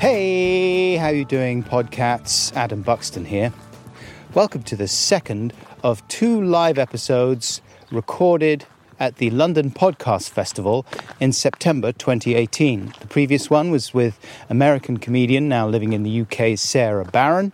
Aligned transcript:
Hey, 0.00 0.94
how 0.94 1.08
you 1.08 1.24
doing, 1.24 1.64
podcats? 1.64 2.54
Adam 2.54 2.82
Buxton 2.82 3.24
here. 3.24 3.52
Welcome 4.32 4.62
to 4.62 4.76
the 4.76 4.86
second 4.86 5.52
of 5.82 6.06
two 6.06 6.40
live 6.40 6.78
episodes 6.78 7.60
recorded 7.90 8.64
at 9.00 9.16
the 9.16 9.30
London 9.30 9.72
Podcast 9.72 10.30
Festival 10.30 10.86
in 11.18 11.32
September 11.32 11.90
2018. 11.90 12.94
The 13.00 13.08
previous 13.08 13.50
one 13.50 13.72
was 13.72 13.92
with 13.92 14.20
American 14.48 14.98
comedian 14.98 15.48
now 15.48 15.66
living 15.66 15.92
in 15.92 16.04
the 16.04 16.20
UK, 16.20 16.56
Sara 16.56 17.04
Barron. 17.04 17.52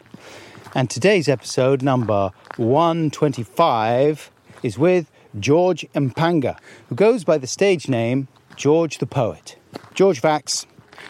And 0.74 0.90
today's 0.90 1.30
episode, 1.30 1.80
number 1.80 2.30
125, 2.56 4.30
is 4.62 4.78
with 4.78 5.10
George 5.40 5.86
Mpanga, 5.94 6.58
who 6.90 6.94
goes 6.94 7.24
by 7.24 7.38
the 7.38 7.46
stage 7.46 7.88
name 7.88 8.28
George 8.54 8.98
the 8.98 9.06
Poet. 9.06 9.56
George 9.94 10.20
Vax. 10.20 10.66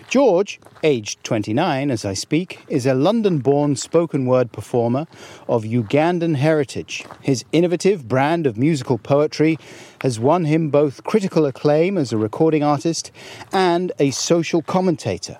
George, 0.08 0.60
aged 0.82 1.24
29 1.24 1.90
as 1.90 2.04
I 2.04 2.14
speak, 2.14 2.60
is 2.68 2.86
a 2.86 2.94
London 2.94 3.38
born 3.38 3.74
spoken 3.76 4.26
word 4.26 4.52
performer 4.52 5.06
of 5.48 5.64
Ugandan 5.64 6.36
heritage. 6.36 7.04
His 7.20 7.44
innovative 7.52 8.06
brand 8.06 8.46
of 8.46 8.56
musical 8.56 8.98
poetry 8.98 9.58
has 10.02 10.20
won 10.20 10.44
him 10.44 10.70
both 10.70 11.04
critical 11.04 11.46
acclaim 11.46 11.98
as 11.98 12.12
a 12.12 12.16
recording 12.16 12.62
artist 12.62 13.10
and 13.52 13.92
a 13.98 14.10
social 14.10 14.62
commentator. 14.62 15.38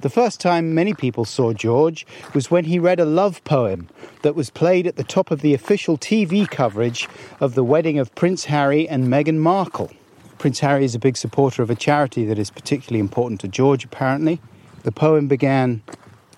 The 0.00 0.10
first 0.10 0.38
time 0.38 0.74
many 0.74 0.92
people 0.92 1.24
saw 1.24 1.54
George 1.54 2.06
was 2.34 2.50
when 2.50 2.66
he 2.66 2.78
read 2.78 3.00
a 3.00 3.06
love 3.06 3.42
poem 3.44 3.88
that 4.20 4.34
was 4.34 4.50
played 4.50 4.86
at 4.86 4.96
the 4.96 5.02
top 5.02 5.30
of 5.30 5.40
the 5.40 5.54
official 5.54 5.96
TV 5.96 6.46
coverage 6.48 7.08
of 7.40 7.54
the 7.54 7.64
wedding 7.64 7.98
of 7.98 8.14
Prince 8.14 8.44
Harry 8.44 8.86
and 8.86 9.08
Meghan 9.08 9.38
Markle. 9.38 9.90
Prince 10.38 10.60
Harry 10.60 10.84
is 10.84 10.94
a 10.94 10.98
big 10.98 11.16
supporter 11.16 11.62
of 11.62 11.70
a 11.70 11.74
charity 11.74 12.24
that 12.26 12.38
is 12.38 12.50
particularly 12.50 13.00
important 13.00 13.40
to 13.40 13.48
George, 13.48 13.84
apparently. 13.84 14.40
The 14.82 14.92
poem 14.92 15.28
began 15.28 15.82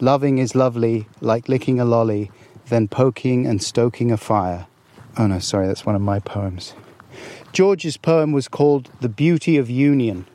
Loving 0.00 0.38
is 0.38 0.54
lovely, 0.54 1.06
like 1.22 1.48
licking 1.48 1.80
a 1.80 1.84
lolly, 1.84 2.30
then 2.68 2.86
poking 2.86 3.46
and 3.46 3.62
stoking 3.62 4.12
a 4.12 4.18
fire. 4.18 4.66
Oh 5.16 5.26
no, 5.26 5.38
sorry, 5.38 5.66
that's 5.66 5.86
one 5.86 5.94
of 5.94 6.02
my 6.02 6.18
poems. 6.18 6.74
George's 7.52 7.96
poem 7.96 8.32
was 8.32 8.48
called 8.48 8.90
The 9.00 9.08
Beauty 9.08 9.56
of 9.56 9.70
Union. 9.70 10.26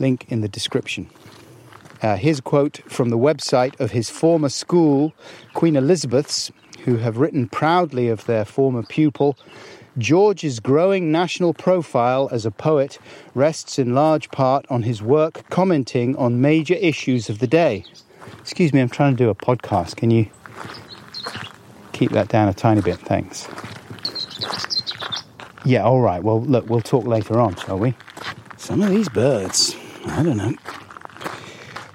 Link 0.00 0.26
in 0.28 0.40
the 0.40 0.48
description. 0.48 1.08
Uh, 2.02 2.16
here's 2.16 2.40
a 2.40 2.42
quote 2.42 2.80
from 2.88 3.10
the 3.10 3.18
website 3.18 3.78
of 3.78 3.92
his 3.92 4.10
former 4.10 4.48
school, 4.48 5.14
Queen 5.54 5.76
Elizabeth's, 5.76 6.50
who 6.84 6.96
have 6.96 7.18
written 7.18 7.48
proudly 7.48 8.08
of 8.08 8.26
their 8.26 8.44
former 8.44 8.82
pupil. 8.82 9.38
George's 9.96 10.58
growing 10.58 11.12
national 11.12 11.54
profile 11.54 12.28
as 12.32 12.44
a 12.44 12.50
poet 12.50 12.98
rests 13.34 13.78
in 13.78 13.94
large 13.94 14.28
part 14.30 14.66
on 14.68 14.82
his 14.82 15.00
work 15.00 15.48
commenting 15.50 16.16
on 16.16 16.40
major 16.40 16.74
issues 16.74 17.30
of 17.30 17.38
the 17.38 17.46
day. 17.46 17.84
Excuse 18.40 18.72
me, 18.72 18.80
I'm 18.80 18.88
trying 18.88 19.16
to 19.16 19.24
do 19.24 19.30
a 19.30 19.34
podcast. 19.36 19.94
Can 19.94 20.10
you 20.10 20.28
keep 21.92 22.10
that 22.10 22.28
down 22.28 22.48
a 22.48 22.54
tiny 22.54 22.80
bit? 22.80 22.98
Thanks. 22.98 23.46
Yeah, 25.64 25.84
all 25.84 26.00
right. 26.00 26.22
Well, 26.22 26.42
look, 26.42 26.68
we'll 26.68 26.80
talk 26.80 27.06
later 27.06 27.38
on, 27.38 27.54
shall 27.54 27.78
we? 27.78 27.94
Some 28.56 28.82
of 28.82 28.90
these 28.90 29.08
birds, 29.08 29.76
I 30.06 30.24
don't 30.24 30.36
know. 30.36 30.54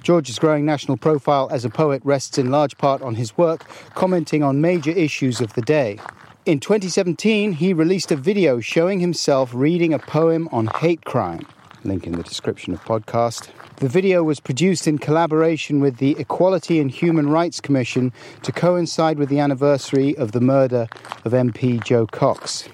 George's 0.04 0.40
growing 0.40 0.66
national 0.66 0.98
profile 0.98 1.50
as 1.52 1.66
a 1.66 1.70
poet 1.70 2.02
rests 2.06 2.38
in 2.38 2.50
large 2.50 2.78
part 2.78 3.02
on 3.02 3.16
his 3.16 3.38
work 3.38 3.66
commenting 3.94 4.42
on 4.42 4.62
major 4.62 4.92
issues 4.92 5.42
of 5.42 5.54
the 5.54 5.62
day. 5.62 6.00
In 6.50 6.60
2017, 6.60 7.54
he 7.54 7.74
released 7.74 8.12
a 8.12 8.16
video 8.16 8.60
showing 8.60 9.00
himself 9.00 9.52
reading 9.54 9.94
a 9.94 10.00
poem 10.00 10.50
on 10.52 10.66
hate 10.66 11.06
crime. 11.06 11.46
Link 11.84 12.08
in 12.08 12.14
the 12.14 12.24
description 12.24 12.74
of 12.74 12.84
podcast. 12.86 13.50
The 13.76 13.88
video 13.88 14.24
was 14.24 14.40
produced 14.40 14.88
in 14.88 14.98
collaboration 14.98 15.80
with 15.80 15.98
the 15.98 16.16
Equality 16.18 16.80
and 16.80 16.90
Human 16.90 17.30
Rights 17.30 17.62
Commission 17.62 18.12
to 18.42 18.52
coincide 18.52 19.20
with 19.20 19.30
the 19.30 19.38
anniversary 19.38 20.18
of 20.18 20.32
the 20.32 20.42
murder 20.42 20.88
of 21.24 21.34
MP 21.34 21.84
Jo 21.84 22.08
Cox. 22.08 22.68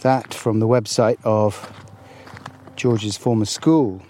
That 0.00 0.32
from 0.32 0.60
the 0.60 0.66
website 0.66 1.18
of 1.22 1.70
George's 2.74 3.18
former 3.18 3.44
school. 3.44 4.00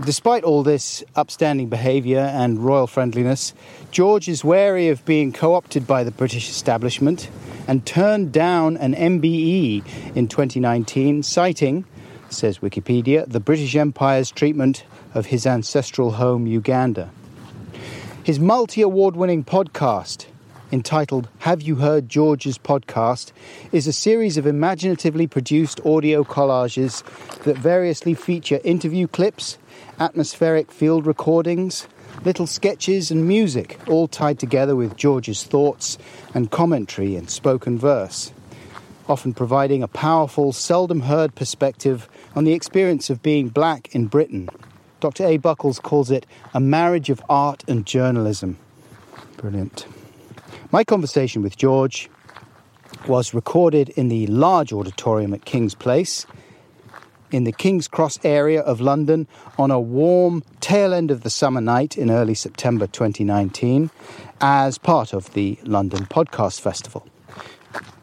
Despite 0.00 0.44
all 0.44 0.62
this 0.62 1.02
upstanding 1.16 1.68
behaviour 1.68 2.20
and 2.20 2.60
royal 2.60 2.86
friendliness, 2.86 3.52
George 3.90 4.28
is 4.28 4.44
wary 4.44 4.90
of 4.90 5.04
being 5.04 5.32
co 5.32 5.54
opted 5.54 5.88
by 5.88 6.04
the 6.04 6.12
British 6.12 6.48
establishment 6.48 7.28
and 7.66 7.84
turned 7.84 8.30
down 8.30 8.76
an 8.76 8.94
MBE 8.94 10.14
in 10.14 10.28
2019, 10.28 11.24
citing, 11.24 11.84
says 12.30 12.60
Wikipedia, 12.60 13.28
the 13.28 13.40
British 13.40 13.74
Empire's 13.74 14.30
treatment 14.30 14.84
of 15.14 15.26
his 15.26 15.46
ancestral 15.46 16.12
home, 16.12 16.46
Uganda. 16.46 17.10
His 18.22 18.38
multi 18.38 18.82
award 18.82 19.16
winning 19.16 19.42
podcast, 19.42 20.26
entitled 20.70 21.28
Have 21.40 21.60
You 21.60 21.76
Heard 21.76 22.08
George's 22.08 22.58
Podcast, 22.58 23.32
is 23.72 23.88
a 23.88 23.92
series 23.92 24.36
of 24.36 24.46
imaginatively 24.46 25.26
produced 25.26 25.80
audio 25.84 26.22
collages 26.22 27.02
that 27.42 27.58
variously 27.58 28.14
feature 28.14 28.60
interview 28.62 29.08
clips, 29.08 29.58
atmospheric 30.00 30.70
field 30.70 31.06
recordings, 31.06 31.86
little 32.24 32.46
sketches, 32.46 33.10
and 33.10 33.26
music, 33.26 33.78
all 33.88 34.08
tied 34.08 34.38
together 34.38 34.76
with 34.76 34.96
George's 34.96 35.44
thoughts 35.44 35.98
and 36.34 36.50
commentary 36.50 37.16
in 37.16 37.28
spoken 37.28 37.78
verse, 37.78 38.32
often 39.08 39.32
providing 39.34 39.82
a 39.82 39.88
powerful, 39.88 40.52
seldom 40.52 41.00
heard 41.00 41.34
perspective 41.34 42.08
on 42.36 42.44
the 42.44 42.52
experience 42.52 43.10
of 43.10 43.22
being 43.22 43.48
black 43.48 43.94
in 43.94 44.06
Britain. 44.06 44.48
Dr. 45.00 45.24
A. 45.26 45.36
Buckles 45.36 45.78
calls 45.78 46.10
it 46.10 46.26
a 46.54 46.60
marriage 46.60 47.10
of 47.10 47.22
art 47.28 47.64
and 47.68 47.86
journalism. 47.86 48.58
Brilliant. 49.36 49.86
My 50.70 50.84
conversation 50.84 51.42
with 51.42 51.56
George 51.56 52.10
was 53.06 53.32
recorded 53.32 53.90
in 53.90 54.08
the 54.08 54.26
large 54.26 54.72
auditorium 54.72 55.32
at 55.32 55.44
King's 55.44 55.74
Place 55.74 56.26
in 57.30 57.44
the 57.44 57.52
King's 57.52 57.88
Cross 57.88 58.18
area 58.24 58.60
of 58.60 58.80
London 58.80 59.26
on 59.58 59.70
a 59.70 59.80
warm 59.80 60.42
tail 60.60 60.92
end 60.94 61.10
of 61.10 61.22
the 61.22 61.30
summer 61.30 61.60
night 61.60 61.96
in 61.96 62.10
early 62.10 62.34
September 62.34 62.86
2019 62.86 63.90
as 64.40 64.78
part 64.78 65.12
of 65.12 65.32
the 65.34 65.58
London 65.64 66.06
Podcast 66.06 66.60
Festival. 66.60 67.06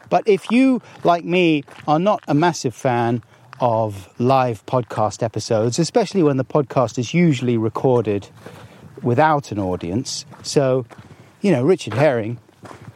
But 0.08 0.28
if 0.28 0.50
you, 0.50 0.80
like 1.02 1.24
me, 1.24 1.64
are 1.88 1.98
not 1.98 2.22
a 2.28 2.34
massive 2.34 2.74
fan 2.74 3.22
of 3.60 4.08
live 4.20 4.64
podcast 4.66 5.22
episodes, 5.22 5.78
especially 5.78 6.22
when 6.22 6.36
the 6.36 6.44
podcast 6.44 6.98
is 6.98 7.14
usually 7.14 7.56
recorded 7.56 8.28
without 9.02 9.50
an 9.50 9.58
audience, 9.58 10.24
so, 10.42 10.86
you 11.40 11.50
know, 11.50 11.64
Richard 11.64 11.94
Herring 11.94 12.38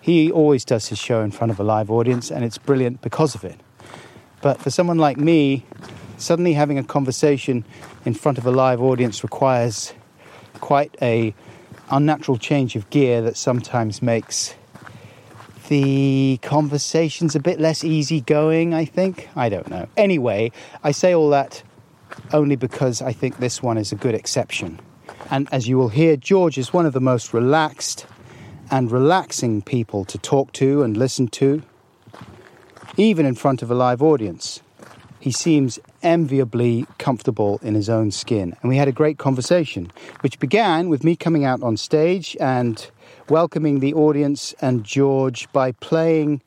he 0.01 0.31
always 0.31 0.65
does 0.65 0.89
his 0.89 0.99
show 0.99 1.21
in 1.21 1.31
front 1.31 1.51
of 1.51 1.61
a 1.61 1.63
live 1.63 1.91
audience, 1.91 2.31
and 2.31 2.45
it's 2.45 2.59
brilliant 2.59 3.03
because 3.03 3.35
of 3.35 3.45
it. 3.45 3.61
But 4.41 4.61
for 4.61 4.71
someone 4.71 4.99
like 4.99 5.19
me, 5.19 5.65
suddenly 6.21 6.53
having 6.53 6.79
a 6.79 6.85
conversation 6.85 7.65
in 8.05 8.15
front 8.15 8.39
of 8.39 8.47
a 8.47 8.51
live 8.51 8.81
audience 8.81 9.23
requires 9.23 9.93
quite 10.61 10.95
a 11.01 11.35
unnatural 11.91 12.39
change 12.39 12.77
of 12.77 12.89
gear 12.91 13.23
that 13.23 13.37
sometimes 13.37 14.03
makes 14.03 14.55
the 15.69 16.39
conversations 16.43 17.35
a 17.35 17.41
bit 17.41 17.61
less 17.61 17.85
easygoing, 17.85 18.75
I 18.75 18.85
think. 18.85 19.29
I 19.37 19.49
don't 19.49 19.69
know. 19.69 19.89
Anyway, 19.97 20.53
I 20.83 20.91
say 20.91 21.15
all 21.15 21.31
that 21.31 21.63
only 22.33 22.57
because 22.57 23.01
I 23.01 23.13
think 23.13 23.39
this 23.39 23.63
one 23.63 23.79
is 23.79 23.93
a 23.93 23.97
good 23.97 24.15
exception. 24.15 24.81
And 25.31 25.49
as 25.53 25.69
you 25.69 25.79
will 25.79 25.89
hear, 25.89 26.17
George 26.17 26.59
is 26.59 26.73
one 26.73 26.87
of 26.87 26.93
the 26.93 27.01
most 27.01 27.33
relaxed 27.33 28.07
and 28.71 28.91
relaxing 28.91 29.63
people 29.63 30.05
to 30.07 30.19
talk 30.19 30.53
to 30.55 30.83
and 30.83 30.97
listen 30.97 31.29
to, 31.29 31.63
even 32.97 33.27
in 33.27 33.35
front 33.35 33.63
of 33.63 33.71
a 33.71 33.75
live 33.75 34.03
audience. 34.03 34.61
He 35.21 35.31
seems 35.31 35.79
enviably 36.03 36.87
comfortable 36.99 37.59
in 37.63 37.75
his 37.75 37.89
own 37.89 38.11
skin, 38.11 38.57
and 38.61 38.69
we 38.69 38.77
had 38.77 38.89
a 38.89 38.93
great 38.93 39.19
conversation, 39.19 39.91
which 40.21 40.39
began 40.39 40.89
with 40.89 41.05
me 41.05 41.17
coming 41.17 41.45
out 41.45 41.63
on 41.63 41.77
stage 41.77 42.37
and 42.41 42.91
welcoming 43.29 43.81
the 43.81 43.95
audience 43.95 44.55
and 44.61 44.85
George 44.85 45.51
by 45.53 45.73
playing 45.73 46.41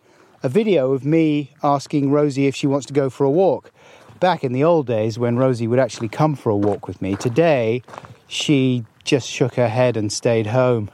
a 0.44 0.50
video 0.50 0.92
of 0.92 1.06
me 1.06 1.52
asking 1.64 2.12
Rosie 2.12 2.48
if 2.48 2.56
she 2.56 2.68
wants 2.68 2.86
to 2.88 2.94
go 2.94 3.10
for 3.10 3.24
a 3.24 3.32
walk. 3.32 3.72
Back 4.20 4.44
in 4.44 4.54
the 4.54 4.64
old 4.64 4.88
days 4.88 5.18
when 5.18 5.38
Rosie 5.38 5.68
would 5.68 5.80
actually 5.80 6.10
come 6.10 6.36
for 6.36 6.50
a 6.50 6.56
walk 6.56 6.88
with 6.88 7.02
me, 7.02 7.16
today 7.16 7.82
she 8.28 8.86
just 9.04 9.28
shook 9.28 9.56
her 9.56 9.70
head 9.70 9.98
and 9.98 10.12
stayed 10.12 10.48
home. 10.48 10.90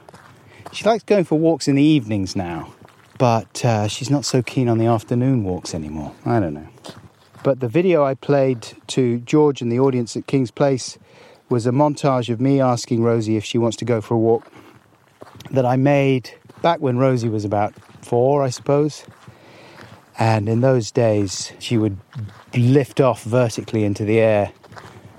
She 0.72 0.84
likes 0.84 1.04
going 1.04 1.24
for 1.24 1.38
walks 1.38 1.66
in 1.66 1.74
the 1.74 1.82
evenings 1.82 2.36
now, 2.36 2.72
but 3.18 3.64
uh, 3.64 3.88
she's 3.88 4.10
not 4.10 4.24
so 4.24 4.42
keen 4.42 4.68
on 4.68 4.78
the 4.78 4.86
afternoon 4.86 5.44
walks 5.44 5.74
anymore. 5.74 6.14
I 6.24 6.40
don't 6.40 6.54
know. 6.54 6.69
But 7.42 7.60
the 7.60 7.68
video 7.68 8.04
I 8.04 8.14
played 8.14 8.66
to 8.88 9.18
George 9.20 9.62
and 9.62 9.72
the 9.72 9.80
audience 9.80 10.16
at 10.16 10.26
King's 10.26 10.50
Place 10.50 10.98
was 11.48 11.66
a 11.66 11.70
montage 11.70 12.28
of 12.28 12.40
me 12.40 12.60
asking 12.60 13.02
Rosie 13.02 13.36
if 13.36 13.44
she 13.44 13.58
wants 13.58 13.76
to 13.78 13.84
go 13.84 14.00
for 14.00 14.14
a 14.14 14.18
walk 14.18 14.50
that 15.50 15.64
I 15.64 15.76
made 15.76 16.30
back 16.62 16.80
when 16.80 16.98
Rosie 16.98 17.28
was 17.28 17.44
about 17.44 17.74
four, 18.02 18.42
I 18.42 18.50
suppose. 18.50 19.04
And 20.18 20.48
in 20.48 20.60
those 20.60 20.90
days, 20.90 21.52
she 21.58 21.78
would 21.78 21.96
lift 22.54 23.00
off 23.00 23.22
vertically 23.22 23.84
into 23.84 24.04
the 24.04 24.20
air 24.20 24.52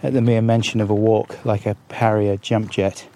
at 0.03 0.13
the 0.13 0.21
mere 0.21 0.41
mention 0.41 0.79
of 0.79 0.89
a 0.89 0.95
walk, 0.95 1.43
like 1.43 1.65
a 1.65 1.75
Harrier 1.89 2.37
jump 2.37 2.69
jet 2.69 3.07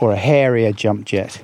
or 0.00 0.12
a 0.12 0.16
Harrier 0.16 0.72
jump 0.72 1.06
jet. 1.06 1.42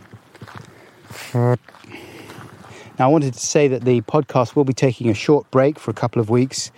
Now, 2.99 3.09
I 3.09 3.13
wanted 3.13 3.35
to 3.35 3.41
say 3.41 3.69
that 3.69 3.85
the 3.85 4.01
podcast 4.03 4.57
will 4.57 4.65
be 4.65 4.73
taking 4.73 5.11
a 5.11 5.15
short 5.15 5.51
break 5.51 5.79
for 5.79 5.91
a 5.91 5.95
couple 5.95 6.21
of 6.21 6.31
weeks, 6.31 6.71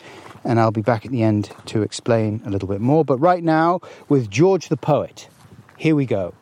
and 0.43 0.59
I'll 0.59 0.73
be 0.73 0.83
back 0.83 1.07
at 1.07 1.13
the 1.13 1.23
end 1.23 1.51
to 1.67 1.83
explain 1.83 2.43
a 2.45 2.51
little 2.51 2.69
bit 2.69 2.81
more. 2.81 3.05
But 3.05 3.19
right 3.19 3.43
now, 3.45 3.81
with 4.09 4.29
George 4.29 4.69
the 4.69 4.77
Poet, 4.77 5.29
here 5.77 5.95
we 5.95 6.07
go. 6.07 6.35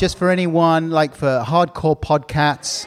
Just 0.00 0.16
for 0.16 0.30
anyone, 0.30 0.88
like 0.88 1.14
for 1.14 1.44
hardcore 1.46 1.94
podcasts, 1.94 2.86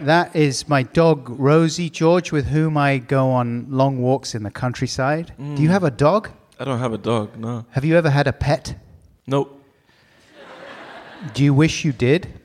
that 0.00 0.34
is 0.34 0.66
my 0.66 0.82
dog 0.82 1.28
Rosie 1.28 1.90
George, 1.90 2.32
with 2.32 2.46
whom 2.46 2.78
I 2.78 2.96
go 2.96 3.28
on 3.28 3.66
long 3.68 4.00
walks 4.00 4.34
in 4.34 4.44
the 4.44 4.50
countryside. 4.50 5.34
Do 5.36 5.44
you 5.60 5.68
hmm. 5.68 5.72
have 5.74 5.84
a 5.84 5.90
dog? 5.90 6.30
I 6.58 6.64
don't 6.64 6.78
have 6.78 6.94
a 6.94 6.96
dog, 6.96 7.36
no. 7.36 7.66
Have 7.72 7.84
you 7.84 7.98
ever 7.98 8.08
had 8.08 8.26
a 8.26 8.32
pet? 8.32 8.76
Nope. 9.26 9.62
Do 11.34 11.44
you 11.44 11.52
wish 11.52 11.84
you 11.84 11.92
did? 11.92 12.40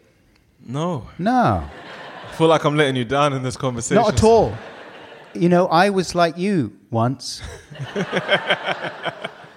No. 0.68 1.08
No, 1.18 1.64
I 1.64 2.32
feel 2.34 2.48
like 2.48 2.66
I'm 2.66 2.76
letting 2.76 2.98
you 2.98 3.06
down 3.06 3.32
in 3.32 3.42
this 3.42 3.56
conversation. 3.56 4.04
not 4.04 4.16
at 4.16 4.24
all. 4.26 4.54
You 5.34 5.48
know, 5.48 5.68
I 5.68 5.92
was 5.92 6.14
like 6.14 6.38
you 6.38 6.78
once. 6.92 7.42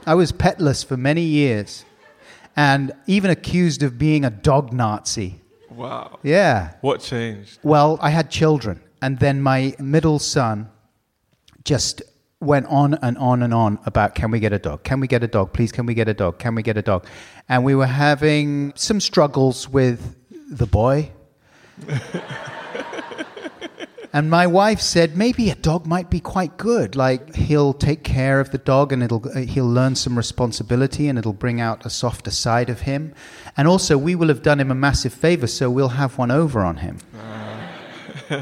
I 0.07 0.15
was 0.15 0.31
petless 0.31 0.85
for 0.85 0.97
many 0.97 1.23
years 1.23 1.85
and 2.57 2.93
even 3.07 3.31
accused 3.31 3.83
of 3.83 3.99
being 3.99 4.25
a 4.25 4.31
dog 4.31 4.73
Nazi. 4.73 5.41
Wow. 5.71 6.19
Yeah. 6.23 6.75
What 6.81 7.01
changed? 7.01 7.59
Well, 7.63 7.99
I 8.01 8.11
had 8.11 8.31
children, 8.31 8.81
and 9.01 9.19
then 9.19 9.41
my 9.41 9.75
middle 9.79 10.19
son 10.19 10.71
just 11.65 12.03
went 12.41 12.67
on 12.67 12.95
and 12.95 13.17
on 13.19 13.43
and 13.43 13.55
on 13.55 13.79
about 13.87 14.15
can 14.15 14.31
we 14.31 14.41
get 14.41 14.53
a 14.53 14.59
dog? 14.59 14.83
Can 14.83 15.01
we 15.01 15.07
get 15.07 15.23
a 15.23 15.29
dog? 15.29 15.53
Please, 15.53 15.71
can 15.71 15.87
we 15.87 15.95
get 15.95 16.09
a 16.09 16.15
dog? 16.15 16.39
Can 16.39 16.55
we 16.55 16.63
get 16.63 16.77
a 16.77 16.83
dog? 16.83 17.07
And 17.49 17.65
we 17.65 17.75
were 17.75 17.87
having 17.87 18.73
some 18.75 19.01
struggles 19.01 19.69
with 19.69 20.17
the 20.51 20.67
boy. 20.67 21.11
and 24.13 24.29
my 24.29 24.47
wife 24.47 24.81
said 24.81 25.17
maybe 25.17 25.49
a 25.49 25.55
dog 25.55 25.87
might 25.87 26.11
be 26.11 26.21
quite 26.21 26.59
good. 26.59 26.95
Like 26.97 27.35
he'll 27.35 27.73
take 27.73 28.05
care 28.05 28.41
of 28.41 28.51
the 28.51 28.59
dog 28.59 28.93
and 28.93 29.03
it'll 29.03 29.27
uh, 29.29 29.41
he'll 29.41 29.69
learn 29.69 29.95
some 29.95 30.17
responsibility 30.17 31.09
and 31.09 31.19
it'll 31.19 31.33
bring 31.33 31.61
out 31.61 31.87
a 31.87 31.91
softer 31.91 32.31
side 32.31 32.69
of 32.69 32.83
him. 32.83 33.15
And 33.57 33.67
also 33.67 33.97
we 33.97 34.15
will 34.15 34.29
have 34.29 34.43
done 34.43 34.61
him 34.61 34.71
a 34.71 34.75
massive 34.75 35.15
favor 35.15 35.47
so 35.47 35.71
we'll 35.71 35.97
have 36.01 36.19
one 36.19 36.31
over 36.31 36.61
on 36.61 36.79
him. 36.79 36.99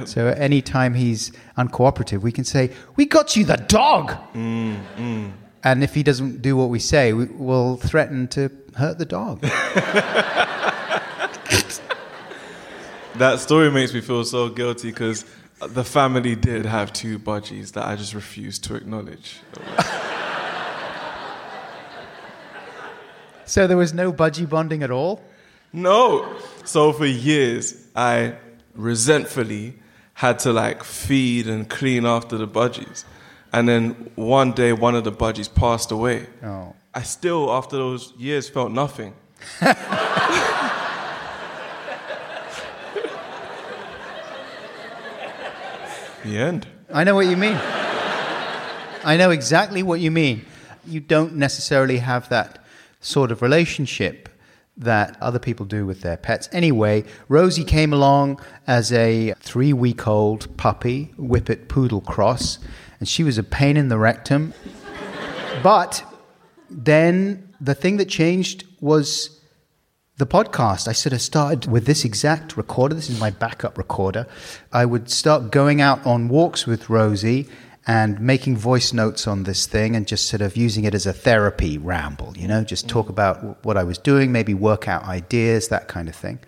So 0.05 0.28
anytime 0.28 0.94
he's 0.94 1.32
uncooperative, 1.58 2.20
we 2.20 2.31
can 2.31 2.44
say, 2.44 2.70
"We 2.94 3.06
got 3.06 3.34
you 3.34 3.44
the 3.44 3.56
dog." 3.56 4.12
Mm, 4.34 4.78
mm. 4.96 5.32
And 5.64 5.82
if 5.82 5.94
he 5.94 6.05
doesn't 6.05 6.43
do 6.43 6.55
what 6.55 6.69
we 6.69 6.78
say, 6.78 7.12
we 7.12 7.25
will 7.25 7.76
threaten 7.76 8.28
to 8.28 8.52
hurt 8.76 8.99
the 8.99 9.05
dog. 9.05 9.44
That 13.20 13.38
story 13.40 13.70
makes 13.70 13.93
me 13.93 14.00
feel 14.00 14.25
so 14.25 14.49
guilty 14.49 14.88
because 14.88 15.26
the 15.69 15.85
family 15.85 16.35
did 16.35 16.67
have 16.67 16.93
two 16.93 17.19
budgies 17.19 17.73
that 17.73 17.87
I 17.87 17.97
just 17.97 18.15
refused 18.15 18.65
to 18.65 18.75
acknowledge. 18.75 19.41
so 23.45 23.67
there 23.67 23.77
was 23.77 23.93
no 23.93 24.12
budgie 24.12 24.49
bonding 24.49 24.83
at 24.83 24.91
all. 24.91 25.23
No. 25.73 26.37
So 26.65 26.93
for 26.93 27.07
years, 27.07 27.87
I 27.95 28.35
resentfully 28.75 29.75
had 30.15 30.39
to 30.41 30.53
like 30.53 30.85
feed 30.85 31.47
and 31.47 31.69
clean 31.69 32.07
after 32.07 32.37
the 32.37 32.49
budgies. 32.49 33.05
And 33.53 33.69
then 33.69 34.11
one 34.15 34.53
day, 34.53 34.73
one 34.73 34.95
of 34.95 35.05
the 35.05 35.12
budgies 35.12 35.53
passed 35.53 35.91
away. 35.91 36.27
Oh. 36.43 36.75
I 36.95 37.03
still, 37.03 37.53
after 37.53 37.77
those 37.77 38.12
years, 38.17 38.49
felt 38.49 38.73
nothing. 38.73 39.15
the 46.25 46.38
end. 46.38 46.67
I 46.93 47.05
know 47.05 47.14
what 47.14 47.26
you 47.26 47.37
mean. 47.37 47.56
I 49.02 49.17
know 49.17 49.31
exactly 49.31 49.82
what 49.82 50.00
you 50.00 50.11
mean. 50.11 50.44
You 50.87 51.00
don't 51.00 51.34
necessarily 51.34 51.99
have 51.99 52.28
that 52.28 52.64
sort 53.00 53.32
of 53.32 53.43
relationship 53.43 54.28
that 54.76 55.17
other 55.20 55.38
people 55.38 55.67
do 55.67 55.87
with 55.87 56.00
their 56.00 56.17
pets. 56.17 56.49
Anyway, 56.52 57.04
Rosie 57.28 57.64
came 57.64 57.92
along 57.92 58.40
as 58.66 58.92
a 58.92 59.35
three 59.40 59.73
week 59.73 60.06
old 60.06 60.54
puppy, 60.56 61.12
Whippet 61.16 61.68
Poodle 61.68 62.00
Cross, 62.00 62.59
and 62.99 63.09
she 63.09 63.23
was 63.23 63.38
a 63.38 63.42
pain 63.42 63.76
in 63.76 63.88
the 63.88 63.99
rectum. 63.99 64.54
But 65.62 66.02
then 66.71 67.49
the 67.61 67.75
thing 67.75 67.99
that 67.99 68.09
changed 68.09 68.64
was 68.80 69.39
the 70.21 70.27
podcast. 70.27 70.87
I 70.87 70.93
sort 70.93 71.15
of 71.15 71.21
started 71.21 71.69
with 71.69 71.87
this 71.87 72.05
exact 72.05 72.57
recorder. 72.57 72.95
This 72.95 73.11
is 73.11 73.19
my 73.19 73.31
backup 73.31 73.77
recorder. 73.77 74.27
I 74.73 74.85
would 74.85 75.11
start 75.11 75.50
going 75.50 75.81
out 75.81 76.07
on 76.07 76.29
walks 76.29 76.67
with 76.67 76.89
Rosie 76.89 77.49
and 77.87 78.21
making 78.21 78.57
voice 78.57 78.93
notes 78.93 79.27
on 79.27 79.45
this 79.45 79.67
thing 79.67 79.97
and 79.97 80.07
just 80.07 80.29
sort 80.29 80.43
of 80.43 80.57
using 80.57 80.85
it 80.85 80.95
as 80.95 81.07
a 81.07 81.12
therapy 81.12 81.79
ramble, 81.79 82.35
you 82.37 82.47
know, 82.47 82.62
just 82.62 82.89
talk 82.89 83.07
mm. 83.07 83.11
about 83.11 83.65
what 83.65 83.77
I 83.77 83.83
was 83.83 83.99
doing, 83.99 84.31
maybe 84.31 84.55
work 84.55 84.87
out 84.87 85.05
ideas, 85.05 85.69
that 85.69 85.89
kind 85.89 86.09
of 86.09 86.15
thing. 86.15 86.39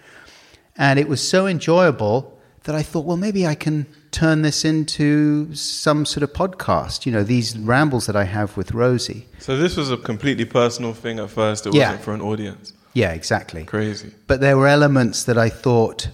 And 0.77 0.99
it 0.99 1.09
was 1.09 1.27
so 1.27 1.47
enjoyable 1.47 2.39
that 2.65 2.75
I 2.75 2.83
thought, 2.83 3.07
well, 3.07 3.17
maybe 3.17 3.47
I 3.47 3.55
can 3.55 3.87
turn 4.13 4.43
this 4.43 4.65
into 4.65 5.53
some 5.55 6.05
sort 6.05 6.23
of 6.23 6.33
podcast, 6.33 7.07
you 7.07 7.13
know, 7.13 7.25
these 7.25 7.59
rambles 7.59 8.07
that 8.07 8.15
I 8.15 8.25
have 8.25 8.57
with 8.57 8.73
Rosie. 8.73 9.27
So 9.39 9.57
this 9.57 9.77
was 9.77 9.91
a 9.91 9.97
completely 9.97 10.45
personal 10.45 10.93
thing 10.93 11.19
at 11.19 11.31
first. 11.31 11.67
It 11.67 11.75
Yeah. 11.75 11.87
wasn't 11.87 12.05
for 12.05 12.15
an 12.15 12.21
audience. 12.21 12.75
Yeah, 12.95 13.13
exactly. 13.13 13.65
Crazy. 13.65 14.13
But 14.27 14.41
there 14.41 14.57
were 14.57 14.67
elements 14.67 15.25
that 15.25 15.39
I 15.39 15.49
thought, 15.49 16.09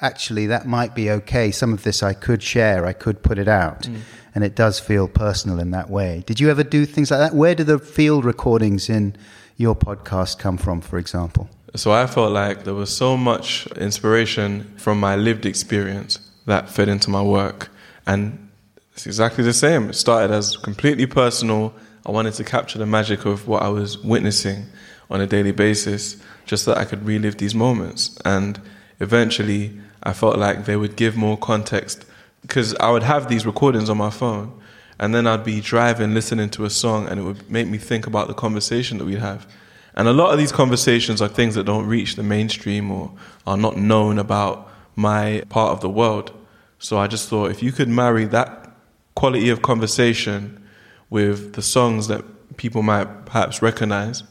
actually, 0.00 0.46
that 0.46 0.66
might 0.66 0.94
be 0.94 1.10
okay. 1.10 1.50
Some 1.50 1.72
of 1.72 1.82
this 1.82 2.02
I 2.02 2.12
could 2.12 2.42
share, 2.42 2.86
I 2.86 2.92
could 2.92 3.22
put 3.22 3.38
it 3.38 3.48
out. 3.48 3.82
Mm. 3.82 4.00
And 4.34 4.44
it 4.44 4.54
does 4.54 4.78
feel 4.78 5.08
personal 5.08 5.58
in 5.58 5.72
that 5.72 5.90
way. 5.90 6.22
Did 6.24 6.38
you 6.38 6.50
ever 6.50 6.62
do 6.62 6.86
things 6.86 7.10
like 7.10 7.18
that? 7.18 7.34
Where 7.34 7.54
do 7.54 7.64
the 7.64 7.80
field 7.80 8.24
recordings 8.24 8.88
in 8.88 9.16
your 9.56 9.74
podcast 9.74 10.38
come 10.38 10.56
from, 10.56 10.80
for 10.80 10.98
example? 10.98 11.48
So 11.74 11.90
I 11.90 12.06
felt 12.06 12.32
like 12.32 12.64
there 12.64 12.74
was 12.74 12.94
so 12.94 13.16
much 13.16 13.66
inspiration 13.76 14.72
from 14.76 15.00
my 15.00 15.16
lived 15.16 15.46
experience 15.46 16.20
that 16.46 16.68
fed 16.68 16.88
into 16.88 17.10
my 17.10 17.22
work. 17.22 17.70
And 18.06 18.50
it's 18.92 19.06
exactly 19.06 19.42
the 19.42 19.52
same. 19.52 19.90
It 19.90 19.94
started 19.94 20.32
as 20.32 20.56
completely 20.56 21.06
personal. 21.06 21.74
I 22.06 22.12
wanted 22.12 22.34
to 22.34 22.44
capture 22.44 22.78
the 22.78 22.86
magic 22.86 23.24
of 23.24 23.48
what 23.48 23.62
I 23.62 23.68
was 23.68 23.98
witnessing 23.98 24.66
on 25.10 25.20
a 25.20 25.26
daily 25.26 25.52
basis 25.52 26.16
just 26.46 26.64
so 26.64 26.72
that 26.72 26.80
I 26.80 26.84
could 26.84 27.04
relive 27.04 27.38
these 27.38 27.54
moments. 27.54 28.16
And 28.24 28.60
eventually, 29.00 29.78
I 30.02 30.12
felt 30.12 30.38
like 30.38 30.64
they 30.64 30.76
would 30.76 30.96
give 30.96 31.16
more 31.16 31.36
context 31.36 32.04
because 32.42 32.74
I 32.76 32.90
would 32.90 33.02
have 33.02 33.28
these 33.28 33.44
recordings 33.44 33.90
on 33.90 33.98
my 33.98 34.10
phone 34.10 34.60
and 35.00 35.14
then 35.14 35.26
I'd 35.26 35.44
be 35.44 35.62
driving, 35.62 36.12
listening 36.12 36.50
to 36.50 36.66
a 36.66 36.70
song, 36.70 37.08
and 37.08 37.18
it 37.18 37.22
would 37.22 37.50
make 37.50 37.66
me 37.66 37.78
think 37.78 38.06
about 38.06 38.28
the 38.28 38.34
conversation 38.34 38.98
that 38.98 39.06
we'd 39.06 39.18
have. 39.18 39.46
And 39.94 40.06
a 40.06 40.12
lot 40.12 40.30
of 40.30 40.38
these 40.38 40.52
conversations 40.52 41.22
are 41.22 41.28
things 41.28 41.54
that 41.54 41.64
don't 41.64 41.86
reach 41.86 42.16
the 42.16 42.22
mainstream 42.22 42.90
or 42.90 43.10
are 43.46 43.56
not 43.56 43.78
known 43.78 44.18
about 44.18 44.70
my 44.96 45.42
part 45.48 45.72
of 45.72 45.80
the 45.80 45.88
world. 45.88 46.32
So 46.78 46.98
I 46.98 47.06
just 47.06 47.30
thought 47.30 47.50
if 47.50 47.62
you 47.62 47.72
could 47.72 47.88
marry 47.88 48.26
that 48.26 48.70
quality 49.14 49.48
of 49.48 49.62
conversation 49.62 50.62
with 51.08 51.54
the 51.54 51.62
songs 51.62 52.08
that 52.08 52.22
people 52.58 52.82
might 52.82 53.24
perhaps 53.24 53.62
recognize, 53.62 54.22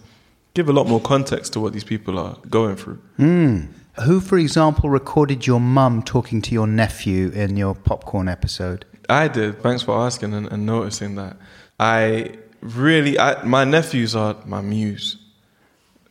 give 0.60 0.68
a 0.68 0.74
lot 0.74 0.88
more 0.88 1.00
context 1.00 1.54
to 1.54 1.60
what 1.62 1.72
these 1.72 1.86
people 1.86 2.20
are 2.20 2.36
going 2.50 2.75
through. 2.75 3.00
Hmm. 3.16 3.68
Who, 4.04 4.20
for 4.20 4.38
example, 4.38 4.89
recorded 4.89 5.48
your 5.48 5.62
mum 5.62 6.04
talking 6.04 6.42
to 6.42 6.51
your 6.54 6.68
nephew 6.68 7.30
in 7.30 7.56
your 7.56 7.74
popcorn 7.74 8.28
episode? 8.28 8.86
I 9.08 9.30
did. 9.30 9.62
Thanks 9.63 9.84
for 9.84 9.98
asking 10.06 10.34
and, 10.34 10.51
and 10.51 10.66
noticing 10.66 11.16
that. 11.16 11.38
I 11.80 12.36
really, 12.60 13.18
I, 13.18 13.42
my 13.44 13.63
nephews 13.63 14.18
are 14.18 14.36
my 14.46 14.60
muse, 14.60 15.16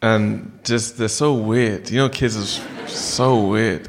and 0.01 0.59
just 0.65 0.97
they're 0.97 1.09
so 1.09 1.35
weird. 1.35 1.91
You 1.91 1.99
know, 1.99 2.09
kids 2.09 2.35
are 2.39 2.89
so 2.89 3.47
weird. 3.47 3.87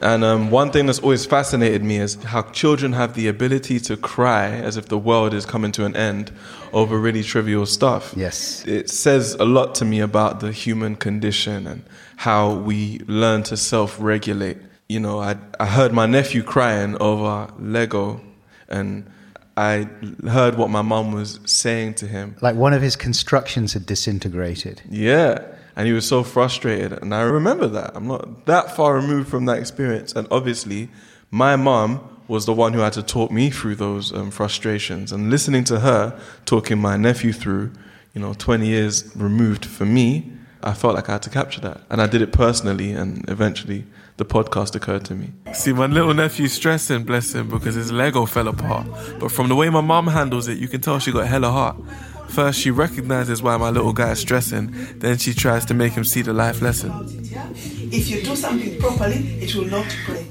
And 0.00 0.22
um, 0.22 0.50
one 0.50 0.70
thing 0.70 0.86
that's 0.86 1.00
always 1.00 1.26
fascinated 1.26 1.82
me 1.82 1.96
is 1.96 2.14
how 2.22 2.42
children 2.42 2.92
have 2.92 3.14
the 3.14 3.26
ability 3.28 3.80
to 3.80 3.96
cry 3.96 4.46
as 4.48 4.76
if 4.76 4.86
the 4.86 4.98
world 4.98 5.34
is 5.34 5.44
coming 5.44 5.72
to 5.72 5.84
an 5.84 5.96
end 5.96 6.30
over 6.72 6.98
really 6.98 7.22
trivial 7.22 7.66
stuff. 7.66 8.14
Yes. 8.16 8.64
It 8.66 8.90
says 8.90 9.34
a 9.34 9.44
lot 9.44 9.74
to 9.76 9.84
me 9.84 10.00
about 10.00 10.40
the 10.40 10.52
human 10.52 10.94
condition 10.96 11.66
and 11.66 11.82
how 12.16 12.54
we 12.54 13.00
learn 13.06 13.42
to 13.44 13.56
self 13.56 13.96
regulate. 14.00 14.58
You 14.88 15.00
know, 15.00 15.20
I, 15.20 15.36
I 15.58 15.66
heard 15.66 15.92
my 15.92 16.06
nephew 16.06 16.42
crying 16.42 16.96
over 17.00 17.52
Lego, 17.58 18.20
and 18.68 19.10
I 19.56 19.88
heard 20.26 20.56
what 20.56 20.70
my 20.70 20.82
mum 20.82 21.12
was 21.12 21.40
saying 21.44 21.94
to 21.94 22.06
him. 22.06 22.36
Like 22.40 22.56
one 22.56 22.72
of 22.72 22.80
his 22.80 22.94
constructions 22.96 23.72
had 23.72 23.84
disintegrated. 23.84 24.82
Yeah. 24.88 25.44
And 25.78 25.86
he 25.86 25.92
was 25.92 26.08
so 26.08 26.24
frustrated. 26.24 26.92
And 27.00 27.14
I 27.14 27.20
remember 27.20 27.68
that. 27.68 27.92
I'm 27.94 28.08
not 28.08 28.46
that 28.46 28.74
far 28.74 28.96
removed 28.96 29.28
from 29.28 29.44
that 29.44 29.58
experience. 29.58 30.12
And 30.12 30.26
obviously, 30.28 30.90
my 31.30 31.54
mom 31.54 32.00
was 32.26 32.46
the 32.46 32.52
one 32.52 32.72
who 32.72 32.80
had 32.80 32.94
to 32.94 33.02
talk 33.02 33.30
me 33.30 33.48
through 33.48 33.76
those 33.76 34.12
um, 34.12 34.32
frustrations. 34.32 35.12
And 35.12 35.30
listening 35.30 35.62
to 35.64 35.78
her 35.78 36.20
talking 36.44 36.78
my 36.78 36.96
nephew 36.96 37.32
through, 37.32 37.70
you 38.12 38.20
know, 38.20 38.34
20 38.34 38.66
years 38.66 39.14
removed 39.14 39.64
for 39.64 39.86
me, 39.86 40.32
I 40.64 40.74
felt 40.74 40.96
like 40.96 41.08
I 41.08 41.12
had 41.12 41.22
to 41.22 41.30
capture 41.30 41.60
that. 41.60 41.80
And 41.90 42.02
I 42.02 42.08
did 42.08 42.22
it 42.22 42.32
personally. 42.32 42.90
And 42.90 43.24
eventually, 43.30 43.84
the 44.16 44.24
podcast 44.24 44.74
occurred 44.74 45.04
to 45.04 45.14
me. 45.14 45.30
See, 45.54 45.72
my 45.72 45.86
little 45.86 46.12
nephew's 46.12 46.54
stressing, 46.54 47.04
bless 47.04 47.36
him, 47.36 47.48
because 47.48 47.76
his 47.76 47.92
Lego 47.92 48.26
fell 48.26 48.48
apart. 48.48 48.88
But 49.20 49.30
from 49.30 49.48
the 49.48 49.54
way 49.54 49.70
my 49.70 49.80
mom 49.80 50.08
handles 50.08 50.48
it, 50.48 50.58
you 50.58 50.66
can 50.66 50.80
tell 50.80 50.98
she 50.98 51.12
got 51.12 51.28
hella 51.28 51.52
heart. 51.52 51.76
First, 52.28 52.60
she 52.60 52.70
recognizes 52.70 53.42
why 53.42 53.56
my 53.56 53.70
little 53.70 53.92
guy 53.92 54.12
is 54.12 54.20
stressing, 54.20 54.74
then 54.98 55.18
she 55.18 55.34
tries 55.34 55.64
to 55.66 55.74
make 55.74 55.92
him 55.92 56.04
see 56.04 56.22
the 56.22 56.32
life 56.32 56.62
lesson. 56.62 56.92
If 57.90 58.08
you 58.10 58.22
do 58.22 58.36
something 58.36 58.78
properly, 58.78 59.16
it 59.40 59.54
will 59.54 59.66
not 59.66 59.86
break. 60.06 60.26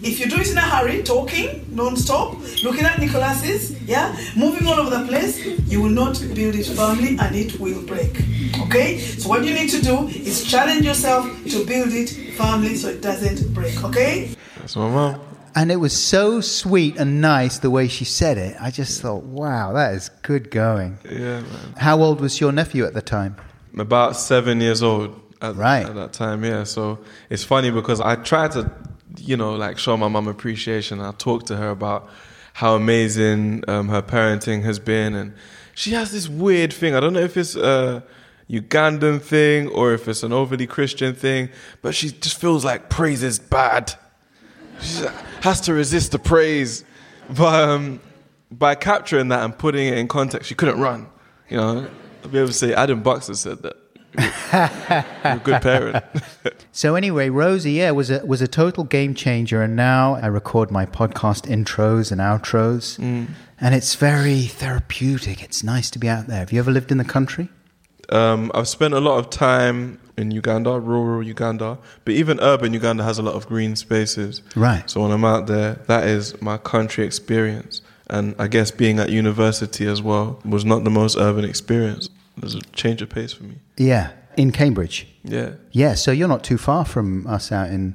If 0.00 0.20
you 0.20 0.26
do 0.26 0.36
it 0.36 0.50
in 0.50 0.56
a 0.56 0.60
hurry, 0.60 1.02
talking 1.02 1.66
non-stop, 1.74 2.36
looking 2.62 2.84
at 2.84 2.98
Nicholas's, 3.00 3.80
yeah, 3.82 4.16
moving 4.36 4.66
all 4.66 4.78
over 4.78 4.90
the 4.90 5.06
place, 5.08 5.44
you 5.70 5.82
will 5.82 5.90
not 5.90 6.14
build 6.34 6.54
it 6.54 6.66
firmly 6.66 7.16
and 7.18 7.34
it 7.34 7.58
will 7.58 7.82
break. 7.82 8.22
Okay? 8.62 8.98
So 8.98 9.28
what 9.28 9.44
you 9.44 9.54
need 9.54 9.70
to 9.70 9.82
do 9.82 10.06
is 10.08 10.44
challenge 10.44 10.84
yourself 10.84 11.24
to 11.50 11.66
build 11.66 11.92
it 11.92 12.36
firmly 12.36 12.76
so 12.76 12.88
it 12.90 13.02
doesn't 13.02 13.52
break. 13.52 13.82
Okay? 13.84 14.34
That's 14.58 14.76
my 14.76 14.88
mom. 14.88 15.27
And 15.58 15.72
it 15.72 15.76
was 15.76 15.92
so 15.92 16.40
sweet 16.40 16.96
and 16.98 17.20
nice 17.20 17.58
the 17.58 17.68
way 17.68 17.88
she 17.88 18.04
said 18.04 18.38
it. 18.38 18.56
I 18.60 18.70
just 18.70 19.02
thought, 19.02 19.24
wow, 19.24 19.72
that 19.72 19.92
is 19.94 20.08
good 20.22 20.52
going. 20.52 20.98
Yeah, 21.04 21.40
man. 21.40 21.74
How 21.76 22.00
old 22.00 22.20
was 22.20 22.40
your 22.40 22.52
nephew 22.52 22.84
at 22.84 22.94
the 22.94 23.02
time? 23.02 23.34
About 23.76 24.14
seven 24.16 24.60
years 24.60 24.84
old 24.84 25.20
at, 25.42 25.56
Right. 25.56 25.84
at 25.84 25.96
that 25.96 26.12
time, 26.12 26.44
yeah. 26.44 26.62
So 26.62 27.00
it's 27.28 27.42
funny 27.42 27.72
because 27.72 28.00
I 28.00 28.14
tried 28.14 28.52
to, 28.52 28.70
you 29.16 29.36
know, 29.36 29.56
like 29.56 29.78
show 29.78 29.96
my 29.96 30.06
mom 30.06 30.28
appreciation. 30.28 31.00
I 31.00 31.10
talked 31.10 31.46
to 31.48 31.56
her 31.56 31.70
about 31.70 32.08
how 32.52 32.76
amazing 32.76 33.64
um, 33.66 33.88
her 33.88 34.00
parenting 34.02 34.62
has 34.62 34.78
been. 34.78 35.16
And 35.16 35.32
she 35.74 35.90
has 35.90 36.12
this 36.12 36.28
weird 36.28 36.72
thing. 36.72 36.94
I 36.94 37.00
don't 37.00 37.14
know 37.14 37.26
if 37.30 37.36
it's 37.36 37.56
a 37.56 38.04
Ugandan 38.48 39.20
thing 39.20 39.66
or 39.70 39.92
if 39.92 40.06
it's 40.06 40.22
an 40.22 40.32
overly 40.32 40.68
Christian 40.68 41.16
thing, 41.16 41.48
but 41.82 41.96
she 41.96 42.10
just 42.12 42.40
feels 42.40 42.64
like 42.64 42.88
praise 42.88 43.24
is 43.24 43.40
bad. 43.40 43.94
She 44.80 45.04
has 45.42 45.60
to 45.62 45.74
resist 45.74 46.12
the 46.12 46.18
praise. 46.18 46.84
But 47.30 47.68
um, 47.68 48.00
by 48.50 48.74
capturing 48.74 49.28
that 49.28 49.44
and 49.44 49.56
putting 49.56 49.88
it 49.88 49.98
in 49.98 50.08
context, 50.08 50.48
she 50.48 50.54
couldn't 50.54 50.80
run. 50.80 51.08
You 51.48 51.56
know, 51.58 51.90
I'll 52.22 52.28
be 52.30 52.38
able 52.38 52.48
to 52.48 52.52
say 52.54 52.74
Adam 52.74 53.02
Buxton 53.02 53.34
said 53.34 53.62
that. 53.62 53.76
You're 54.16 55.32
a 55.32 55.40
good 55.42 55.62
parent. 55.62 56.04
So 56.70 56.94
anyway, 56.94 57.28
Rosie, 57.28 57.72
yeah, 57.72 57.90
was 57.90 58.08
a 58.08 58.24
was 58.24 58.40
a 58.40 58.46
total 58.46 58.84
game 58.84 59.12
changer, 59.12 59.62
and 59.62 59.74
now 59.74 60.14
I 60.14 60.26
record 60.26 60.70
my 60.70 60.86
podcast 60.86 61.48
intros 61.48 62.12
and 62.12 62.20
outros, 62.20 63.00
and 63.00 63.74
it's 63.74 63.96
very 63.96 64.42
therapeutic. 64.42 65.42
It's 65.42 65.64
nice 65.64 65.90
to 65.90 65.98
be 65.98 66.08
out 66.08 66.28
there. 66.28 66.38
Have 66.38 66.52
you 66.52 66.60
ever 66.60 66.70
lived 66.70 66.92
in 66.92 66.98
the 66.98 67.04
country? 67.04 67.48
Um, 68.10 68.52
I've 68.54 68.68
spent 68.68 68.94
a 68.94 69.00
lot 69.00 69.18
of 69.18 69.28
time 69.28 69.98
in 70.18 70.30
Uganda, 70.30 70.78
rural 70.78 71.22
Uganda, 71.22 71.78
but 72.04 72.14
even 72.14 72.40
urban 72.40 72.74
Uganda 72.74 73.04
has 73.04 73.18
a 73.18 73.22
lot 73.22 73.34
of 73.34 73.46
green 73.46 73.76
spaces. 73.76 74.42
Right. 74.56 74.88
So 74.90 75.02
when 75.02 75.12
I'm 75.12 75.24
out 75.24 75.46
there, 75.46 75.74
that 75.86 76.06
is 76.06 76.40
my 76.42 76.58
country 76.58 77.04
experience. 77.04 77.82
And 78.10 78.34
I 78.38 78.48
guess 78.48 78.70
being 78.70 78.98
at 78.98 79.10
university 79.10 79.86
as 79.86 80.02
well 80.02 80.40
was 80.44 80.64
not 80.64 80.84
the 80.84 80.90
most 80.90 81.16
urban 81.16 81.44
experience. 81.44 82.08
There's 82.36 82.54
a 82.54 82.60
change 82.72 83.02
of 83.02 83.10
pace 83.10 83.32
for 83.32 83.44
me. 83.44 83.56
Yeah, 83.76 84.12
in 84.36 84.50
Cambridge. 84.52 85.06
Yeah. 85.24 85.52
Yeah, 85.72 85.94
so 85.94 86.10
you're 86.10 86.28
not 86.28 86.42
too 86.44 86.58
far 86.58 86.84
from 86.84 87.26
us 87.26 87.52
out 87.52 87.68
in 87.68 87.94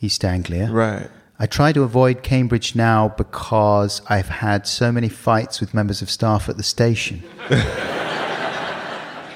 East 0.00 0.24
Anglia. 0.24 0.70
Right. 0.70 1.08
I 1.38 1.46
try 1.46 1.72
to 1.72 1.82
avoid 1.82 2.22
Cambridge 2.22 2.74
now 2.74 3.08
because 3.16 4.02
I've 4.08 4.28
had 4.28 4.66
so 4.66 4.92
many 4.92 5.08
fights 5.08 5.60
with 5.60 5.72
members 5.72 6.02
of 6.02 6.10
staff 6.10 6.48
at 6.48 6.56
the 6.56 6.62
station. 6.62 7.22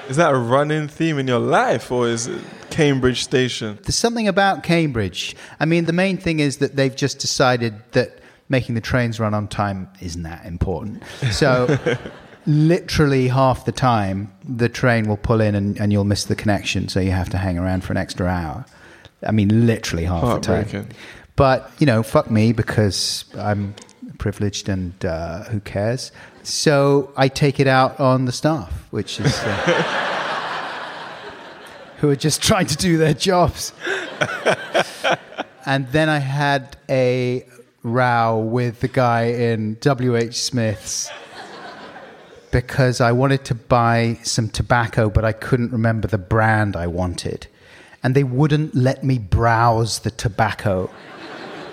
Is 0.09 0.17
that 0.17 0.33
a 0.33 0.37
running 0.37 0.87
theme 0.87 1.17
in 1.17 1.27
your 1.27 1.39
life 1.39 1.91
or 1.91 2.07
is 2.07 2.27
it 2.27 2.41
Cambridge 2.69 3.23
Station? 3.23 3.79
There's 3.81 3.95
something 3.95 4.27
about 4.27 4.63
Cambridge. 4.63 5.35
I 5.59 5.65
mean, 5.65 5.85
the 5.85 5.93
main 5.93 6.17
thing 6.17 6.39
is 6.39 6.57
that 6.57 6.75
they've 6.75 6.95
just 6.95 7.19
decided 7.19 7.73
that 7.93 8.19
making 8.47 8.75
the 8.75 8.81
trains 8.81 9.19
run 9.19 9.33
on 9.33 9.47
time 9.47 9.89
isn't 10.01 10.23
that 10.23 10.45
important. 10.45 11.03
So, 11.31 11.79
literally 12.45 13.27
half 13.27 13.65
the 13.65 13.71
time, 13.71 14.31
the 14.47 14.69
train 14.69 15.07
will 15.07 15.17
pull 15.17 15.41
in 15.41 15.55
and, 15.55 15.79
and 15.79 15.91
you'll 15.91 16.03
miss 16.03 16.25
the 16.25 16.35
connection, 16.35 16.87
so 16.87 16.99
you 16.99 17.11
have 17.11 17.29
to 17.31 17.37
hang 17.37 17.57
around 17.57 17.83
for 17.83 17.93
an 17.93 17.97
extra 17.97 18.27
hour. 18.27 18.65
I 19.25 19.31
mean, 19.31 19.65
literally 19.65 20.05
half 20.05 20.21
the 20.35 20.39
time. 20.41 20.87
But, 21.35 21.71
you 21.79 21.87
know, 21.87 22.03
fuck 22.03 22.29
me 22.29 22.53
because 22.53 23.25
I'm 23.37 23.73
privileged 24.19 24.69
and 24.69 25.03
uh, 25.03 25.43
who 25.45 25.59
cares? 25.61 26.11
So 26.45 27.11
I 27.17 27.27
take 27.27 27.59
it 27.59 27.67
out 27.67 27.99
on 27.99 28.25
the 28.25 28.31
staff, 28.31 28.71
which 28.91 29.19
is. 29.19 29.37
Uh, 29.39 30.01
who 31.97 32.09
are 32.09 32.15
just 32.15 32.43
trying 32.43 32.67
to 32.67 32.75
do 32.75 32.97
their 32.97 33.13
jobs. 33.13 33.73
and 35.65 35.87
then 35.91 36.09
I 36.09 36.19
had 36.19 36.77
a 36.89 37.45
row 37.83 38.37
with 38.37 38.81
the 38.81 38.87
guy 38.87 39.23
in 39.25 39.77
WH 39.83 40.33
Smith's 40.33 41.09
because 42.51 43.01
I 43.01 43.11
wanted 43.11 43.43
to 43.45 43.55
buy 43.55 44.19
some 44.23 44.49
tobacco, 44.49 45.09
but 45.09 45.25
I 45.25 45.31
couldn't 45.31 45.71
remember 45.71 46.07
the 46.07 46.17
brand 46.17 46.75
I 46.75 46.87
wanted. 46.87 47.47
And 48.03 48.15
they 48.15 48.23
wouldn't 48.23 48.75
let 48.75 49.03
me 49.03 49.17
browse 49.17 49.99
the 49.99 50.11
tobacco. 50.11 50.89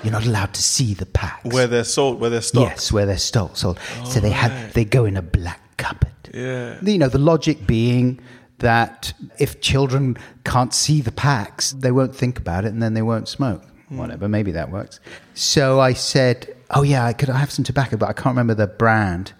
You're 0.02 0.12
not 0.12 0.26
allowed 0.26 0.52
to 0.54 0.62
see 0.62 0.94
the 0.94 1.06
packs. 1.06 1.44
Where 1.52 1.66
they're 1.66 1.84
sold, 1.84 2.20
where 2.20 2.30
they're 2.30 2.42
stocked. 2.42 2.70
Yes, 2.70 2.92
where 2.92 3.06
they're 3.06 3.18
sold. 3.18 3.56
sold. 3.56 3.78
so 4.04 4.20
they 4.20 4.30
had 4.30 4.72
they 4.72 4.84
go 4.84 5.04
in 5.04 5.16
a 5.16 5.22
black 5.22 5.60
cupboard. 5.76 6.10
Yeah. 6.32 6.78
You 6.82 6.98
know, 6.98 7.08
the 7.08 7.18
logic 7.18 7.66
being 7.66 8.20
that 8.58 9.12
if 9.38 9.60
children 9.60 10.16
can't 10.44 10.72
see 10.72 11.00
the 11.00 11.12
packs, 11.12 11.72
they 11.72 11.90
won't 11.92 12.14
think 12.14 12.38
about 12.38 12.64
it 12.64 12.72
and 12.72 12.82
then 12.82 12.94
they 12.94 13.02
won't 13.02 13.28
smoke. 13.28 13.62
Hmm. 13.88 13.98
Whatever, 13.98 14.28
maybe 14.28 14.52
that 14.52 14.70
works. 14.70 14.98
So 15.34 15.80
I 15.80 15.92
said, 15.92 16.56
"Oh 16.70 16.82
yeah, 16.82 17.04
I 17.04 17.12
could 17.12 17.30
I 17.30 17.38
have 17.38 17.50
some 17.50 17.64
tobacco, 17.64 17.96
but 17.96 18.08
I 18.08 18.12
can't 18.12 18.34
remember 18.34 18.54
the 18.54 18.66
brand. 18.66 19.32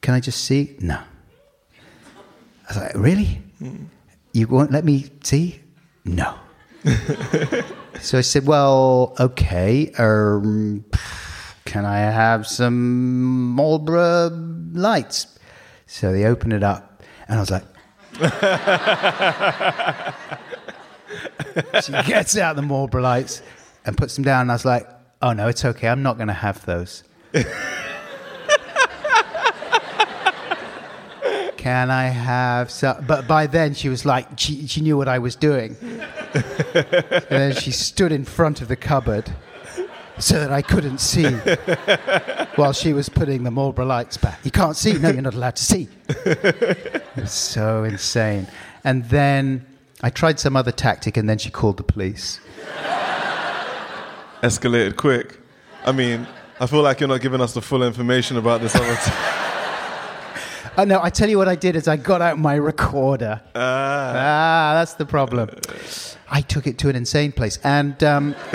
Can 0.00 0.14
I 0.14 0.20
just 0.20 0.44
see?" 0.44 0.76
No. 0.80 0.96
I 0.96 2.68
was 2.68 2.76
like, 2.76 2.94
"Really? 2.94 3.42
Hmm. 3.58 3.84
You 4.32 4.46
won't 4.46 4.72
let 4.72 4.84
me 4.84 5.10
see?" 5.22 5.60
No. 6.04 6.34
so 8.00 8.18
I 8.18 8.22
said, 8.22 8.46
"Well, 8.46 9.14
okay. 9.18 9.92
Um, 9.98 10.84
can 11.64 11.84
I 11.84 11.98
have 11.98 12.46
some 12.46 13.54
Marlboro 13.54 14.30
lights?" 14.72 15.26
So 15.86 16.12
they 16.12 16.24
open 16.24 16.52
it 16.52 16.62
up, 16.62 17.02
and 17.28 17.36
I 17.36 17.40
was 17.40 17.50
like, 17.50 17.64
she 21.82 21.92
gets 21.92 22.36
out 22.36 22.56
the 22.56 22.62
Marlboro 22.62 23.02
lights 23.02 23.42
and 23.84 23.96
puts 23.96 24.14
them 24.14 24.24
down. 24.24 24.42
And 24.42 24.50
I 24.50 24.54
was 24.54 24.64
like, 24.64 24.88
oh 25.22 25.32
no, 25.32 25.48
it's 25.48 25.64
okay. 25.64 25.88
I'm 25.88 26.02
not 26.02 26.16
going 26.16 26.28
to 26.28 26.34
have 26.34 26.64
those. 26.66 27.04
can 31.56 31.90
I 31.90 32.08
have 32.08 32.70
some? 32.70 33.04
But 33.06 33.26
by 33.26 33.46
then 33.46 33.74
she 33.74 33.88
was 33.88 34.04
like, 34.04 34.38
she, 34.38 34.66
she 34.66 34.80
knew 34.80 34.96
what 34.96 35.08
I 35.08 35.18
was 35.18 35.36
doing. 35.36 35.76
And 36.34 37.24
then 37.28 37.54
she 37.54 37.70
stood 37.70 38.12
in 38.12 38.24
front 38.24 38.60
of 38.60 38.68
the 38.68 38.76
cupboard 38.76 39.32
so 40.18 40.38
that 40.38 40.52
I 40.52 40.62
couldn't 40.62 40.98
see 40.98 41.30
while 42.56 42.72
she 42.72 42.92
was 42.92 43.08
putting 43.08 43.42
the 43.42 43.50
Marlboro 43.50 43.86
lights 43.86 44.16
back. 44.16 44.38
You 44.44 44.50
can't 44.50 44.76
see? 44.76 44.92
No, 44.94 45.10
you're 45.10 45.22
not 45.22 45.34
allowed 45.34 45.56
to 45.56 45.64
see. 45.64 45.88
It 46.08 47.02
was 47.16 47.32
so 47.32 47.84
insane. 47.84 48.46
And 48.84 49.04
then 49.06 49.66
I 50.02 50.10
tried 50.10 50.38
some 50.38 50.56
other 50.56 50.72
tactic, 50.72 51.16
and 51.16 51.28
then 51.28 51.38
she 51.38 51.50
called 51.50 51.76
the 51.76 51.82
police. 51.82 52.40
Escalated 54.42 54.96
quick. 54.96 55.38
I 55.84 55.92
mean, 55.92 56.26
I 56.60 56.66
feel 56.66 56.82
like 56.82 57.00
you're 57.00 57.08
not 57.08 57.20
giving 57.20 57.40
us 57.40 57.54
the 57.54 57.62
full 57.62 57.82
information 57.82 58.36
about 58.36 58.60
this 58.60 58.74
other. 58.74 58.96
Oh 60.76 60.84
no! 60.84 61.00
I 61.02 61.10
tell 61.10 61.28
you 61.28 61.36
what 61.36 61.48
I 61.48 61.56
did 61.56 61.74
is 61.76 61.88
I 61.88 61.96
got 61.96 62.22
out 62.22 62.38
my 62.38 62.54
recorder. 62.54 63.40
Ah, 63.54 64.72
that's 64.74 64.94
the 64.94 65.04
problem. 65.04 65.50
I 66.30 66.40
took 66.42 66.66
it 66.66 66.78
to 66.78 66.88
an 66.88 66.96
insane 66.96 67.32
place, 67.32 67.58
and 67.64 68.02
um, 68.04 68.36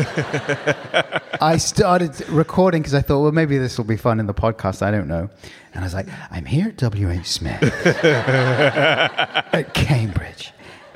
I 1.41 1.57
started 1.57 2.27
recording 2.29 2.81
because 2.81 2.93
I 2.93 3.01
thought, 3.01 3.21
well, 3.21 3.31
maybe 3.33 3.57
this 3.57 3.77
will 3.77 3.85
be 3.85 3.97
fun 3.97 4.19
in 4.19 4.27
the 4.27 4.33
podcast. 4.33 4.81
I 4.81 4.91
don't 4.91 5.07
know. 5.07 5.29
And 5.73 5.83
I 5.83 5.85
was 5.85 5.93
like, 5.93 6.07
I'm 6.31 6.45
here 6.45 6.69
at 6.69 6.77
WH 6.81 7.25
Smith 7.25 7.61
at 8.05 9.73
Cambridge, 9.73 10.53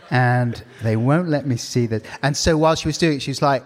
and 0.09 0.63
they 0.81 0.95
won't 0.95 1.27
let 1.27 1.45
me 1.45 1.57
see 1.57 1.85
this. 1.85 2.01
And 2.23 2.35
so 2.35 2.57
while 2.57 2.75
she 2.75 2.87
was 2.87 2.97
doing 2.97 3.17
it, 3.17 3.21
she 3.21 3.31
was 3.31 3.41
like, 3.41 3.65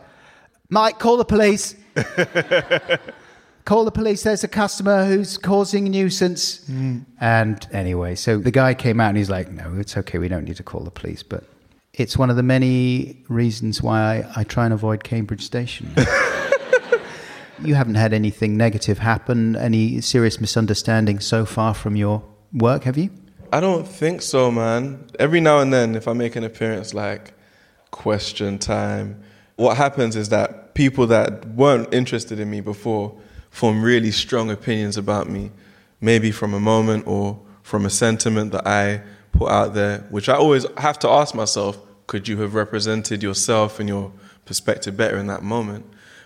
Mike, 0.70 0.98
call 0.98 1.18
the 1.18 1.26
police. 1.26 1.76
call 3.66 3.86
the 3.86 3.92
police. 3.92 4.24
There's 4.24 4.44
a 4.44 4.48
customer 4.48 5.06
who's 5.06 5.38
causing 5.38 5.88
a 5.88 5.90
nuisance. 5.90 6.66
Hmm. 6.68 7.00
And 7.20 7.68
anyway, 7.72 8.16
so 8.16 8.38
the 8.38 8.52
guy 8.52 8.74
came 8.74 9.00
out 9.00 9.10
and 9.10 9.18
he's 9.18 9.30
like, 9.30 9.52
no, 9.52 9.76
it's 9.78 9.98
okay. 9.98 10.18
We 10.18 10.28
don't 10.28 10.46
need 10.46 10.58
to 10.58 10.64
call 10.64 10.82
the 10.82 10.92
police. 10.92 11.24
But 11.24 11.44
it's 11.94 12.18
one 12.18 12.30
of 12.30 12.36
the 12.36 12.44
many 12.44 13.24
reasons 13.30 13.82
why 13.82 14.24
I, 14.36 14.42
I 14.42 14.44
try 14.44 14.66
and 14.66 14.74
avoid 14.74 15.04
Cambridge 15.04 15.44
Station. 15.44 15.94
you 17.64 17.76
haven't 17.76 17.96
had 17.96 18.14
anything 18.14 18.58
negative 18.58 19.00
happen, 19.00 19.56
any 19.56 20.02
serious 20.02 20.42
misunderstanding 20.42 21.20
so 21.20 21.46
far 21.46 21.74
from 21.74 21.96
your 21.96 22.24
work, 22.54 22.84
have 22.84 22.98
you? 22.98 23.10
I 23.52 23.60
don't 23.60 23.88
think 23.88 24.22
so, 24.24 24.52
man. 24.52 25.06
Every 25.20 25.40
now 25.40 25.60
and 25.60 25.72
then, 25.72 25.96
if 25.96 26.08
I 26.08 26.14
make 26.14 26.36
an 26.36 26.44
appearance 26.44 26.94
like 26.94 27.34
question 27.92 28.58
time, 28.58 29.24
what 29.56 29.78
happens 29.78 30.16
is 30.16 30.30
that 30.30 30.74
people 30.74 31.06
that 31.08 31.46
weren't 31.50 31.94
interested 31.94 32.40
in 32.40 32.50
me 32.50 32.62
before 32.62 33.16
form 33.54 33.84
really 33.84 34.10
strong 34.10 34.50
opinions 34.50 34.98
about 34.98 35.30
me, 35.30 35.52
maybe 36.02 36.32
from 36.32 36.56
a 36.56 36.60
moment 36.60 37.06
or 37.06 37.40
from 37.62 37.86
a 37.86 37.90
sentiment 37.90 38.52
that 38.52 38.66
I 38.68 39.02
put 39.32 39.50
out 39.50 39.76
there, 39.76 40.00
which 40.10 40.28
I 40.28 40.34
always 40.34 40.66
have 40.78 40.98
to 41.00 41.10
ask 41.10 41.36
myself 41.36 41.78
could 42.08 42.28
you 42.28 42.42
have 42.42 42.56
represented 42.56 43.24
yourself 43.24 43.80
and 43.80 43.88
your 43.88 44.12
perspective 44.46 44.98
better 44.98 45.18
in 45.18 45.28
that 45.28 45.44
moment? 45.44 45.86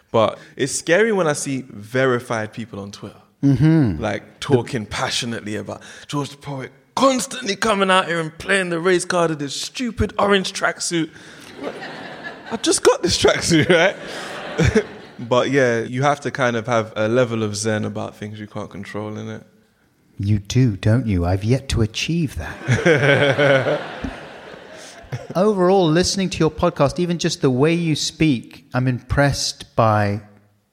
But 0.09 0.39
it's 0.55 0.71
scary 0.73 1.11
when 1.11 1.27
I 1.27 1.33
see 1.33 1.65
verified 1.69 2.53
people 2.53 2.79
on 2.79 2.91
Twitter, 2.91 3.21
mm-hmm. 3.43 4.01
like 4.01 4.39
talking 4.39 4.85
passionately 4.85 5.55
about 5.57 5.81
George 6.07 6.29
the 6.29 6.37
Poet 6.37 6.71
constantly 6.95 7.55
coming 7.55 7.91
out 7.91 8.07
here 8.07 8.19
and 8.19 8.35
playing 8.39 8.69
the 8.69 8.79
race 8.79 9.05
card 9.05 9.29
of 9.29 9.37
this 9.37 9.55
stupid 9.55 10.13
orange 10.17 10.53
tracksuit. 10.53 11.11
I 12.51 12.57
just 12.57 12.81
got 12.81 13.03
this 13.03 13.21
tracksuit, 13.21 13.69
right? 13.69 14.83
but 15.19 15.49
yeah, 15.51 15.81
you 15.81 16.03
have 16.03 16.19
to 16.21 16.31
kind 16.31 16.55
of 16.55 16.67
have 16.67 16.93
a 16.95 17.07
level 17.07 17.43
of 17.43 17.55
zen 17.55 17.85
about 17.85 18.15
things 18.15 18.39
you 18.39 18.47
can't 18.47 18.69
control 18.69 19.17
in 19.17 19.29
it. 19.29 19.43
You 20.19 20.39
do, 20.39 20.77
don't 20.77 21.05
you? 21.05 21.25
I've 21.25 21.43
yet 21.43 21.69
to 21.69 21.81
achieve 21.81 22.35
that. 22.37 23.81
Overall, 25.35 25.87
listening 25.87 26.29
to 26.31 26.39
your 26.39 26.51
podcast, 26.51 26.99
even 26.99 27.19
just 27.19 27.41
the 27.41 27.51
way 27.51 27.73
you 27.73 27.95
speak, 27.95 28.67
I'm 28.73 28.87
impressed 28.87 29.75
by 29.75 30.21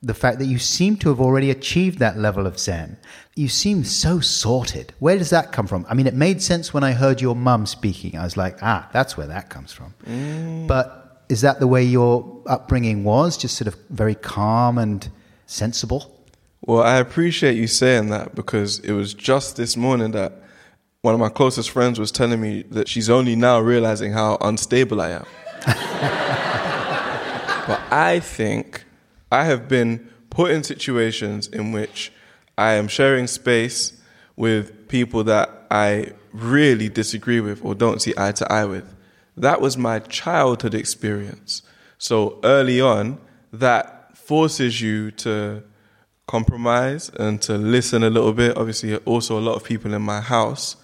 the 0.03 0.15
fact 0.15 0.39
that 0.39 0.47
you 0.47 0.59
seem 0.59 0.97
to 0.99 1.09
have 1.09 1.21
already 1.21 1.51
achieved 1.51 1.99
that 1.99 2.19
level 2.19 2.47
of 2.47 2.59
Zen. 2.59 2.99
You 3.37 3.49
seem 3.49 3.85
so 3.85 4.21
sorted. 4.21 4.93
Where 4.99 5.19
does 5.19 5.31
that 5.31 5.53
come 5.53 5.67
from? 5.67 5.87
I 5.89 5.95
mean, 5.95 6.07
it 6.07 6.15
made 6.15 6.43
sense 6.43 6.75
when 6.75 6.85
I 6.85 6.93
heard 6.93 7.21
your 7.21 7.35
mum 7.35 7.67
speaking. 7.67 8.17
I 8.19 8.25
was 8.25 8.37
like, 8.37 8.59
ah, 8.63 8.89
that's 8.93 9.17
where 9.17 9.27
that 9.27 9.49
comes 9.51 9.73
from. 9.73 9.95
But 10.67 11.04
is 11.29 11.41
that 11.41 11.61
the 11.61 11.67
way 11.67 11.83
your 11.83 12.43
upbringing 12.47 13.05
was? 13.05 13.37
Just 13.37 13.57
sort 13.57 13.69
of 13.69 13.77
very 13.91 14.15
calm 14.15 14.79
and 14.79 15.09
sensible? 15.47 16.11
Well, 16.63 16.83
I 16.83 16.97
appreciate 16.97 17.57
you 17.57 17.67
saying 17.67 18.09
that 18.11 18.35
because 18.35 18.79
it 18.81 18.93
was 18.93 19.13
just 19.15 19.57
this 19.57 19.77
morning 19.77 20.13
that 20.13 20.33
one 21.03 21.13
of 21.13 21.21
my 21.21 21.29
closest 21.29 21.71
friends 21.71 21.99
was 21.99 22.11
telling 22.11 22.41
me 22.41 22.63
that 22.71 22.89
she's 22.89 23.11
only 23.11 23.37
now 23.37 23.61
realizing 23.61 24.13
how 24.13 24.39
unstable 24.41 25.03
I 25.03 25.11
am. 25.11 25.27
but 27.67 27.81
I 27.91 28.21
think 28.23 28.85
I 29.31 29.45
have 29.45 29.69
been 29.69 30.09
put 30.31 30.51
in 30.51 30.65
situations 30.65 31.47
in 31.49 31.73
which 31.73 32.11
I 32.57 32.73
am 32.73 32.89
sharing 32.89 33.27
space 33.27 34.01
with 34.37 34.89
people 34.89 35.25
that 35.25 35.67
I 35.71 36.13
really 36.33 36.89
disagree 36.89 37.41
with 37.41 37.65
or 37.65 37.75
don't 37.75 38.01
see 38.01 38.15
eye 38.17 38.33
to 38.33 38.51
eye 38.51 38.65
with. 38.65 38.94
That 39.37 39.61
was 39.61 39.77
my 39.77 39.99
childhood 39.99 40.75
experience. 40.75 41.63
So 41.99 42.39
early 42.45 42.81
on, 42.81 43.19
that 43.53 44.17
forces 44.17 44.81
you 44.81 45.11
to 45.13 45.63
compromise 46.27 47.11
and 47.11 47.41
to 47.43 47.57
listen 47.57 48.03
a 48.03 48.11
little 48.11 48.33
bit. 48.33 48.57
Obviously, 48.57 48.97
also 48.99 49.39
a 49.39 49.43
lot 49.43 49.55
of 49.55 49.65
people 49.65 49.93
in 49.93 50.03
my 50.03 50.21
house. 50.21 50.77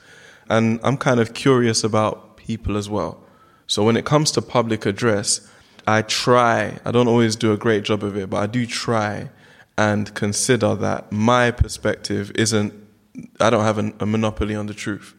And 0.49 0.81
I'm 0.83 0.97
kind 0.97 1.21
of 1.21 1.33
curious 1.33 1.85
about 1.85 2.37
people 2.37 2.77
as 2.77 2.91
well. 2.91 3.23
So 3.67 3.85
when 3.85 3.97
it 3.97 4.05
comes 4.05 4.33
to 4.33 4.43
public 4.43 4.85
address, 4.85 5.49
I 5.87 6.03
try, 6.03 6.79
I 6.85 6.91
don't 6.91 7.09
always 7.09 7.37
do 7.37 7.53
a 7.53 7.57
great 7.57 7.85
job 7.85 8.03
of 8.03 8.17
it, 8.17 8.29
but 8.29 8.39
I 8.39 8.47
do 8.47 8.67
try 8.67 9.31
and 9.79 10.13
consider 10.15 10.75
that 10.75 11.11
my 11.13 11.51
perspective 11.51 12.33
isn't, 12.35 12.75
I 13.41 13.49
don't 13.51 13.65
have 13.65 13.79
an, 13.79 13.95
a 14.01 14.07
monopoly 14.07 14.55
on 14.55 14.67
the 14.67 14.75
truth. 14.75 15.15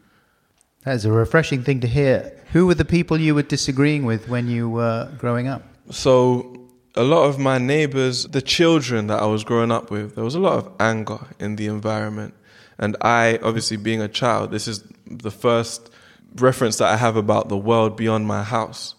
That 0.84 0.96
is 0.96 1.06
a 1.06 1.12
refreshing 1.12 1.64
thing 1.64 1.80
to 1.82 1.88
hear. 1.88 2.34
Who 2.54 2.66
were 2.66 2.74
the 2.74 2.86
people 2.86 3.20
you 3.20 3.36
were 3.36 3.44
disagreeing 3.44 4.04
with 4.04 4.28
when 4.28 4.48
you 4.48 4.68
were 4.68 5.12
growing 5.20 5.48
up? 5.48 5.64
So 5.92 6.68
a 6.96 7.04
lot 7.04 7.24
of 7.24 7.38
my 7.38 7.60
neighbors, 7.60 8.26
the 8.26 8.42
children 8.42 9.08
that 9.08 9.22
I 9.22 9.26
was 9.28 9.44
growing 9.44 9.72
up 9.72 9.92
with, 9.92 10.16
there 10.16 10.24
was 10.24 10.36
a 10.36 10.40
lot 10.40 10.58
of 10.58 10.72
anger 10.80 11.20
in 11.40 11.56
the 11.56 11.68
environment. 11.68 12.34
And 12.80 12.98
I, 13.02 13.40
obviously 13.44 13.78
being 13.78 14.02
a 14.02 14.08
child, 14.08 14.50
this 14.50 14.68
is 14.68 14.84
the 15.06 15.30
first 15.30 15.92
reference 16.36 16.78
that 16.78 16.90
I 16.90 16.98
have 16.98 17.16
about 17.16 17.50
the 17.50 17.58
world 17.58 17.96
beyond 17.96 18.26
my 18.26 18.42
house. 18.42 18.96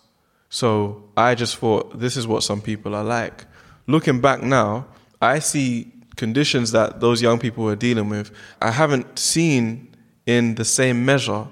So 0.50 1.10
I 1.16 1.34
just 1.34 1.56
thought 1.56 1.98
this 1.98 2.16
is 2.16 2.28
what 2.28 2.44
some 2.44 2.60
people 2.60 2.94
are 2.94 3.04
like. 3.04 3.44
Looking 3.88 4.20
back 4.20 4.42
now, 4.42 4.86
I 5.20 5.40
see 5.40 5.92
conditions 6.14 6.70
that 6.72 7.00
those 7.00 7.20
young 7.20 7.40
people 7.40 7.64
were 7.64 7.74
dealing 7.74 8.08
with. 8.08 8.30
I 8.60 8.70
haven't 8.70 9.18
seen 9.18 9.96
in 10.26 10.54
the 10.54 10.64
same 10.64 11.04
measure 11.04 11.48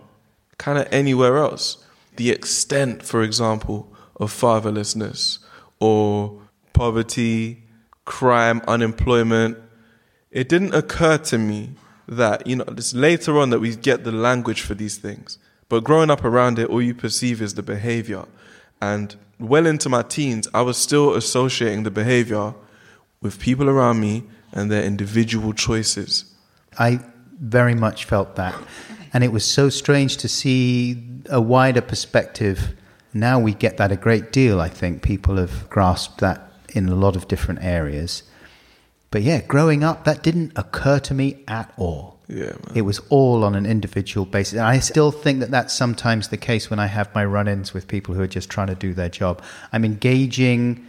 kind 0.61 0.79
of 0.79 0.87
anywhere 0.93 1.39
else. 1.39 1.79
The 2.17 2.31
extent, 2.31 3.03
for 3.03 3.23
example, 3.23 3.91
of 4.17 4.31
fatherlessness 4.31 5.39
or 5.81 6.43
poverty, 6.75 7.65
crime, 8.05 8.61
unemployment. 8.69 9.57
It 10.31 10.49
didn't 10.49 10.75
occur 10.75 11.17
to 11.17 11.39
me 11.39 11.71
that, 12.07 12.47
you 12.47 12.57
know, 12.57 12.65
it's 12.69 12.93
later 12.93 13.39
on 13.39 13.51
that 13.51 13.61
we 13.61 13.75
get 13.75 14.05
the 14.05 14.13
language 14.13 14.61
for 14.61 14.75
these 14.75 14.99
things. 14.99 15.39
But 15.71 15.83
growing 15.83 16.11
up 16.11 16.25
around 16.25 16.59
it, 16.59 16.69
all 16.69 16.83
you 16.83 16.95
perceive 16.95 17.41
is 17.41 17.55
the 17.55 17.63
behavior. 17.63 18.27
And 18.83 19.17
well 19.39 19.67
into 19.67 19.89
my 19.89 20.03
teens, 20.03 20.47
I 20.53 20.61
was 20.61 20.77
still 20.77 21.15
associating 21.15 21.85
the 21.85 21.91
behavior 21.91 22.55
with 23.23 23.41
people 23.41 23.71
around 23.71 24.01
me 24.01 24.25
and 24.53 24.71
their 24.71 24.85
individual 24.85 25.55
choices. 25.55 26.35
I 26.79 27.01
very 27.41 27.75
much 27.75 28.05
felt 28.05 28.37
that. 28.37 28.55
And 29.13 29.25
it 29.25 29.33
was 29.33 29.45
so 29.45 29.69
strange 29.69 30.17
to 30.19 30.29
see 30.29 31.03
a 31.29 31.41
wider 31.41 31.81
perspective. 31.81 32.75
Now 33.13 33.41
we 33.41 33.55
get 33.55 33.77
that 33.77 33.91
a 33.91 33.97
great 33.97 34.33
deal. 34.33 34.61
I 34.61 34.69
think 34.69 35.03
people 35.03 35.37
have 35.37 35.69
grasped 35.69 36.19
that 36.19 36.53
in 36.69 36.89
a 36.89 36.95
lot 36.95 37.17
of 37.17 37.29
different 37.29 37.63
areas. 37.63 38.23
But 39.11 39.23
yeah, 39.23 39.41
growing 39.41 39.83
up, 39.83 40.05
that 40.05 40.23
didn't 40.23 40.53
occur 40.55 41.01
to 41.01 41.15
me 41.15 41.43
at 41.49 41.73
all. 41.77 42.19
Yeah, 42.29 42.45
man. 42.45 42.77
It 42.77 42.83
was 42.83 43.01
all 43.09 43.43
on 43.43 43.57
an 43.57 43.67
individual 43.67 44.25
basis. 44.25 44.53
And 44.53 44.63
I 44.63 44.79
still 44.79 45.11
think 45.11 45.41
that 45.41 45.51
that's 45.51 45.75
sometimes 45.75 46.29
the 46.29 46.37
case 46.37 46.71
when 46.71 46.79
I 46.79 46.87
have 46.87 47.13
my 47.13 47.25
run 47.25 47.49
ins 47.49 47.75
with 47.75 47.89
people 47.89 48.15
who 48.15 48.23
are 48.23 48.29
just 48.29 48.49
trying 48.49 48.69
to 48.69 48.77
do 48.77 48.95
their 48.95 49.09
job. 49.09 49.43
I'm 49.73 49.85
engaging 49.85 50.87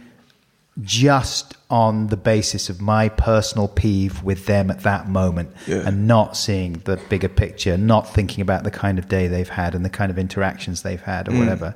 just 0.80 1.54
on 1.68 2.06
the 2.06 2.16
basis 2.16 2.70
of 2.70 2.80
my 2.80 3.08
personal 3.10 3.68
peeve 3.68 4.22
with 4.22 4.46
them 4.46 4.70
at 4.70 4.80
that 4.80 5.06
moment 5.08 5.50
Yeah. 5.66 5.86
and 5.86 6.06
not 6.08 6.36
seeing 6.36 6.74
the 6.84 6.96
bigger 7.08 7.28
picture, 7.28 7.76
not 7.76 8.12
thinking 8.12 8.40
about 8.40 8.64
the 8.64 8.70
kind 8.70 8.98
of 8.98 9.08
day 9.08 9.26
they've 9.28 9.48
had 9.48 9.74
and 9.74 9.84
the 9.84 9.90
kind 9.90 10.10
of 10.10 10.18
interactions 10.18 10.80
they've 10.82 11.00
had 11.02 11.26
Mm. 11.26 11.34
or 11.34 11.38
whatever. 11.40 11.74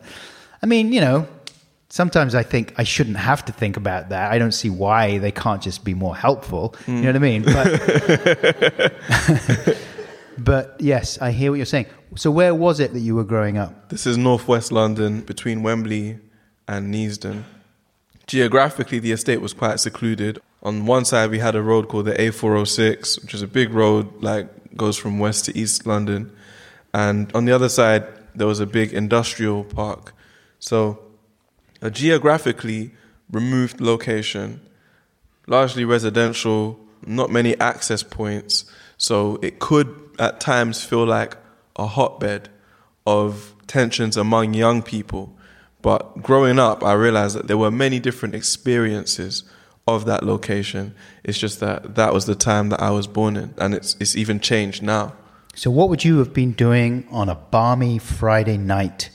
I 0.62 0.66
mean, 0.66 0.92
you 0.94 1.00
know, 1.02 1.26
sometimes 1.90 2.34
I 2.34 2.42
think 2.42 2.72
I 2.78 2.84
shouldn't 2.84 3.18
have 3.18 3.44
to 3.44 3.52
think 3.52 3.76
about 3.76 4.08
that. 4.08 4.32
I 4.32 4.38
don't 4.38 4.52
see 4.52 4.70
why 4.70 5.18
they 5.18 5.30
can't 5.30 5.60
just 5.62 5.84
be 5.84 5.92
more 5.94 6.16
helpful. 6.16 6.74
You 6.86 6.94
know 6.94 7.08
what 7.08 7.16
I 7.16 7.18
mean? 7.18 7.42
But 7.42 8.96
But 10.38 10.76
yes, 10.78 11.18
I 11.20 11.30
hear 11.30 11.50
what 11.50 11.56
you're 11.56 11.64
saying. 11.64 11.86
So 12.16 12.30
where 12.30 12.54
was 12.54 12.78
it 12.78 12.92
that 12.92 13.00
you 13.00 13.14
were 13.14 13.24
growing 13.24 13.56
up? 13.56 13.88
This 13.88 14.06
is 14.06 14.18
northwest 14.18 14.70
London, 14.70 15.20
between 15.22 15.62
Wembley 15.62 16.18
and 16.68 16.92
Neasden. 16.94 17.44
Geographically, 18.26 18.98
the 18.98 19.12
estate 19.12 19.40
was 19.40 19.52
quite 19.52 19.78
secluded. 19.78 20.40
On 20.62 20.84
one 20.84 21.04
side, 21.04 21.30
we 21.30 21.38
had 21.38 21.54
a 21.54 21.62
road 21.62 21.88
called 21.88 22.06
the 22.06 22.14
A406, 22.14 23.22
which 23.22 23.34
is 23.34 23.42
a 23.42 23.46
big 23.46 23.72
road, 23.72 24.22
like 24.22 24.48
goes 24.76 24.96
from 24.96 25.18
west 25.18 25.44
to 25.44 25.56
east 25.56 25.86
London. 25.86 26.32
And 26.92 27.30
on 27.34 27.44
the 27.44 27.52
other 27.52 27.68
side, 27.68 28.04
there 28.34 28.46
was 28.46 28.58
a 28.58 28.66
big 28.66 28.92
industrial 28.92 29.64
park. 29.64 30.12
So, 30.58 30.98
a 31.80 31.90
geographically 31.90 32.92
removed 33.30 33.80
location, 33.80 34.60
largely 35.46 35.84
residential, 35.84 36.80
not 37.06 37.30
many 37.30 37.58
access 37.60 38.02
points. 38.02 38.64
So, 38.96 39.38
it 39.42 39.60
could 39.60 39.94
at 40.18 40.40
times 40.40 40.82
feel 40.82 41.04
like 41.04 41.36
a 41.76 41.86
hotbed 41.86 42.48
of 43.06 43.54
tensions 43.66 44.16
among 44.16 44.54
young 44.54 44.82
people. 44.82 45.35
But 45.86 46.20
growing 46.20 46.58
up, 46.58 46.82
I 46.82 46.94
realized 46.94 47.36
that 47.36 47.46
there 47.46 47.56
were 47.56 47.70
many 47.70 48.00
different 48.00 48.34
experiences 48.34 49.44
of 49.86 50.04
that 50.06 50.24
location. 50.24 50.96
It's 51.22 51.38
just 51.38 51.60
that 51.60 51.94
that 51.94 52.12
was 52.12 52.26
the 52.26 52.34
time 52.34 52.70
that 52.70 52.82
I 52.82 52.90
was 52.90 53.06
born 53.06 53.36
in, 53.36 53.54
and 53.56 53.72
it's 53.72 53.94
it's 54.00 54.16
even 54.16 54.40
changed 54.40 54.82
now. 54.82 55.12
So 55.54 55.70
what 55.70 55.88
would 55.88 56.04
you 56.04 56.18
have 56.18 56.34
been 56.34 56.50
doing 56.50 57.06
on 57.12 57.28
a 57.28 57.36
balmy 57.36 57.98
Friday 57.98 58.56
night 58.56 59.10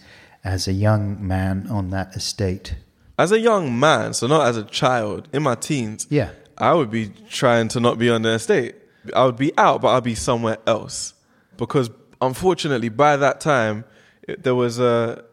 as 0.45 0.65
a 0.65 0.71
young 0.71 1.27
man 1.27 1.67
on 1.69 1.89
that 1.89 2.15
estate? 2.15 2.77
As 3.19 3.33
a 3.33 3.39
young 3.41 3.77
man, 3.77 4.13
so 4.13 4.27
not 4.27 4.47
as 4.47 4.55
a 4.55 4.63
child, 4.63 5.27
in 5.33 5.43
my 5.43 5.55
teens, 5.55 6.07
Yeah. 6.09 6.29
I 6.57 6.73
would 6.73 6.89
be 6.89 7.11
trying 7.29 7.67
to 7.73 7.81
not 7.81 7.97
be 7.99 8.09
on 8.09 8.21
the 8.21 8.29
estate. 8.29 8.75
I 9.13 9.25
would 9.25 9.35
be 9.35 9.51
out, 9.57 9.81
but 9.81 9.89
I'd 9.89 10.05
be 10.05 10.15
somewhere 10.15 10.59
else. 10.65 11.15
Because 11.57 11.89
unfortunately, 12.21 12.87
by 12.87 13.17
that 13.17 13.41
time, 13.41 13.83
it, 14.23 14.43
there 14.43 14.55
was 14.55 14.79
a, 14.79 15.25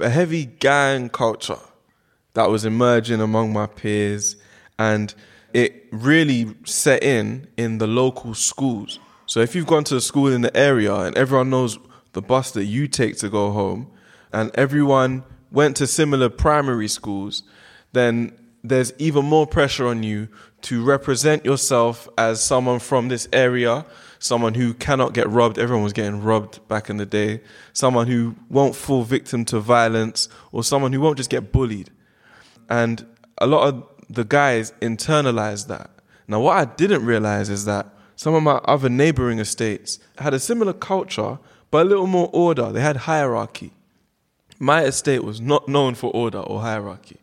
a 0.00 0.08
heavy 0.08 0.44
gang 0.44 1.08
culture 1.08 1.58
that 2.34 2.50
was 2.50 2.64
emerging 2.64 3.20
among 3.20 3.52
my 3.52 3.66
peers, 3.66 4.36
and 4.78 5.14
it 5.52 5.86
really 5.90 6.54
set 6.64 7.02
in 7.02 7.46
in 7.56 7.78
the 7.78 7.86
local 7.86 8.34
schools. 8.34 8.98
So 9.26 9.40
if 9.40 9.54
you've 9.54 9.66
gone 9.66 9.84
to 9.84 9.96
a 9.96 10.00
school 10.00 10.28
in 10.28 10.42
the 10.42 10.56
area 10.56 10.94
and 10.94 11.16
everyone 11.16 11.50
knows 11.50 11.78
the 12.12 12.22
bus 12.22 12.50
that 12.52 12.64
you 12.64 12.88
take 12.88 13.16
to 13.18 13.28
go 13.28 13.50
home, 13.50 13.90
and 14.32 14.50
everyone 14.54 15.24
went 15.50 15.76
to 15.76 15.86
similar 15.86 16.28
primary 16.28 16.88
schools, 16.88 17.42
then 17.92 18.36
there's 18.62 18.92
even 18.98 19.24
more 19.24 19.46
pressure 19.46 19.86
on 19.86 20.02
you 20.02 20.28
to 20.62 20.84
represent 20.84 21.44
yourself 21.44 22.08
as 22.18 22.42
someone 22.42 22.80
from 22.80 23.08
this 23.08 23.28
area, 23.32 23.86
someone 24.18 24.54
who 24.54 24.74
cannot 24.74 25.14
get 25.14 25.28
robbed. 25.28 25.58
Everyone 25.58 25.84
was 25.84 25.92
getting 25.92 26.22
robbed 26.22 26.66
back 26.68 26.90
in 26.90 26.96
the 26.96 27.06
day. 27.06 27.40
Someone 27.72 28.06
who 28.06 28.36
won't 28.48 28.74
fall 28.74 29.02
victim 29.02 29.44
to 29.46 29.60
violence, 29.60 30.28
or 30.52 30.64
someone 30.64 30.92
who 30.92 31.00
won't 31.00 31.16
just 31.16 31.30
get 31.30 31.52
bullied. 31.52 31.90
And 32.68 33.06
a 33.38 33.46
lot 33.46 33.68
of 33.68 33.84
the 34.08 34.24
guys 34.24 34.72
internalized 34.80 35.66
that. 35.68 35.90
Now, 36.28 36.40
what 36.40 36.56
I 36.56 36.64
didn't 36.64 37.04
realize 37.04 37.50
is 37.50 37.64
that 37.66 37.88
some 38.16 38.34
of 38.34 38.42
my 38.42 38.60
other 38.64 38.88
neighboring 38.88 39.38
estates 39.38 39.98
had 40.18 40.34
a 40.34 40.40
similar 40.40 40.72
culture, 40.72 41.38
but 41.70 41.86
a 41.86 41.88
little 41.88 42.06
more 42.06 42.30
order. 42.32 42.72
They 42.72 42.80
had 42.80 42.96
hierarchy. 42.96 43.72
My 44.58 44.84
estate 44.84 45.22
was 45.22 45.40
not 45.40 45.68
known 45.68 45.94
for 45.94 46.10
order 46.12 46.38
or 46.38 46.60
hierarchy. 46.60 47.18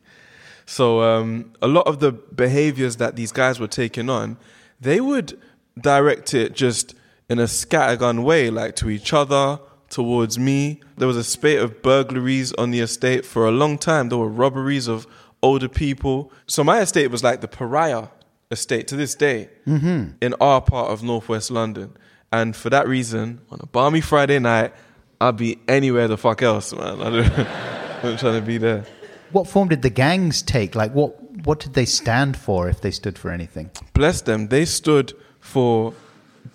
So 0.65 1.01
um, 1.01 1.53
a 1.61 1.67
lot 1.67 1.87
of 1.87 1.99
the 1.99 2.11
behaviors 2.11 2.97
that 2.97 3.15
these 3.15 3.31
guys 3.31 3.59
were 3.59 3.67
taking 3.67 4.09
on, 4.09 4.37
they 4.79 5.01
would 5.01 5.39
direct 5.79 6.33
it 6.33 6.53
just 6.53 6.95
in 7.29 7.39
a 7.39 7.43
scattergun 7.43 8.23
way, 8.23 8.49
like 8.49 8.75
to 8.77 8.89
each 8.89 9.13
other, 9.13 9.59
towards 9.89 10.37
me. 10.39 10.81
There 10.97 11.07
was 11.07 11.17
a 11.17 11.23
spate 11.23 11.59
of 11.59 11.81
burglaries 11.81 12.51
on 12.53 12.71
the 12.71 12.79
estate 12.79 13.25
for 13.25 13.47
a 13.47 13.51
long 13.51 13.77
time. 13.77 14.09
There 14.09 14.17
were 14.17 14.27
robberies 14.27 14.87
of 14.87 15.07
older 15.41 15.69
people. 15.69 16.31
So 16.47 16.63
my 16.63 16.81
estate 16.81 17.11
was 17.11 17.23
like 17.23 17.41
the 17.41 17.47
pariah 17.47 18.07
estate 18.51 18.87
to 18.87 18.95
this 18.95 19.15
day 19.15 19.49
mm-hmm. 19.67 20.11
in 20.21 20.33
our 20.41 20.61
part 20.61 20.89
of 20.89 21.03
northwest 21.03 21.51
London. 21.51 21.95
And 22.31 22.55
for 22.55 22.69
that 22.71 22.87
reason, 22.87 23.41
on 23.51 23.59
a 23.61 23.67
balmy 23.67 24.01
Friday 24.01 24.39
night, 24.39 24.73
I'd 25.21 25.37
be 25.37 25.59
anywhere 25.67 26.07
the 26.07 26.17
fuck 26.17 26.41
else, 26.41 26.73
man. 26.73 27.01
I 27.01 27.09
don't, 27.09 27.39
I'm 28.03 28.17
trying 28.17 28.39
to 28.39 28.45
be 28.45 28.57
there. 28.57 28.85
What 29.31 29.47
form 29.47 29.69
did 29.69 29.81
the 29.81 29.89
gangs 29.89 30.41
take? 30.41 30.75
Like 30.75 30.93
what 30.93 31.19
what 31.45 31.59
did 31.59 31.73
they 31.73 31.85
stand 31.85 32.37
for 32.37 32.69
if 32.69 32.81
they 32.81 32.91
stood 32.91 33.17
for 33.17 33.31
anything? 33.31 33.71
bless 33.93 34.21
them, 34.21 34.47
they 34.47 34.65
stood 34.65 35.13
for 35.43 35.93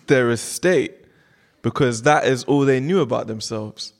their 0.07 0.31
estate 0.31 0.94
because 1.61 2.03
that 2.03 2.24
is 2.24 2.42
all 2.44 2.61
they 2.61 2.81
knew 2.81 3.01
about 3.01 3.27
themselves. 3.27 3.92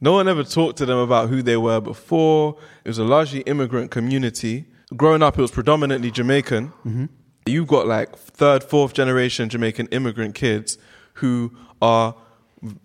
No 0.00 0.12
one 0.12 0.28
ever 0.28 0.42
talked 0.42 0.78
to 0.78 0.86
them 0.86 0.96
about 0.96 1.28
who 1.28 1.42
they 1.42 1.58
were 1.58 1.78
before. 1.78 2.56
It 2.84 2.88
was 2.88 2.98
a 2.98 3.04
largely 3.04 3.40
immigrant 3.42 3.90
community. 3.90 4.64
Growing 4.96 5.22
up, 5.22 5.38
it 5.38 5.42
was 5.42 5.50
predominantly 5.50 6.10
Jamaican. 6.10 6.68
Mm-hmm. 6.68 7.04
You've 7.44 7.68
got 7.68 7.86
like 7.86 8.16
third, 8.16 8.64
fourth 8.64 8.94
generation 8.94 9.50
Jamaican 9.50 9.88
immigrant 9.88 10.34
kids 10.34 10.78
who 11.14 11.54
are 11.82 12.14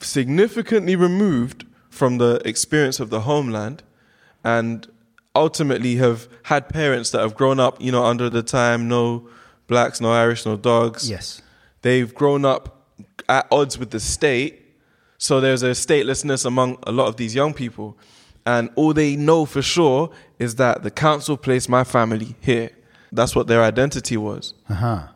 significantly 0.01 0.97
removed 0.97 1.65
from 1.89 2.17
the 2.17 2.41
experience 2.43 2.99
of 2.99 3.09
the 3.09 3.21
homeland 3.21 3.81
and 4.43 4.88
ultimately 5.33 5.95
have 5.95 6.27
had 6.43 6.67
parents 6.67 7.11
that 7.11 7.21
have 7.21 7.33
grown 7.33 7.61
up, 7.61 7.81
you 7.81 7.93
know, 7.93 8.03
under 8.03 8.29
the 8.29 8.43
time 8.43 8.89
no 8.89 9.29
blacks, 9.67 10.01
no 10.01 10.12
Irish, 10.12 10.45
no 10.45 10.56
dogs. 10.58 11.10
Yes. 11.10 11.41
They've 11.82 12.13
grown 12.13 12.45
up 12.45 12.88
at 13.30 13.47
odds 13.51 13.78
with 13.78 13.91
the 13.91 13.99
state. 13.99 14.62
So 15.17 15.39
there's 15.39 15.63
a 15.63 15.71
statelessness 15.71 16.45
among 16.45 16.78
a 16.84 16.91
lot 16.91 17.08
of 17.08 17.17
these 17.17 17.34
young 17.34 17.54
people. 17.54 17.97
And 18.45 18.69
all 18.75 18.93
they 18.93 19.15
know 19.15 19.45
for 19.45 19.62
sure 19.62 20.12
is 20.38 20.56
that 20.56 20.84
the 20.84 20.91
council 20.91 21.38
placed 21.38 21.67
my 21.69 21.84
family 21.84 22.36
here. 22.41 22.69
That's 23.12 23.36
what 23.36 23.47
their 23.47 23.63
identity 23.63 24.17
was. 24.17 24.54
Uh-huh. 24.69 25.08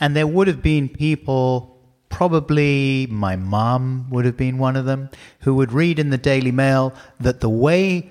And 0.00 0.14
there 0.14 0.26
would 0.26 0.48
have 0.48 0.62
been 0.62 0.88
people, 0.88 1.78
probably 2.08 3.06
my 3.10 3.36
mom 3.36 4.08
would 4.10 4.24
have 4.24 4.36
been 4.36 4.58
one 4.58 4.76
of 4.76 4.84
them, 4.84 5.08
who 5.40 5.54
would 5.54 5.72
read 5.72 5.98
in 5.98 6.10
the 6.10 6.18
Daily 6.18 6.52
Mail 6.52 6.92
that 7.20 7.40
the 7.40 7.48
way 7.48 8.10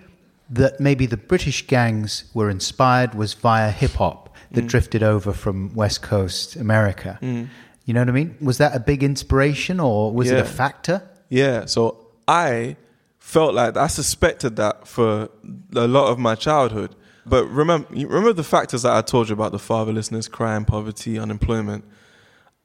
that 0.50 0.80
maybe 0.80 1.06
the 1.06 1.18
British 1.18 1.68
gangs 1.68 2.26
were 2.34 2.50
inspired 2.50 3.16
was 3.16 3.34
via 3.34 3.72
hip 3.72 3.92
hop 3.92 4.36
that 4.52 4.66
mm. 4.66 4.70
drifted 4.70 5.04
over 5.04 5.34
from 5.34 5.74
West 5.76 6.02
Coast 6.02 6.56
America. 6.56 7.20
Mm. 7.22 7.50
You 7.86 7.94
know 7.94 8.02
what 8.02 8.10
I 8.10 8.14
mean? 8.14 8.38
Was 8.42 8.58
that 8.58 8.76
a 8.76 8.80
big 8.80 9.04
inspiration 9.04 9.80
or 9.80 10.12
was 10.12 10.30
it 10.30 10.40
a 10.40 10.46
factor? 10.46 11.08
Yeah, 11.30 11.66
so 11.66 12.08
I 12.28 12.76
felt 13.18 13.54
like 13.54 13.76
I 13.76 13.88
suspected 13.88 14.56
that 14.58 14.88
for 14.88 15.30
a 15.76 15.88
lot 15.88 16.08
of 16.10 16.20
my 16.20 16.36
childhood. 16.36 16.96
But 17.26 17.46
remember, 17.46 17.88
remember 17.90 18.34
the 18.34 18.44
factors 18.44 18.84
that 18.84 18.96
I 18.96 19.02
told 19.02 19.28
you 19.28 19.34
about 19.34 19.52
the 19.52 19.58
fatherlessness, 19.58 20.32
crime, 20.32 20.64
poverty, 20.64 21.20
unemployment. 21.20 21.84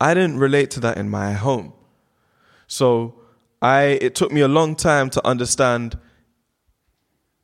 I 0.01 0.15
didn't 0.15 0.39
relate 0.39 0.71
to 0.73 0.81
that 0.81 0.99
in 0.99 1.09
my 1.09 1.33
home. 1.33 1.73
So 2.67 3.15
I 3.61 3.99
it 4.01 4.15
took 4.15 4.33
me 4.33 4.41
a 4.41 4.49
long 4.49 4.77
time 4.77 5.11
to 5.11 5.27
understand 5.27 5.99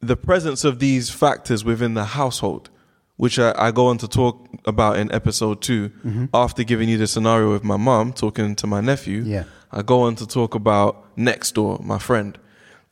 the 0.01 0.17
presence 0.17 0.65
of 0.65 0.79
these 0.79 1.11
factors 1.11 1.65
within 1.65 1.95
the 1.95 2.05
household, 2.05 2.71
which 3.17 3.39
I, 3.39 3.53
I 3.57 3.71
go 3.71 3.89
on 3.89 3.99
to 3.99 4.09
talk 4.09 4.49
about 4.65 4.97
in 4.97 5.11
episode 5.13 5.61
2 5.61 5.89
mm-hmm. 5.89 6.25
after 6.33 6.63
giving 6.63 6.89
you 6.89 6.99
the 6.99 7.07
scenario 7.07 7.51
with 7.51 7.65
my 7.65 7.77
mom 7.77 8.13
talking 8.13 8.55
to 8.57 8.67
my 8.67 8.81
nephew. 8.81 9.23
Yeah. 9.23 9.45
I 9.73 9.83
go 9.83 10.03
on 10.03 10.15
to 10.17 10.27
talk 10.27 10.55
about 10.55 11.05
next 11.17 11.53
door, 11.55 11.81
my 11.83 11.99
friend, 11.99 12.39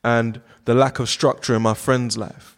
and 0.03 0.41
the 0.65 0.73
lack 0.73 0.99
of 0.99 1.09
structure 1.09 1.55
in 1.55 1.61
my 1.61 1.73
friend's 1.73 2.17
life. 2.17 2.57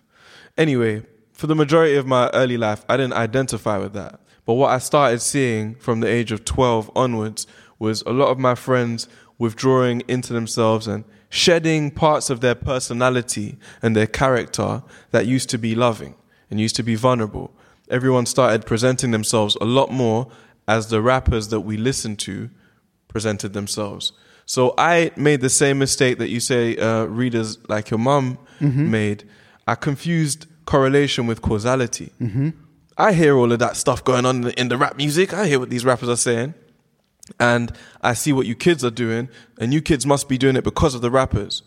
Anyway, 0.58 1.06
for 1.32 1.48
the 1.48 1.56
majority 1.56 1.96
of 1.96 2.06
my 2.06 2.30
early 2.34 2.58
life, 2.58 2.84
I 2.90 2.98
didn't 2.98 3.14
identify 3.14 3.78
with 3.78 3.94
that. 3.94 4.20
But 4.46 4.56
what 4.56 4.72
I 4.72 4.80
started 4.80 5.22
seeing 5.22 5.76
from 5.76 6.00
the 6.00 6.08
age 6.08 6.32
of 6.32 6.44
12 6.44 6.92
onwards 6.96 7.48
was 7.78 8.02
a 8.02 8.12
lot 8.12 8.30
of 8.30 8.40
my 8.40 8.56
friends 8.56 9.08
withdrawing 9.38 10.02
into 10.08 10.34
themselves 10.34 10.88
and 10.88 11.06
shedding 11.30 11.92
parts 11.92 12.30
of 12.30 12.42
their 12.42 12.56
personality 12.56 13.58
and 13.82 13.96
their 13.96 14.08
character 14.08 14.84
that 15.12 15.26
used 15.28 15.50
to 15.50 15.58
be 15.58 15.76
loving 15.76 16.16
and 16.50 16.60
used 16.60 16.76
to 16.76 16.84
be 16.84 16.96
vulnerable. 16.96 17.52
Everyone 17.90 18.26
started 18.26 18.66
presenting 18.66 19.12
themselves 19.12 19.56
a 19.62 19.66
lot 19.66 19.92
more 19.92 20.28
as 20.68 20.88
the 20.90 21.02
rappers 21.02 21.48
that 21.50 21.62
we 21.62 21.78
listened 21.78 22.20
to 22.20 22.50
presented 23.08 23.54
themselves. 23.54 24.12
So 24.46 24.74
I 24.78 25.12
made 25.16 25.42
the 25.42 25.50
same 25.50 25.78
mistake 25.80 26.18
that 26.18 26.30
you 26.30 26.40
say 26.40 26.76
uh, 26.78 27.06
readers 27.06 27.58
like 27.70 27.90
your 27.92 28.00
mum 28.00 28.38
made. 28.60 29.24
I 29.68 29.76
confused 29.76 30.48
correlation 30.66 31.28
with 31.28 31.42
causality. 31.42 32.12
I 32.98 33.14
hear 33.14 33.38
all 33.38 33.52
of 33.52 33.60
that 33.60 33.78
stuff 33.78 34.04
going 34.04 34.26
on 34.26 34.50
in 34.52 34.68
the 34.68 34.78
rap 34.78 34.98
music. 34.98 35.34
I 35.34 35.48
hear 35.48 35.60
what 35.60 35.70
these 35.70 35.86
rappers 35.86 36.10
are 36.10 36.18
saying. 36.18 36.54
And 37.40 37.72
I 38.02 38.14
see 38.14 38.32
what 38.32 38.46
you 38.46 38.56
kids 38.56 38.84
are 38.86 38.92
doing, 38.92 39.30
and 39.60 39.74
you 39.74 39.82
kids 39.82 40.06
must 40.06 40.30
be 40.30 40.38
doing 40.38 40.56
it 40.56 40.64
because 40.64 40.96
of 40.96 41.02
the 41.02 41.12
rappers. 41.12 41.64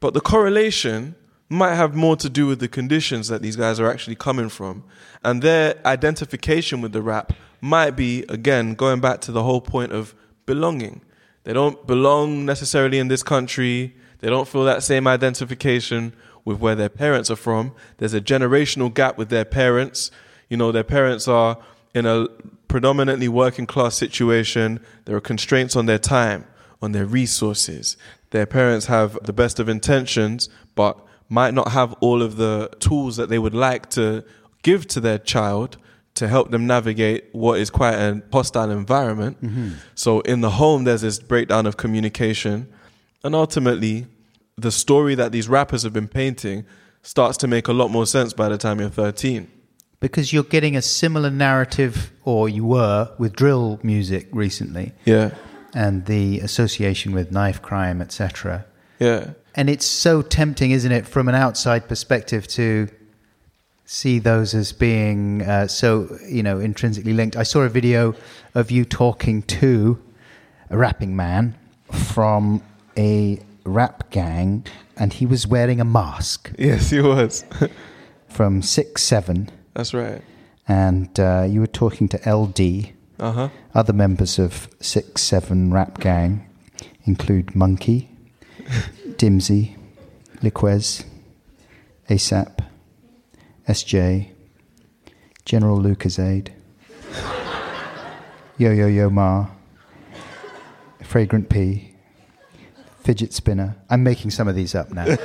But 0.00 0.14
the 0.14 0.20
correlation 0.20 1.14
might 1.48 1.74
have 1.74 1.94
more 1.94 2.16
to 2.16 2.28
do 2.28 2.46
with 2.46 2.58
the 2.58 2.68
conditions 2.68 3.28
that 3.28 3.40
these 3.40 3.56
guys 3.56 3.78
are 3.78 3.90
actually 3.90 4.16
coming 4.16 4.48
from. 4.48 4.84
And 5.24 5.42
their 5.42 5.76
identification 5.86 6.80
with 6.80 6.92
the 6.92 7.02
rap 7.02 7.32
might 7.60 7.92
be, 7.92 8.24
again, 8.28 8.74
going 8.74 9.00
back 9.00 9.20
to 9.22 9.32
the 9.32 9.42
whole 9.42 9.60
point 9.60 9.92
of 9.92 10.14
belonging. 10.44 11.02
They 11.44 11.52
don't 11.52 11.86
belong 11.86 12.44
necessarily 12.44 12.98
in 12.98 13.08
this 13.08 13.22
country. 13.22 13.94
They 14.18 14.28
don't 14.28 14.48
feel 14.48 14.64
that 14.64 14.82
same 14.82 15.06
identification 15.06 16.14
with 16.44 16.58
where 16.58 16.74
their 16.74 16.88
parents 16.88 17.30
are 17.30 17.36
from. 17.36 17.72
There's 17.98 18.14
a 18.14 18.20
generational 18.20 18.92
gap 18.92 19.16
with 19.16 19.28
their 19.28 19.44
parents. 19.44 20.10
You 20.48 20.56
know, 20.56 20.72
their 20.72 20.84
parents 20.84 21.28
are 21.28 21.58
in 21.94 22.06
a 22.06 22.26
predominantly 22.76 23.26
working 23.26 23.64
class 23.64 23.94
situation. 23.94 24.78
There 25.06 25.16
are 25.16 25.20
constraints 25.32 25.76
on 25.76 25.86
their 25.86 25.98
time, 25.98 26.44
on 26.82 26.92
their 26.92 27.06
resources. 27.06 27.96
Their 28.32 28.44
parents 28.44 28.84
have 28.84 29.18
the 29.22 29.32
best 29.32 29.58
of 29.58 29.66
intentions, 29.66 30.50
but 30.74 31.02
might 31.30 31.54
not 31.54 31.68
have 31.68 31.94
all 32.00 32.20
of 32.20 32.36
the 32.36 32.68
tools 32.78 33.16
that 33.16 33.30
they 33.30 33.38
would 33.38 33.54
like 33.54 33.88
to 33.92 34.22
give 34.62 34.86
to 34.88 35.00
their 35.00 35.16
child 35.16 35.78
to 36.16 36.28
help 36.28 36.50
them 36.50 36.66
navigate 36.66 37.24
what 37.32 37.58
is 37.60 37.70
quite 37.70 37.94
a 37.94 38.22
hostile 38.30 38.70
environment. 38.70 39.42
Mm-hmm. 39.42 39.70
So 39.94 40.20
in 40.20 40.42
the 40.42 40.50
home, 40.50 40.84
there's 40.84 41.00
this 41.00 41.18
breakdown 41.18 41.64
of 41.64 41.78
communication. 41.78 42.70
And 43.24 43.34
ultimately, 43.34 44.06
the 44.58 44.70
story 44.70 45.14
that 45.14 45.32
these 45.32 45.48
rappers 45.48 45.82
have 45.84 45.94
been 45.94 46.08
painting 46.08 46.66
starts 47.00 47.38
to 47.38 47.48
make 47.48 47.68
a 47.68 47.72
lot 47.72 47.88
more 47.88 48.04
sense 48.04 48.34
by 48.34 48.50
the 48.50 48.58
time 48.58 48.80
you're 48.80 48.90
13. 48.90 49.50
Because 50.06 50.32
you're 50.32 50.44
getting 50.44 50.76
a 50.76 50.82
similar 50.82 51.30
narrative, 51.30 52.12
or 52.24 52.48
you 52.48 52.64
were, 52.64 53.10
with 53.18 53.34
drill 53.34 53.80
music 53.82 54.28
recently, 54.30 54.92
Yeah. 55.04 55.30
and 55.74 56.04
the 56.06 56.38
association 56.40 57.12
with 57.12 57.32
knife 57.32 57.60
crime, 57.60 58.00
etc. 58.00 58.64
Yeah. 59.00 59.30
And 59.56 59.68
it's 59.68 59.84
so 59.84 60.22
tempting, 60.22 60.70
isn't 60.70 60.92
it, 60.92 61.06
from 61.08 61.28
an 61.28 61.34
outside 61.34 61.88
perspective 61.88 62.46
to 62.48 62.88
see 63.84 64.20
those 64.20 64.54
as 64.54 64.72
being 64.72 65.42
uh, 65.42 65.66
so, 65.66 66.16
you 66.28 66.42
know, 66.42 66.60
intrinsically 66.60 67.12
linked. 67.12 67.36
I 67.36 67.42
saw 67.42 67.62
a 67.62 67.68
video 67.68 68.14
of 68.54 68.70
you 68.70 68.84
talking 68.84 69.42
to 69.60 69.98
a 70.70 70.76
rapping 70.76 71.16
man 71.16 71.56
from 71.90 72.62
a 72.96 73.40
rap 73.64 74.10
gang, 74.10 74.64
and 74.96 75.12
he 75.12 75.26
was 75.26 75.46
wearing 75.48 75.80
a 75.80 75.84
mask 75.84 76.52
Yes, 76.58 76.90
he 76.90 77.00
was. 77.00 77.44
from 78.28 78.62
Six 78.62 79.02
Seven, 79.02 79.50
That's 79.76 79.92
right. 79.92 80.22
and 80.66 81.20
uh, 81.20 81.46
you 81.46 81.60
were 81.60 81.66
talking 81.66 82.08
to 82.08 82.16
LD. 82.34 82.94
Uh 83.20 83.32
huh. 83.32 83.48
Other 83.74 83.92
members 83.92 84.38
of 84.38 84.68
Six 84.80 85.20
Seven 85.22 85.70
Rap 85.70 86.00
Gang 86.00 86.48
include 87.04 87.54
Monkey, 87.54 88.08
Dimzy, 89.20 89.76
Liquez, 90.42 91.04
ASAP, 92.08 92.64
SJ, 93.68 94.30
General 95.44 95.78
Lucasade, 95.78 96.48
Yo 98.58 98.70
Yo 98.72 98.86
Yo 98.86 99.10
Ma, 99.10 99.46
Fragrant 101.02 101.50
P, 101.50 101.92
Fidget 103.00 103.34
Spinner. 103.34 103.76
I'm 103.90 104.02
making 104.02 104.30
some 104.30 104.48
of 104.48 104.54
these 104.54 104.74
up 104.74 104.90
now. 104.90 105.04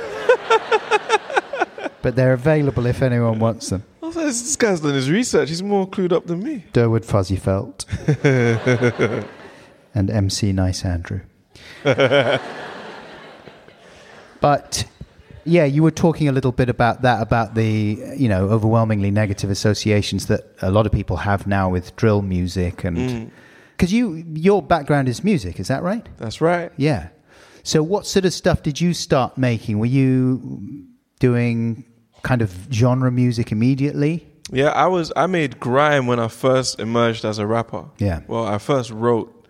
but 2.02 2.16
they're 2.16 2.34
available 2.34 2.84
if 2.86 3.00
anyone 3.00 3.38
wants 3.38 3.70
them. 3.70 3.84
Was 4.14 4.42
this 4.42 4.56
guy's 4.56 4.80
done 4.80 4.94
his 4.94 5.10
research. 5.10 5.48
He's 5.48 5.62
more 5.62 5.88
clued 5.88 6.12
up 6.12 6.26
than 6.26 6.42
me. 6.42 6.64
Durwood 6.72 7.04
Fuzzy 7.04 7.36
Felt 7.36 7.84
and 8.24 10.10
MC 10.10 10.52
Nice 10.52 10.84
Andrew. 10.84 11.20
but 14.40 14.84
yeah, 15.44 15.64
you 15.64 15.82
were 15.82 15.90
talking 15.90 16.28
a 16.28 16.32
little 16.32 16.52
bit 16.52 16.68
about 16.68 17.02
that, 17.02 17.22
about 17.22 17.54
the 17.54 17.98
you 18.16 18.28
know 18.28 18.48
overwhelmingly 18.48 19.10
negative 19.10 19.50
associations 19.50 20.26
that 20.26 20.54
a 20.62 20.70
lot 20.70 20.86
of 20.86 20.92
people 20.92 21.16
have 21.18 21.46
now 21.46 21.68
with 21.68 21.94
drill 21.96 22.22
music, 22.22 22.84
and 22.84 22.96
mm. 22.96 23.30
because 23.76 23.92
you 23.92 24.24
your 24.34 24.62
background 24.62 25.08
is 25.08 25.24
music, 25.24 25.58
is 25.58 25.68
that 25.68 25.82
right? 25.82 26.06
That's 26.18 26.40
right. 26.40 26.70
Yeah. 26.76 27.08
So 27.64 27.82
what 27.82 28.06
sort 28.06 28.24
of 28.24 28.32
stuff 28.32 28.62
did 28.62 28.80
you 28.80 28.92
start 28.94 29.38
making? 29.38 29.78
Were 29.78 29.86
you 29.86 30.86
doing 31.20 31.84
kind 32.22 32.42
of 32.42 32.52
genre 32.70 33.10
music 33.10 33.52
immediately? 33.52 34.26
Yeah, 34.50 34.68
I 34.68 34.86
was. 34.86 35.12
I 35.16 35.26
made 35.26 35.60
grime 35.60 36.06
when 36.06 36.18
I 36.18 36.28
first 36.28 36.80
emerged 36.80 37.24
as 37.24 37.38
a 37.38 37.46
rapper. 37.46 37.86
Yeah. 37.98 38.20
Well, 38.26 38.44
I 38.44 38.58
first 38.58 38.90
wrote 38.90 39.46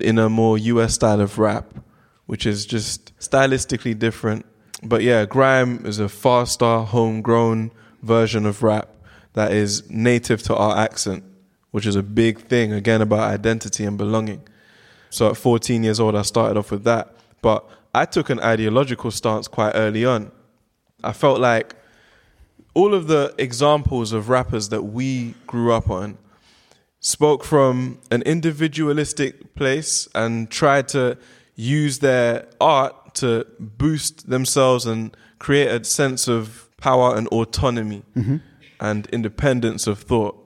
in 0.00 0.18
a 0.18 0.28
more 0.28 0.56
US 0.58 0.94
style 0.94 1.20
of 1.20 1.38
rap, 1.38 1.74
which 2.26 2.46
is 2.46 2.64
just 2.66 3.16
stylistically 3.18 3.98
different. 3.98 4.46
But 4.82 5.02
yeah, 5.02 5.24
grime 5.24 5.84
is 5.84 5.98
a 5.98 6.08
faster, 6.08 6.78
homegrown 6.80 7.72
version 8.02 8.46
of 8.46 8.62
rap 8.62 8.88
that 9.32 9.52
is 9.52 9.88
native 9.90 10.42
to 10.44 10.54
our 10.54 10.78
accent, 10.78 11.24
which 11.72 11.84
is 11.84 11.96
a 11.96 12.02
big 12.02 12.40
thing 12.40 12.72
again 12.72 13.02
about 13.02 13.30
identity 13.30 13.84
and 13.84 13.98
belonging. 13.98 14.42
So 15.10 15.30
at 15.30 15.36
14 15.36 15.82
years 15.82 16.00
old, 16.00 16.14
I 16.14 16.22
started 16.22 16.56
off 16.56 16.70
with 16.70 16.84
that. 16.84 17.14
But 17.42 17.68
I 17.94 18.04
took 18.04 18.30
an 18.30 18.40
ideological 18.40 19.10
stance 19.10 19.48
quite 19.48 19.72
early 19.74 20.04
on. 20.04 20.30
I 21.02 21.12
felt 21.12 21.40
like 21.40 21.74
all 22.78 22.94
of 22.94 23.08
the 23.08 23.34
examples 23.38 24.12
of 24.12 24.28
rappers 24.28 24.68
that 24.68 24.82
we 24.82 25.34
grew 25.48 25.72
up 25.72 25.90
on 25.90 26.16
spoke 27.00 27.42
from 27.42 27.98
an 28.12 28.22
individualistic 28.22 29.52
place 29.56 30.08
and 30.14 30.48
tried 30.48 30.86
to 30.86 31.18
use 31.56 31.98
their 31.98 32.46
art 32.60 33.16
to 33.16 33.44
boost 33.58 34.30
themselves 34.30 34.86
and 34.86 35.16
create 35.40 35.66
a 35.66 35.82
sense 35.82 36.28
of 36.28 36.70
power 36.76 37.16
and 37.16 37.26
autonomy 37.28 38.04
mm-hmm. 38.16 38.36
and 38.78 39.08
independence 39.08 39.88
of 39.88 39.98
thought. 39.98 40.36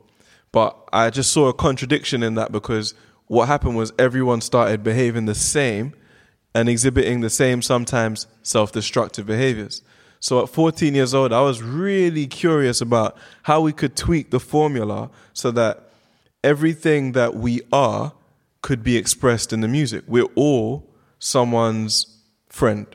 But 0.52 0.74
I 0.90 1.10
just 1.10 1.32
saw 1.32 1.48
a 1.48 1.52
contradiction 1.52 2.22
in 2.22 2.34
that 2.36 2.50
because 2.50 2.94
what 3.26 3.46
happened 3.46 3.76
was 3.76 3.92
everyone 3.98 4.40
started 4.40 4.82
behaving 4.82 5.26
the 5.26 5.34
same 5.34 5.92
and 6.54 6.70
exhibiting 6.70 7.20
the 7.20 7.28
same, 7.28 7.60
sometimes 7.60 8.26
self 8.42 8.72
destructive 8.72 9.26
behaviors. 9.26 9.82
So 10.22 10.40
at 10.40 10.48
14 10.48 10.94
years 10.94 11.14
old, 11.14 11.32
I 11.32 11.40
was 11.40 11.62
really 11.62 12.28
curious 12.28 12.80
about 12.80 13.18
how 13.42 13.60
we 13.60 13.72
could 13.72 13.96
tweak 13.96 14.30
the 14.30 14.38
formula 14.38 15.10
so 15.32 15.50
that 15.50 15.90
everything 16.44 17.10
that 17.12 17.34
we 17.34 17.60
are 17.72 18.12
could 18.62 18.84
be 18.84 18.96
expressed 18.96 19.52
in 19.52 19.62
the 19.62 19.68
music. 19.68 20.04
We're 20.06 20.28
all 20.36 20.88
someone's 21.18 22.18
friend. 22.48 22.86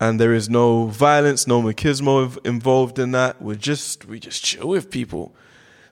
And 0.00 0.20
there 0.20 0.34
is 0.34 0.50
no 0.50 0.88
violence, 0.88 1.46
no 1.46 1.62
machismo 1.62 2.36
involved 2.46 2.98
in 2.98 3.12
that. 3.12 3.40
We're 3.40 3.54
just 3.54 4.04
we 4.04 4.20
just 4.20 4.44
chill 4.44 4.68
with 4.68 4.90
people. 4.90 5.34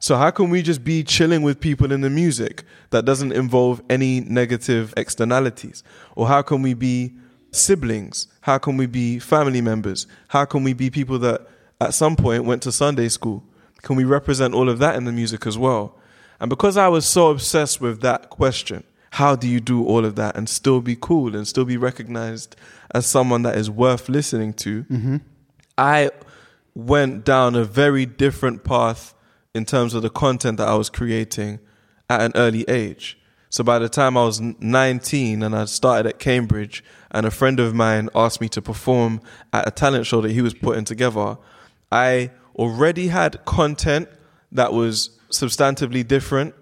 So 0.01 0.17
how 0.17 0.31
can 0.31 0.51
we 0.51 0.61
just 0.61 0.85
be 0.85 1.03
chilling 1.03 1.41
with 1.41 1.61
people 1.61 1.91
in 1.93 2.03
the 2.03 2.11
music 2.11 2.63
that 2.91 3.07
doesn't 3.07 3.33
involve 3.33 3.81
any 3.89 4.21
negative 4.21 4.93
externalities? 4.99 5.83
Or 6.15 6.29
how 6.29 6.43
can 6.43 6.61
we 6.61 6.75
be 6.75 7.15
siblings? 7.57 8.29
How 8.43 8.59
can 8.59 8.77
we 8.77 8.87
be 8.87 9.19
family 9.19 9.61
members? 9.61 10.07
How 10.29 10.45
can 10.45 10.63
we 10.63 10.73
be 10.73 10.91
people 10.91 11.19
that 11.21 11.47
at 11.81 11.95
some 11.95 12.17
point 12.17 12.45
went 12.45 12.63
to 12.63 12.73
Sunday 12.73 13.09
school? 13.09 13.43
Can 13.83 13.97
we 13.97 14.05
represent 14.05 14.55
all 14.55 14.69
of 14.69 14.79
that 14.79 14.97
in 14.97 15.05
the 15.05 15.13
music 15.13 15.47
as 15.47 15.59
well? 15.59 15.97
And 16.41 16.51
because 16.51 16.77
I 16.77 16.89
was 16.89 17.07
so 17.07 17.31
obsessed 17.31 17.81
with 17.81 18.01
that 18.03 18.31
question, 18.31 18.85
how 19.13 19.37
do 19.37 19.49
you 19.49 19.61
do 19.61 19.85
all 19.85 20.05
of 20.05 20.17
that 20.17 20.37
and 20.37 20.49
still 20.49 20.81
be 20.81 20.97
cool 21.01 21.35
and 21.35 21.49
still 21.49 21.65
be 21.65 21.77
recognized 21.77 22.57
as 22.95 23.07
someone 23.07 23.43
that 23.43 23.57
is 23.57 23.71
worth 23.71 24.09
listening 24.09 24.53
to? 24.55 24.83
Mm-hmm. 24.85 25.17
I 25.79 26.11
went 26.75 27.25
down 27.25 27.55
a 27.55 27.65
very 27.65 28.05
different 28.05 28.65
path 28.65 29.15
in 29.55 29.65
terms 29.65 29.95
of 29.95 30.03
the 30.03 30.11
content 30.11 30.59
that 30.59 30.69
I 30.69 30.75
was 30.75 30.91
creating 30.91 31.61
at 32.11 32.21
an 32.21 32.33
early 32.35 32.65
age. 32.69 33.19
So 33.57 33.65
by 33.65 33.79
the 33.79 33.89
time 33.89 34.19
I 34.19 34.25
was 34.25 34.39
19 34.39 35.43
and 35.43 35.57
I 35.57 35.65
started 35.65 36.07
at 36.07 36.19
Cambridge, 36.19 36.85
and 37.11 37.25
a 37.25 37.31
friend 37.31 37.59
of 37.59 37.75
mine 37.75 38.11
asked 38.15 38.39
me 38.39 38.51
to 38.51 38.61
perform 38.61 39.23
at 39.51 39.67
a 39.67 39.71
talent 39.71 40.05
show 40.05 40.21
that 40.21 40.33
he 40.33 40.43
was 40.43 40.53
putting 40.53 40.85
together, 40.85 41.39
I 41.91 42.33
already 42.57 43.09
had 43.09 43.43
content 43.47 44.11
that 44.53 44.75
was 44.75 45.19
substantively 45.31 46.07
different, 46.07 46.55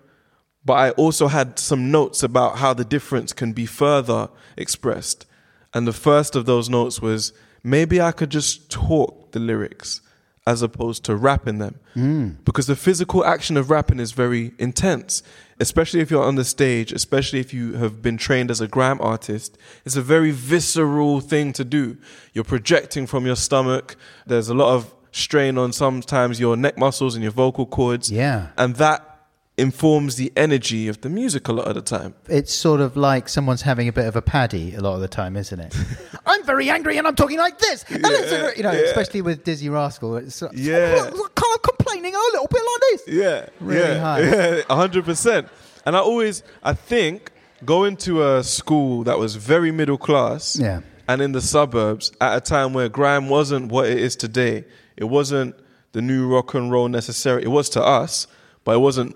but 0.64 0.74
I 0.74 0.90
also 0.90 1.26
had 1.26 1.58
some 1.58 1.90
notes 1.90 2.22
about 2.22 2.58
how 2.58 2.72
the 2.72 2.84
difference 2.84 3.32
can 3.32 3.52
be 3.52 3.66
further 3.66 4.28
expressed. 4.56 5.26
And 5.74 5.88
the 5.88 5.92
first 5.92 6.36
of 6.36 6.46
those 6.46 6.70
notes 6.70 7.02
was 7.02 7.32
maybe 7.64 8.00
I 8.00 8.12
could 8.12 8.30
just 8.30 8.70
talk 8.70 9.32
the 9.32 9.40
lyrics 9.40 10.00
as 10.46 10.60
opposed 10.60 11.04
to 11.04 11.16
rapping 11.16 11.58
them. 11.58 11.78
Hmm. 11.94 12.30
Because 12.44 12.66
the 12.66 12.76
physical 12.76 13.24
action 13.24 13.56
of 13.56 13.70
rapping 13.70 13.98
is 13.98 14.12
very 14.12 14.52
intense, 14.58 15.22
especially 15.58 16.00
if 16.00 16.10
you're 16.10 16.24
on 16.24 16.34
the 16.34 16.44
stage, 16.44 16.92
especially 16.92 17.40
if 17.40 17.54
you 17.54 17.74
have 17.74 18.02
been 18.02 18.18
trained 18.18 18.50
as 18.50 18.60
a 18.60 18.68
grime 18.68 19.00
artist. 19.00 19.56
It's 19.84 19.96
a 19.96 20.02
very 20.02 20.30
visceral 20.32 21.20
thing 21.20 21.52
to 21.54 21.64
do. 21.64 21.96
You're 22.34 22.44
projecting 22.44 23.06
from 23.06 23.24
your 23.24 23.36
stomach, 23.36 23.96
there's 24.26 24.48
a 24.48 24.54
lot 24.54 24.74
of 24.74 24.94
strain 25.12 25.56
on 25.56 25.72
sometimes 25.72 26.40
your 26.40 26.56
neck 26.56 26.76
muscles 26.76 27.14
and 27.14 27.22
your 27.22 27.32
vocal 27.32 27.64
cords. 27.64 28.10
Yeah. 28.10 28.48
And 28.58 28.76
that 28.76 29.13
informs 29.56 30.16
the 30.16 30.32
energy 30.36 30.88
of 30.88 31.00
the 31.02 31.08
music 31.08 31.46
a 31.46 31.52
lot 31.52 31.66
of 31.68 31.74
the 31.76 31.80
time. 31.82 32.14
It's 32.28 32.52
sort 32.52 32.80
of 32.80 32.96
like 32.96 33.28
someone's 33.28 33.62
having 33.62 33.86
a 33.86 33.92
bit 33.92 34.06
of 34.06 34.16
a 34.16 34.22
paddy 34.22 34.74
a 34.74 34.80
lot 34.80 34.94
of 34.96 35.00
the 35.00 35.08
time, 35.08 35.36
isn't 35.36 35.60
it? 35.60 35.76
I'm 36.26 36.44
very 36.44 36.70
angry 36.70 36.98
and 36.98 37.06
I'm 37.06 37.14
talking 37.14 37.38
like 37.38 37.58
this. 37.58 37.84
And 37.88 38.00
it's 38.04 38.56
you 38.56 38.64
know, 38.64 38.72
yeah. 38.72 38.80
especially 38.80 39.22
with 39.22 39.44
Dizzee 39.44 39.72
Rascal. 39.72 40.16
It's 40.16 40.34
sort 40.34 40.52
of, 40.52 40.58
Yeah. 40.58 41.08
kind 41.10 41.54
of 41.54 41.62
complaining 41.62 42.14
a 42.14 42.18
little 42.32 42.48
bit 42.48 42.62
like 42.62 42.80
this. 42.80 43.02
Yeah, 43.08 43.46
Really 43.60 43.80
yeah, 43.94 44.00
high. 44.00 44.20
yeah, 44.22 44.62
hundred 44.68 45.04
percent. 45.04 45.48
And 45.86 45.94
I 45.96 46.00
always, 46.00 46.42
I 46.64 46.72
think 46.72 47.30
going 47.64 47.96
to 47.98 48.24
a 48.36 48.42
school 48.42 49.04
that 49.04 49.18
was 49.18 49.36
very 49.36 49.70
middle 49.70 49.98
class 49.98 50.56
Yeah. 50.58 50.80
and 51.06 51.22
in 51.22 51.30
the 51.32 51.40
suburbs 51.40 52.10
at 52.20 52.36
a 52.36 52.40
time 52.40 52.72
where 52.72 52.88
grime 52.88 53.28
wasn't 53.28 53.70
what 53.70 53.86
it 53.88 53.98
is 53.98 54.16
today. 54.16 54.64
It 54.96 55.04
wasn't 55.04 55.54
the 55.92 56.02
new 56.02 56.26
rock 56.26 56.54
and 56.54 56.72
roll 56.72 56.88
necessary. 56.88 57.44
It 57.44 57.48
was 57.48 57.68
to 57.70 57.82
us, 57.82 58.26
but 58.64 58.72
it 58.74 58.78
wasn't 58.80 59.14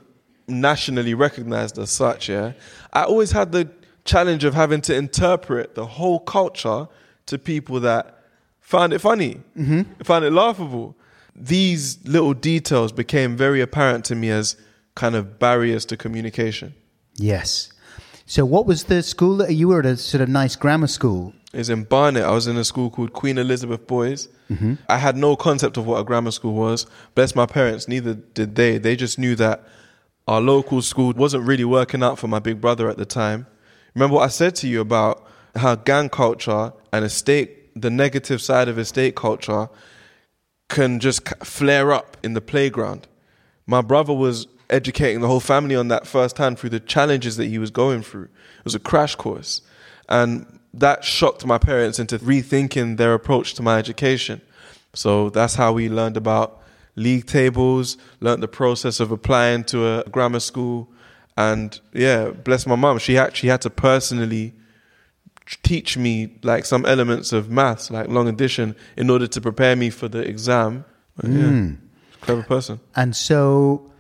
nationally 0.48 1.14
recognized 1.14 1.78
as 1.78 1.90
such. 1.90 2.28
Yeah, 2.28 2.52
I 2.92 3.04
always 3.04 3.32
had 3.32 3.52
the 3.52 3.68
challenge 4.04 4.44
of 4.44 4.54
having 4.54 4.80
to 4.82 4.94
interpret 4.94 5.74
the 5.74 5.86
whole 5.86 6.20
culture 6.20 6.88
to 7.26 7.38
people 7.38 7.80
that 7.80 8.22
found 8.60 8.92
it 8.92 9.00
funny, 9.00 9.40
mm-hmm. 9.56 9.82
found 10.02 10.24
it 10.24 10.32
laughable. 10.32 10.96
These 11.34 11.98
little 12.06 12.34
details 12.34 12.90
became 12.90 13.36
very 13.36 13.60
apparent 13.60 14.04
to 14.06 14.14
me 14.14 14.30
as 14.30 14.56
kind 14.94 15.14
of 15.14 15.38
barriers 15.38 15.84
to 15.86 15.96
communication. 15.96 16.74
Yes. 17.16 17.70
So, 18.26 18.44
what 18.44 18.66
was 18.66 18.84
the 18.84 19.02
school 19.02 19.36
that 19.38 19.54
you 19.54 19.68
were 19.68 19.80
at? 19.80 19.86
A 19.86 19.96
sort 19.96 20.20
of 20.20 20.28
nice 20.28 20.56
grammar 20.56 20.88
school. 20.88 21.32
is 21.52 21.70
in 21.70 21.84
Barnet. 21.84 22.24
I 22.24 22.32
was 22.32 22.46
in 22.46 22.56
a 22.56 22.64
school 22.64 22.90
called 22.90 23.12
Queen 23.12 23.38
Elizabeth 23.38 23.86
Boys. 23.86 24.28
I 24.88 24.98
had 24.98 25.16
no 25.16 25.36
concept 25.36 25.76
of 25.76 25.86
what 25.86 26.00
a 26.00 26.04
grammar 26.04 26.30
school 26.30 26.54
was. 26.54 26.86
Bless 27.14 27.34
my 27.34 27.46
parents, 27.46 27.88
neither 27.88 28.14
did 28.14 28.54
they. 28.54 28.78
They 28.78 28.96
just 28.96 29.18
knew 29.18 29.34
that 29.36 29.64
our 30.28 30.42
local 30.42 30.82
school 30.82 31.14
wasn't 31.16 31.42
really 31.44 31.64
working 31.64 32.02
out 32.02 32.18
for 32.18 32.28
my 32.28 32.38
big 32.38 32.60
brother 32.60 32.90
at 32.90 32.98
the 32.98 33.06
time. 33.06 33.46
Remember 33.94 34.16
what 34.16 34.24
I 34.24 34.28
said 34.28 34.54
to 34.56 34.68
you 34.68 34.82
about 34.82 35.26
how 35.56 35.74
gang 35.74 36.10
culture 36.10 36.74
and 36.92 37.02
estate, 37.02 37.70
the 37.74 37.88
negative 37.88 38.42
side 38.42 38.68
of 38.68 38.78
estate 38.78 39.16
culture, 39.16 39.70
can 40.68 41.00
just 41.00 41.26
flare 41.42 41.92
up 41.92 42.18
in 42.22 42.34
the 42.34 42.42
playground. 42.42 43.08
My 43.66 43.80
brother 43.80 44.12
was 44.12 44.46
educating 44.68 45.22
the 45.22 45.28
whole 45.28 45.40
family 45.40 45.74
on 45.74 45.88
that 45.88 46.06
firsthand 46.06 46.58
through 46.58 46.70
the 46.70 46.80
challenges 46.80 47.38
that 47.38 47.46
he 47.46 47.58
was 47.58 47.70
going 47.70 48.02
through. 48.02 48.24
It 48.58 48.64
was 48.64 48.74
a 48.74 48.78
crash 48.78 49.14
course. 49.14 49.62
And 50.10 50.60
that 50.74 51.04
shocked 51.04 51.46
my 51.46 51.56
parents 51.56 51.98
into 51.98 52.18
rethinking 52.18 52.98
their 52.98 53.14
approach 53.14 53.54
to 53.54 53.62
my 53.62 53.78
education. 53.78 54.42
So 54.92 55.30
that's 55.30 55.54
how 55.54 55.72
we 55.72 55.88
learned 55.88 56.18
about 56.18 56.57
league 56.98 57.26
tables, 57.26 57.96
learned 58.20 58.42
the 58.42 58.48
process 58.48 59.00
of 59.00 59.10
applying 59.10 59.64
to 59.64 59.86
a 59.86 60.04
grammar 60.10 60.40
school. 60.40 60.90
And 61.36 61.78
yeah, 61.92 62.30
bless 62.30 62.66
my 62.66 62.76
mum, 62.76 62.98
she 62.98 63.16
actually 63.16 63.50
had 63.50 63.62
to 63.62 63.70
personally 63.70 64.54
teach 65.62 65.96
me 65.96 66.38
like 66.42 66.66
some 66.66 66.84
elements 66.84 67.32
of 67.32 67.50
maths, 67.50 67.90
like 67.90 68.08
long 68.08 68.28
addition, 68.28 68.76
in 68.96 69.08
order 69.08 69.26
to 69.26 69.40
prepare 69.40 69.76
me 69.76 69.90
for 69.90 70.08
the 70.08 70.18
exam. 70.18 70.84
But, 71.16 71.30
yeah, 71.30 71.48
hmm. 71.48 71.74
clever 72.20 72.42
person. 72.42 72.80
And 72.94 73.16
so, 73.16 73.90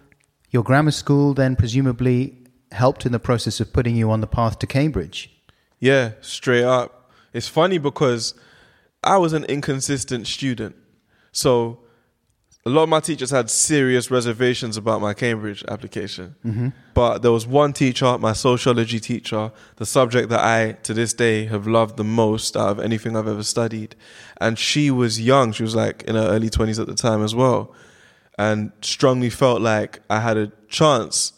your 0.50 0.62
grammar 0.62 0.90
school 0.90 1.34
then 1.34 1.56
presumably 1.56 2.36
helped 2.72 3.06
in 3.06 3.12
the 3.12 3.18
process 3.18 3.60
of 3.60 3.72
putting 3.72 3.96
you 3.96 4.10
on 4.10 4.20
the 4.20 4.26
path 4.26 4.58
to 4.58 4.66
Cambridge. 4.66 5.30
Yeah, 5.78 6.12
straight 6.20 6.64
up. 6.64 7.10
It's 7.32 7.48
funny 7.48 7.78
because 7.78 8.34
I 9.02 9.16
was 9.16 9.32
an 9.32 9.44
inconsistent 9.44 10.26
student. 10.26 10.76
So 11.32 11.80
a 12.66 12.70
lot 12.70 12.82
of 12.82 12.88
my 12.88 13.00
teachers 13.00 13.30
had 13.30 13.48
serious 13.48 14.10
reservations 14.10 14.76
about 14.76 15.00
my 15.00 15.14
Cambridge 15.14 15.64
application. 15.68 16.34
But 16.92 17.22
there 17.22 17.32
was 17.32 17.46
one 17.46 17.72
teacher, 17.72 18.18
my 18.18 18.32
sociology 18.32 19.00
teacher, 19.00 19.52
the 19.76 19.86
subject 19.86 20.28
that 20.30 20.40
I, 20.40 20.72
to 20.82 20.92
this 20.92 21.14
day, 21.14 21.46
have 21.46 21.66
loved 21.66 21.96
the 21.96 22.04
most 22.04 22.56
out 22.56 22.70
of 22.70 22.80
anything 22.80 23.16
I've 23.16 23.28
ever 23.28 23.44
studied. 23.44 23.94
And 24.40 24.58
she 24.58 24.90
was 24.90 25.20
young. 25.20 25.52
She 25.52 25.62
was 25.62 25.74
like 25.76 26.02
in 26.02 26.16
her 26.16 26.28
early 26.28 26.50
20s 26.50 26.80
at 26.80 26.86
the 26.88 26.94
time 26.94 27.22
as 27.22 27.34
well. 27.34 27.74
And 28.38 28.72
strongly 28.82 29.30
felt 29.30 29.60
like 29.62 30.00
I 30.10 30.20
had 30.20 30.36
a 30.36 30.52
chance 30.68 31.32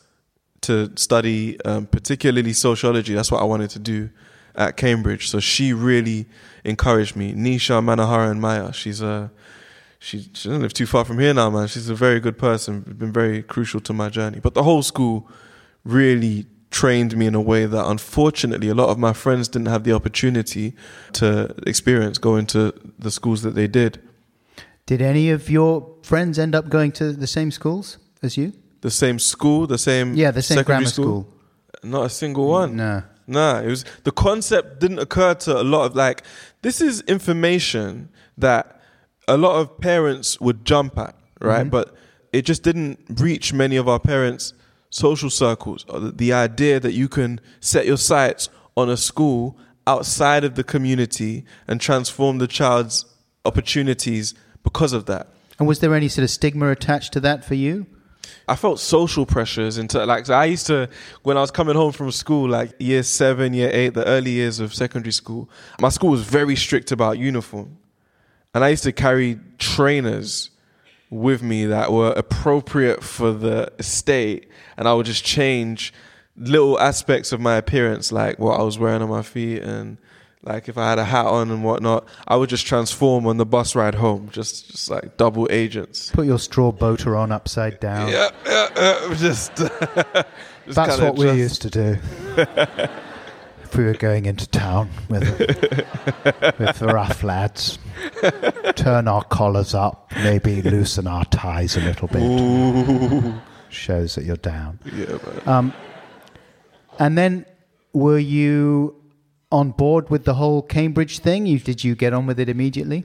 to 0.62 0.90
study 0.96 1.61
um, 1.64 1.87
particularly 1.87 2.52
sociology. 2.54 3.14
That's 3.14 3.30
what 3.30 3.40
I 3.40 3.44
wanted 3.44 3.70
to 3.70 3.78
do 3.78 4.11
at 4.54 4.76
Cambridge. 4.76 5.28
So 5.28 5.40
she 5.40 5.72
really 5.72 6.26
encouraged 6.64 7.16
me. 7.16 7.35
Nisha 7.35 7.83
Manohara 7.83 8.30
and 8.30 8.40
Maya. 8.40 8.72
She's 8.72 9.00
a 9.00 9.30
she, 10.00 10.22
she 10.32 10.48
doesn't 10.48 10.62
live 10.62 10.72
too 10.72 10.86
far 10.86 11.04
from 11.04 11.18
here 11.18 11.34
now, 11.34 11.50
man. 11.50 11.68
She's 11.68 11.90
a 11.90 11.94
very 11.94 12.20
good 12.20 12.38
person. 12.38 12.80
Been 12.80 13.12
very 13.12 13.42
crucial 13.42 13.80
to 13.80 13.92
my 13.92 14.08
journey. 14.08 14.40
But 14.40 14.54
the 14.54 14.62
whole 14.62 14.82
school 14.82 15.28
really 15.84 16.46
trained 16.70 17.14
me 17.16 17.26
in 17.26 17.34
a 17.34 17.40
way 17.40 17.66
that 17.66 17.86
unfortunately 17.86 18.68
a 18.70 18.74
lot 18.74 18.88
of 18.88 18.98
my 18.98 19.12
friends 19.12 19.46
didn't 19.46 19.68
have 19.68 19.84
the 19.84 19.92
opportunity 19.92 20.74
to 21.12 21.54
experience 21.66 22.16
going 22.16 22.46
to 22.46 22.72
the 22.98 23.10
schools 23.10 23.42
that 23.42 23.54
they 23.54 23.66
did. 23.66 24.00
Did 24.86 25.02
any 25.02 25.30
of 25.30 25.50
your 25.50 25.86
friends 26.02 26.38
end 26.38 26.54
up 26.54 26.70
going 26.70 26.92
to 26.92 27.12
the 27.12 27.26
same 27.26 27.50
schools 27.50 27.98
as 28.22 28.38
you? 28.38 28.54
The 28.80 28.90
same 28.90 29.18
school, 29.18 29.66
the 29.66 29.76
same 29.78 30.14
Yeah, 30.14 30.30
the 30.30 30.40
same 30.42 30.62
grammar 30.64 30.86
school. 30.86 31.28
Not 31.82 32.06
a 32.06 32.10
single 32.10 32.48
one. 32.48 32.76
No. 32.76 33.02
Nah, 33.26 33.60
it 33.60 33.66
was 33.66 33.84
the 34.04 34.12
concept 34.12 34.80
didn't 34.80 34.98
occur 34.98 35.34
to 35.34 35.60
a 35.60 35.62
lot 35.62 35.84
of 35.84 35.94
like 35.94 36.22
this 36.62 36.80
is 36.80 37.02
information 37.02 38.08
that 38.38 38.80
a 39.35 39.37
lot 39.47 39.55
of 39.61 39.64
parents 39.81 40.40
would 40.40 40.64
jump 40.64 40.99
at, 40.99 41.14
right? 41.40 41.61
Mm-hmm. 41.61 41.71
But 41.71 41.87
it 42.33 42.43
just 42.51 42.62
didn't 42.62 42.99
reach 43.27 43.53
many 43.53 43.77
of 43.77 43.87
our 43.88 43.99
parents' 44.01 44.53
social 44.90 45.31
circles. 45.31 45.85
The- 45.88 46.12
The 46.25 46.33
idea 46.33 46.81
that 46.81 46.93
you 47.01 47.09
can 47.09 47.40
set 47.61 47.85
your 47.87 47.97
sights 48.12 48.49
on 48.77 48.88
a 48.90 48.97
school 48.97 49.57
outside 49.87 50.43
of 50.49 50.53
the 50.55 50.64
community 50.64 51.45
and 51.69 51.81
transform 51.81 52.38
the 52.38 52.47
child's 52.47 53.05
opportunities 53.45 54.35
because 54.62 54.93
of 54.93 55.05
that. 55.07 55.27
And 55.59 55.69
was 55.69 55.79
there 55.81 55.95
any 55.95 56.09
sort 56.09 56.25
of 56.25 56.31
stigma 56.31 56.71
attached 56.71 57.12
to 57.14 57.21
that 57.21 57.45
for 57.45 57.55
you? 57.55 57.87
I 58.49 58.57
felt 58.57 58.79
social 58.81 59.27
pressures 59.27 59.79
into 59.79 60.05
like 60.07 60.27
so 60.27 60.35
I 60.35 60.47
used 60.47 60.66
to 60.66 60.88
when 61.23 61.37
I 61.37 61.40
was 61.40 61.51
coming 61.51 61.77
home 61.77 61.93
from 61.93 62.11
school, 62.12 62.49
like 62.49 62.71
year 62.79 63.03
seven, 63.03 63.55
year 63.55 63.71
eight, 63.73 63.95
the 63.95 64.05
early 64.07 64.31
years 64.33 64.61
of 64.61 64.75
secondary 64.75 65.12
school. 65.12 65.49
My 65.81 65.88
school 65.90 66.11
was 66.11 66.23
very 66.23 66.57
strict 66.57 66.93
about 66.93 67.19
uniform, 67.19 67.77
and 68.54 68.64
I 68.64 68.68
used 68.70 68.84
to 68.84 68.92
carry 68.92 69.38
trainers 69.58 70.50
with 71.10 71.42
me 71.42 71.66
that 71.66 71.92
were 71.92 72.12
appropriate 72.12 73.02
for 73.02 73.32
the 73.32 73.72
estate, 73.78 74.48
and 74.76 74.86
I 74.86 74.94
would 74.94 75.06
just 75.06 75.24
change 75.24 75.92
little 76.36 76.78
aspects 76.80 77.32
of 77.32 77.40
my 77.40 77.56
appearance, 77.56 78.12
like 78.12 78.38
what 78.38 78.58
I 78.58 78.62
was 78.62 78.78
wearing 78.78 79.02
on 79.02 79.08
my 79.08 79.22
feet 79.22 79.62
and. 79.62 79.98
Like 80.42 80.70
if 80.70 80.78
I 80.78 80.88
had 80.88 80.98
a 80.98 81.04
hat 81.04 81.26
on 81.26 81.50
and 81.50 81.62
whatnot, 81.62 82.08
I 82.26 82.34
would 82.34 82.48
just 82.48 82.66
transform 82.66 83.26
on 83.26 83.36
the 83.36 83.44
bus 83.44 83.74
ride 83.74 83.94
home, 83.94 84.30
just 84.32 84.70
just 84.70 84.90
like 84.90 85.18
double 85.18 85.46
agents. 85.50 86.10
Put 86.12 86.24
your 86.24 86.38
straw 86.38 86.72
boater 86.72 87.14
on 87.14 87.30
upside 87.30 87.78
down. 87.78 88.08
Yeah, 88.08 88.30
yeah, 88.46 88.68
yeah 88.74 89.14
just, 89.18 89.54
just 89.56 90.24
That's 90.68 90.98
what 90.98 91.16
we 91.16 91.30
used 91.32 91.60
to 91.60 91.68
do. 91.68 91.98
if 93.70 93.78
we 93.78 93.85
were 93.85 93.94
going 93.94 94.26
into 94.26 94.48
town 94.48 94.90
with, 95.09 95.22
with 96.59 96.78
the 96.78 96.90
rough 96.92 97.22
lads, 97.22 97.78
turn 98.74 99.06
our 99.06 99.22
collars 99.22 99.74
up, 99.74 100.11
maybe 100.16 100.61
loosen 100.61 101.06
our 101.06 101.24
ties 101.26 101.76
a 101.76 101.80
little 101.80 102.09
bit. 102.09 103.35
Shows 103.68 104.16
that 104.16 104.24
you're 104.24 104.37
down. 104.37 104.80
Yeah, 104.85 105.06
man. 105.06 105.42
Um, 105.46 105.72
and 106.98 107.16
then, 107.16 107.46
were 107.92 108.18
you 108.18 108.96
on 109.52 109.70
board 109.70 110.11
with 110.11 110.24
the 110.24 110.35
whole 110.35 110.62
Cambridge 110.62 111.20
thing? 111.20 111.46
You, 111.46 111.61
did 111.61 111.85
you 111.85 111.94
get 111.94 112.12
on 112.12 112.26
with 112.26 112.40
it 112.40 112.48
immediately? 112.48 113.04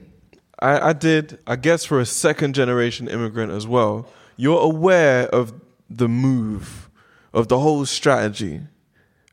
I, 0.58 0.88
I 0.88 0.92
did. 0.94 1.38
I 1.46 1.54
guess 1.54 1.84
for 1.84 2.00
a 2.00 2.06
second 2.06 2.56
generation 2.56 3.06
immigrant 3.06 3.52
as 3.52 3.68
well, 3.68 4.08
you're 4.36 4.60
aware 4.60 5.28
of 5.28 5.54
the 5.88 6.08
move, 6.08 6.90
of 7.32 7.46
the 7.46 7.60
whole 7.60 7.86
strategy, 7.86 8.62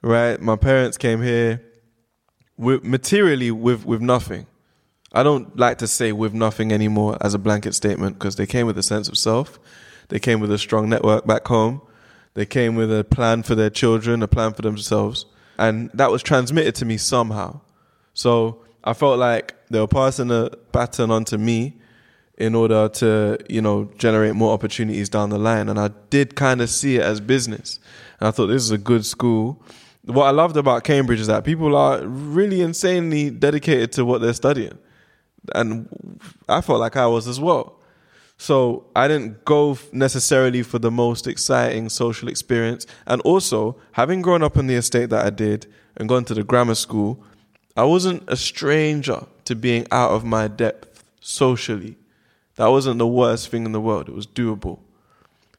right? 0.04 0.40
My 0.40 0.56
parents 0.56 0.98
came 0.98 1.22
here 1.22 1.64
with 2.58 2.84
materially 2.84 3.50
with 3.50 3.86
with 3.86 4.02
nothing. 4.02 4.46
I 5.14 5.24
don't 5.24 5.58
like 5.58 5.78
to 5.80 5.88
say 5.88 6.12
with 6.12 6.34
nothing 6.34 6.72
anymore 6.72 7.18
as 7.22 7.34
a 7.34 7.40
blanket 7.40 7.74
statement 7.74 8.18
because 8.18 8.36
they 8.36 8.46
came 8.46 8.68
with 8.68 8.78
a 8.78 8.84
sense 8.84 9.08
of 9.08 9.18
self. 9.18 9.60
They 10.10 10.20
came 10.20 10.40
with 10.40 10.52
a 10.52 10.58
strong 10.58 10.90
network 10.90 11.26
back 11.26 11.48
home. 11.48 11.82
They 12.34 12.46
came 12.46 12.76
with 12.76 12.92
a 12.92 13.04
plan 13.04 13.44
for 13.44 13.54
their 13.54 13.70
children, 13.70 14.24
a 14.24 14.28
plan 14.28 14.54
for 14.54 14.64
themselves. 14.64 15.28
And 15.58 15.92
that 15.94 16.10
was 16.12 16.24
transmitted 16.24 16.74
to 16.76 16.86
me 16.86 16.98
somehow. 16.98 17.62
So 18.16 18.64
I 18.84 18.94
felt 18.94 19.20
like 19.20 19.56
they 19.70 19.80
were 19.80 19.88
passing 19.88 20.30
the 20.30 20.58
baton 20.72 21.12
on 21.12 21.26
to 21.26 21.38
me 21.38 21.80
in 22.38 22.56
order 22.56 22.90
to, 22.90 23.38
you 23.48 23.62
know, 23.62 23.92
generate 23.98 24.34
more 24.34 24.52
opportunities 24.52 25.10
down 25.10 25.30
the 25.30 25.38
line. 25.38 25.70
And 25.70 25.80
I 25.80 25.90
did 26.10 26.36
kind 26.36 26.60
of 26.60 26.70
see 26.72 26.96
it 26.96 27.04
as 27.04 27.22
business. 27.22 27.80
And 28.20 28.28
I 28.28 28.32
thought 28.32 28.48
this 28.48 28.64
is 28.64 28.72
a 28.72 28.80
good 28.80 29.06
school. 29.06 29.64
What 30.06 30.26
I 30.26 30.32
loved 30.32 30.58
about 30.58 30.84
Cambridge 30.84 31.20
is 31.20 31.28
that 31.28 31.44
people 31.44 31.76
are 31.76 32.06
really 32.06 32.62
insanely 32.62 33.30
dedicated 33.30 33.92
to 33.94 34.06
what 34.06 34.22
they're 34.22 34.34
studying. 34.34 34.78
And 35.56 36.20
I 36.48 36.62
felt 36.62 36.80
like 36.80 36.98
I 36.98 37.08
was 37.08 37.28
as 37.28 37.40
well. 37.40 37.80
So 38.38 38.86
I 38.96 39.08
didn't 39.08 39.46
go 39.46 39.78
necessarily 39.92 40.64
for 40.64 40.80
the 40.80 40.92
most 40.92 41.28
exciting 41.28 41.88
social 41.90 42.28
experience. 42.28 42.86
And 43.06 43.22
also, 43.22 43.78
having 43.94 44.22
grown 44.22 44.44
up 44.44 44.58
in 44.58 44.68
the 44.68 44.76
estate 44.76 45.10
that 45.12 45.26
I 45.26 45.30
did 45.30 45.68
and 45.96 46.10
gone 46.10 46.26
to 46.26 46.34
the 46.34 46.44
grammar 46.44 46.76
school, 46.76 47.24
I 47.78 47.86
wasn't 47.86 48.24
a 48.28 48.36
stranger 48.36 49.26
to 49.46 49.56
being 49.56 49.88
out 49.92 50.12
of 50.12 50.26
my 50.26 50.48
depth 50.48 51.04
socially. 51.22 51.98
That 52.56 52.68
wasn't 52.68 53.00
the 53.00 53.08
worst 53.08 53.48
thing 53.50 53.66
in 53.66 53.72
the 53.72 53.82
world. 53.82 54.10
It 54.10 54.16
was 54.16 54.28
doable. 54.28 54.80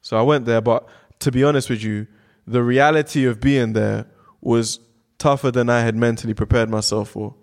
So 0.02 0.18
I 0.18 0.22
went 0.22 0.44
there, 0.44 0.60
but 0.60 0.86
to 1.20 1.32
be 1.32 1.42
honest 1.42 1.70
with 1.70 1.82
you, 1.82 2.06
the 2.46 2.62
reality 2.62 3.24
of 3.24 3.40
being 3.40 3.72
there 3.72 4.06
was 4.44 4.80
tougher 5.18 5.50
than 5.50 5.68
I 5.70 5.80
had 5.80 5.96
mentally 5.96 6.34
prepared 6.34 6.68
myself 6.70 7.10
for. 7.10 7.34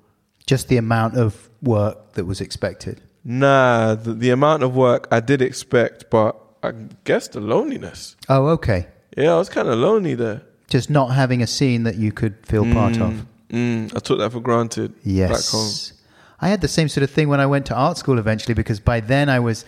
Just 0.46 0.68
the 0.68 0.78
amount 0.78 1.18
of 1.18 1.50
work 1.62 2.14
that 2.14 2.26
was 2.26 2.42
expected. 2.42 3.02
Nah, 3.24 3.96
the, 3.96 4.14
the 4.14 4.30
amount 4.32 4.64
of 4.64 4.76
work 4.76 5.08
I 5.12 5.20
did 5.20 5.42
expect, 5.42 6.10
but 6.10 6.36
I 6.64 6.72
guess 7.04 7.28
the 7.28 7.40
loneliness. 7.40 8.16
Oh, 8.30 8.48
okay. 8.50 8.88
Yeah, 9.18 9.34
I 9.34 9.38
was 9.38 9.50
kind 9.50 9.68
of 9.68 9.78
lonely 9.78 10.16
there. 10.16 10.42
Just 10.70 10.90
not 10.90 11.08
having 11.08 11.42
a 11.42 11.48
scene 11.48 11.84
that 11.84 11.96
you 11.96 12.12
could 12.12 12.46
feel 12.46 12.66
part 12.72 12.98
of. 13.00 13.26
Mm, 13.50 13.94
I 13.96 14.00
took 14.00 14.20
that 14.20 14.32
for 14.32 14.40
granted 14.40 14.94
Yes. 15.04 15.30
back 15.30 15.52
home. 15.52 15.98
I 16.40 16.48
had 16.48 16.62
the 16.62 16.68
same 16.68 16.88
sort 16.88 17.04
of 17.04 17.12
thing 17.12 17.28
when 17.30 17.40
I 17.40 17.46
went 17.46 17.66
to 17.68 17.76
art 17.76 17.98
school 17.98 18.18
eventually 18.18 18.54
because 18.56 18.80
by 18.80 19.00
then 19.02 19.30
I 19.30 19.40
was 19.40 19.66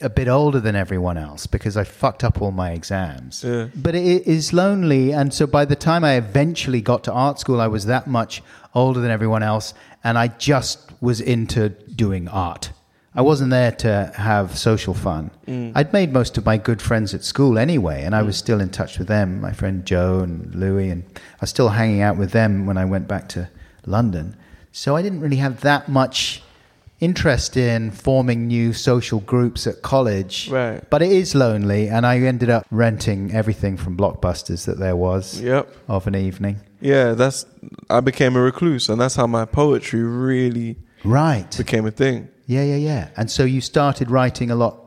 a 0.00 0.08
bit 0.08 0.28
older 0.28 0.60
than 0.60 0.76
everyone 0.76 1.18
else 1.18 1.46
because 1.46 1.76
I 1.76 1.84
fucked 1.84 2.24
up 2.24 2.40
all 2.40 2.50
my 2.50 2.72
exams. 2.72 3.44
Yeah. 3.44 3.68
But 3.74 3.94
it 3.94 4.26
is 4.26 4.52
lonely. 4.52 5.12
And 5.12 5.32
so 5.32 5.46
by 5.46 5.64
the 5.64 5.76
time 5.76 6.04
I 6.04 6.14
eventually 6.14 6.80
got 6.80 7.04
to 7.04 7.12
art 7.12 7.38
school, 7.38 7.60
I 7.60 7.66
was 7.66 7.86
that 7.86 8.06
much 8.06 8.42
older 8.74 9.00
than 9.00 9.10
everyone 9.10 9.42
else. 9.42 9.74
And 10.04 10.18
I 10.18 10.28
just 10.28 10.90
was 11.00 11.20
into 11.20 11.70
doing 11.70 12.28
art. 12.28 12.70
I 13.14 13.22
wasn't 13.22 13.50
there 13.50 13.72
to 13.72 14.12
have 14.16 14.56
social 14.56 14.94
fun. 14.94 15.30
Mm. 15.46 15.72
I'd 15.74 15.92
made 15.92 16.12
most 16.12 16.38
of 16.38 16.46
my 16.46 16.56
good 16.56 16.80
friends 16.80 17.14
at 17.14 17.24
school 17.24 17.58
anyway, 17.58 18.04
and 18.04 18.14
I 18.14 18.22
was 18.22 18.36
mm. 18.36 18.38
still 18.38 18.60
in 18.60 18.68
touch 18.68 18.98
with 18.98 19.08
them, 19.08 19.40
my 19.40 19.52
friend 19.52 19.84
Joe 19.84 20.20
and 20.20 20.54
Louis, 20.54 20.90
and 20.90 21.02
I 21.16 21.38
was 21.40 21.50
still 21.50 21.70
hanging 21.70 22.00
out 22.00 22.16
with 22.16 22.30
them 22.30 22.66
when 22.66 22.76
I 22.76 22.84
went 22.84 23.08
back 23.08 23.28
to 23.30 23.48
London. 23.86 24.36
So 24.70 24.94
I 24.94 25.02
didn't 25.02 25.20
really 25.20 25.38
have 25.38 25.62
that 25.62 25.88
much 25.88 26.42
interest 27.00 27.56
in 27.56 27.90
forming 27.90 28.46
new 28.48 28.72
social 28.72 29.20
groups 29.20 29.66
at 29.66 29.82
college. 29.82 30.48
Right. 30.50 30.82
But 30.90 31.02
it 31.02 31.12
is 31.12 31.34
lonely, 31.34 31.88
and 31.88 32.04
I 32.06 32.18
ended 32.18 32.50
up 32.50 32.66
renting 32.70 33.32
everything 33.32 33.76
from 33.76 33.96
Blockbusters 33.96 34.66
that 34.66 34.78
there 34.78 34.96
was 34.96 35.40
Yep. 35.40 35.72
of 35.88 36.06
an 36.06 36.14
evening. 36.16 36.60
Yeah, 36.80 37.12
that's. 37.12 37.44
I 37.90 38.00
became 38.00 38.36
a 38.36 38.40
recluse, 38.40 38.88
and 38.88 39.00
that's 39.00 39.16
how 39.16 39.26
my 39.26 39.44
poetry 39.44 40.02
really 40.02 40.76
Right. 41.04 41.54
became 41.56 41.86
a 41.86 41.90
thing. 41.90 42.28
Yeah, 42.46 42.62
yeah, 42.64 42.76
yeah. 42.76 43.08
And 43.16 43.30
so 43.30 43.44
you 43.44 43.60
started 43.60 44.10
writing 44.10 44.50
a 44.50 44.54
lot 44.54 44.78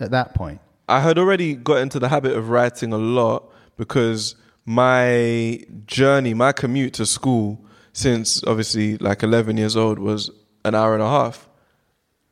at 0.00 0.10
that 0.10 0.34
point. 0.34 0.60
I 0.88 1.00
had 1.00 1.18
already 1.18 1.54
got 1.54 1.78
into 1.78 1.98
the 1.98 2.08
habit 2.08 2.36
of 2.36 2.48
writing 2.50 2.92
a 2.92 2.98
lot 2.98 3.44
because 3.76 4.36
my 4.64 5.60
journey, 5.86 6.34
my 6.34 6.52
commute 6.52 6.92
to 6.94 7.06
school 7.06 7.64
since 7.92 8.44
obviously 8.44 8.98
like 8.98 9.22
11 9.22 9.56
years 9.56 9.76
old 9.76 9.98
was 9.98 10.30
an 10.64 10.74
hour 10.74 10.92
and 10.94 11.02
a 11.02 11.08
half 11.08 11.45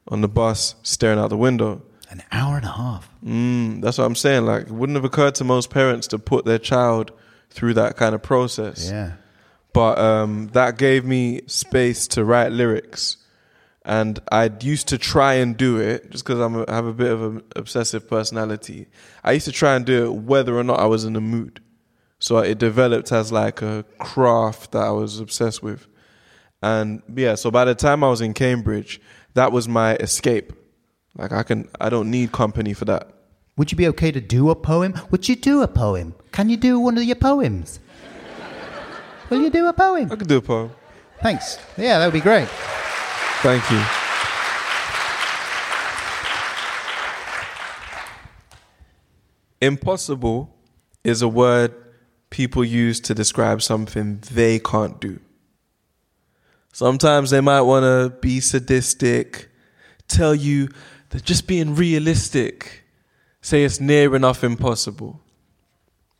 on 0.09 0.21
the 0.21 0.29
bus 0.29 0.75
staring 0.83 1.19
out 1.19 1.31
the 1.31 1.37
window. 1.37 1.83
An 2.11 2.23
hour 2.31 2.57
and 2.57 2.65
a 2.65 2.73
half. 2.73 3.09
Mm, 3.25 3.81
that's 3.81 3.99
what 3.99 4.05
I'm 4.05 4.15
saying. 4.15 4.47
Like, 4.47 4.63
it 4.63 4.71
wouldn't 4.71 4.97
have 4.97 5.05
occurred 5.05 5.35
to 5.37 5.45
most 5.45 5.71
parents 5.71 6.07
to 6.09 6.19
put 6.19 6.45
their 6.45 6.59
child 6.59 7.13
through 7.51 7.75
that 7.75 7.97
kind 7.97 8.15
of 8.15 8.23
process. 8.23 8.91
Yeah. 8.91 9.13
But 9.73 9.99
um, 9.99 10.49
that 10.53 10.79
gave 10.79 11.05
me 11.05 11.43
space 11.47 12.07
to 12.09 12.25
write 12.25 12.53
lyrics. 12.53 13.17
And 13.85 14.19
I 14.31 14.51
used 14.61 14.89
to 14.89 14.99
try 14.99 15.35
and 15.35 15.57
do 15.57 15.79
it 15.79 16.11
just 16.11 16.25
because 16.25 16.41
I 16.41 16.73
have 16.73 16.87
a 16.87 16.93
bit 16.93 17.13
of 17.13 17.23
an 17.23 17.43
obsessive 17.57 18.09
personality. 18.09 18.87
I 19.23 19.33
used 19.33 19.45
to 19.47 19.53
try 19.53 19.75
and 19.75 19.85
do 19.85 20.07
it 20.07 20.15
whether 20.15 20.57
or 20.57 20.65
not 20.65 20.81
I 20.81 20.87
was 20.87 21.05
in 21.05 21.13
the 21.13 21.21
mood. 21.21 21.61
So 22.19 22.39
it 22.39 22.59
developed 22.59 23.13
as 23.13 23.31
like 23.31 23.61
a 23.61 23.85
craft 23.99 24.73
that 24.73 24.83
I 24.83 24.91
was 24.91 25.21
obsessed 25.21 25.63
with. 25.63 25.87
And 26.63 27.03
yeah, 27.15 27.35
so 27.35 27.51
by 27.51 27.67
the 27.67 27.75
time 27.75 28.03
I 28.03 28.09
was 28.09 28.23
in 28.23 28.33
Cambridge, 28.33 29.01
that 29.35 29.53
was 29.53 29.69
my 29.69 29.97
escape. 29.97 30.53
Like 31.17 31.33
I 31.33 31.43
can, 31.43 31.69
I 31.81 31.91
don't 31.91 32.11
need 32.11 32.33
company 32.33 32.73
for 32.73 32.85
that. 32.87 33.11
Would 33.57 33.71
you 33.71 33.77
be 33.77 33.87
okay 33.89 34.11
to 34.11 34.21
do 34.21 34.51
a 34.51 34.57
poem? 34.57 34.95
Would 35.11 35.29
you 35.29 35.37
do 35.37 35.63
a 35.63 35.69
poem? 35.69 36.15
Can 36.33 36.49
you 36.49 36.57
do 36.57 36.81
one 36.81 36.99
of 36.99 37.05
your 37.05 37.17
poems? 37.17 37.79
Will 39.31 39.43
you 39.43 39.51
do 39.51 39.67
a 39.67 39.73
poem? 39.73 40.11
I 40.11 40.17
could 40.17 40.29
do 40.29 40.39
a 40.39 40.43
poem. 40.43 40.71
Thanks. 41.23 41.59
Yeah, 41.77 41.99
that 41.99 42.07
would 42.07 42.13
be 42.13 42.21
great. 42.21 42.49
Thank 43.43 43.71
you. 43.71 43.83
Impossible 49.61 50.55
is 51.05 51.23
a 51.23 51.29
word 51.29 51.75
people 52.31 52.65
use 52.65 53.01
to 53.01 53.15
describe 53.15 53.63
something 53.63 54.21
they 54.33 54.59
can't 54.59 55.01
do. 55.01 55.21
Sometimes 56.75 57.31
they 57.31 57.41
might 57.41 57.61
want 57.61 57.85
to 57.85 58.19
be 58.19 58.41
sadistic, 58.41 59.49
tell 60.09 60.35
you 60.35 60.69
they're 61.11 61.21
just 61.21 61.47
being 61.47 61.77
realistic, 61.77 62.83
say 63.41 63.63
it's 63.63 63.79
near 63.79 64.17
enough 64.17 64.43
impossible, 64.43 65.23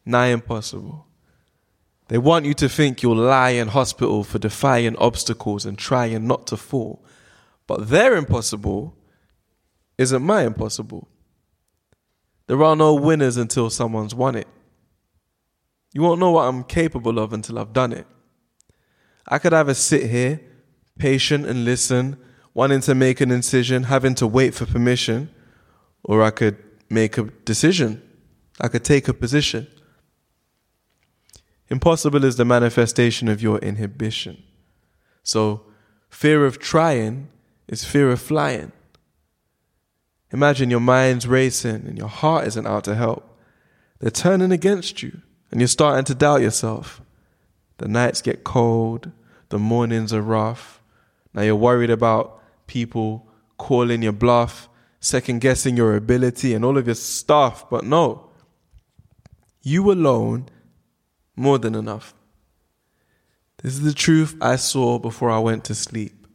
nigh 0.07 0.29
impossible. 0.29 1.09
They 2.07 2.19
want 2.19 2.45
you 2.45 2.55
to 2.55 2.69
think 2.69 3.03
you'll 3.03 3.17
lie 3.17 3.51
in 3.51 3.67
hospital 3.67 4.23
for 4.23 4.39
defying 4.39 4.95
obstacles 4.95 5.67
and 5.67 5.77
trying 5.77 6.25
not 6.29 6.47
to 6.47 6.57
fall. 6.57 7.05
But 7.67 7.89
their 7.89 8.15
impossible 8.15 8.97
isn't 9.99 10.23
my 10.23 10.43
impossible. 10.45 11.09
There 12.47 12.63
are 12.63 12.77
no 12.77 12.95
winners 12.95 13.37
until 13.37 13.71
someone's 13.71 14.15
won 14.15 14.37
it. 14.37 14.47
You 15.93 16.03
won't 16.03 16.21
know 16.21 16.31
what 16.31 16.47
I'm 16.47 16.63
capable 16.63 17.19
of 17.19 17.33
until 17.33 17.59
I've 17.59 17.73
done 17.73 17.93
it. 17.93 18.07
I 19.29 19.39
could 19.39 19.53
either 19.53 19.75
sit 19.75 20.11
here, 20.11 20.41
patient 20.99 21.47
and 21.47 21.65
listen, 21.65 22.17
wanting 22.53 22.81
to 22.83 22.95
make 22.95 23.21
an 23.21 23.31
incision, 23.31 23.85
having 23.85 24.15
to 24.17 24.27
wait 24.27 24.55
for 24.55 24.67
permission, 24.67 25.31
or 26.03 26.23
I 26.23 26.31
could 26.31 26.57
make 26.91 27.19
a 27.19 27.25
decision. 27.45 28.03
I 28.61 28.69
could 28.69 28.85
take 28.85 29.09
a 29.09 29.15
position. 29.15 29.67
Impossible 31.69 32.25
is 32.25 32.37
the 32.37 32.45
manifestation 32.45 33.29
of 33.29 33.43
your 33.43 33.59
inhibition. 33.59 34.43
So, 35.23 35.63
fear 36.09 36.45
of 36.45 36.59
trying 36.59 37.29
is 37.67 37.85
fear 37.85 38.11
of 38.11 38.21
flying. 38.21 38.73
Imagine 40.33 40.71
your 40.71 40.81
mind's 40.81 41.27
racing 41.27 41.87
and 41.87 41.97
your 41.97 42.09
heart 42.09 42.47
isn't 42.47 42.67
out 42.67 42.85
to 42.85 42.95
help. 42.95 43.39
They're 44.01 44.11
turning 44.11 44.53
against 44.53 45.03
you 45.03 45.23
and 45.51 45.61
you're 45.61 45.69
starting 45.69 46.05
to 46.05 46.15
doubt 46.15 46.43
yourself. 46.43 47.01
The 47.79 47.89
nights 47.89 48.23
get 48.23 48.45
cold, 48.45 49.11
the 49.49 49.59
mornings 49.59 50.13
are 50.13 50.23
rough. 50.23 50.81
Now 51.33 51.43
you're 51.43 51.57
worried 51.57 51.91
about 51.91 52.41
people 52.67 53.29
calling 53.59 54.03
your 54.03 54.13
bluff, 54.13 54.69
second 55.01 55.41
guessing 55.41 55.77
your 55.77 55.97
ability 55.97 56.55
and 56.55 56.65
all 56.65 56.79
of 56.79 56.87
your 56.87 56.95
stuff, 56.95 57.69
but 57.69 57.85
no. 57.85 58.31
You 59.63 59.91
alone 59.91 60.49
more 61.37 61.59
than 61.59 61.75
enough. 61.75 62.15
This 63.63 63.75
is 63.75 63.83
the 63.83 63.95
truth 63.95 64.37
I 64.41 64.57
saw 64.57 64.99
before 64.99 65.31
I 65.31 65.39
went 65.39 65.65
to 65.65 65.75
sleep. 65.75 66.27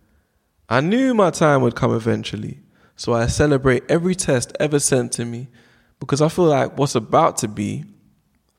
I 0.67 0.81
knew 0.81 1.13
my 1.13 1.29
time 1.29 1.61
would 1.61 1.75
come 1.75 1.95
eventually, 1.95 2.59
so 2.95 3.13
I 3.13 3.27
celebrate 3.27 3.83
every 3.89 4.15
test 4.15 4.55
ever 4.59 4.79
sent 4.79 5.11
to 5.13 5.25
me 5.25 5.47
because 5.99 6.21
I 6.21 6.29
feel 6.29 6.45
like 6.45 6.77
what's 6.77 6.95
about 6.95 7.37
to 7.37 7.47
be 7.47 7.85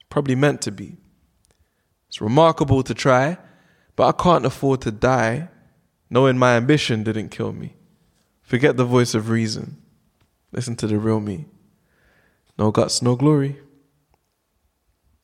probably 0.08 0.34
meant 0.34 0.60
to 0.62 0.72
be. 0.72 0.96
It's 2.10 2.20
remarkable 2.20 2.82
to 2.82 2.92
try, 2.92 3.38
but 3.94 4.08
I 4.08 4.12
can't 4.20 4.44
afford 4.44 4.80
to 4.80 4.90
die 4.90 5.48
knowing 6.10 6.36
my 6.36 6.56
ambition 6.56 7.04
didn't 7.04 7.28
kill 7.28 7.52
me. 7.52 7.76
Forget 8.42 8.76
the 8.76 8.84
voice 8.84 9.14
of 9.14 9.30
reason. 9.30 9.80
Listen 10.50 10.74
to 10.74 10.88
the 10.88 10.98
real 10.98 11.20
me. 11.20 11.44
No 12.58 12.72
guts, 12.72 13.00
no 13.00 13.14
glory. 13.14 13.60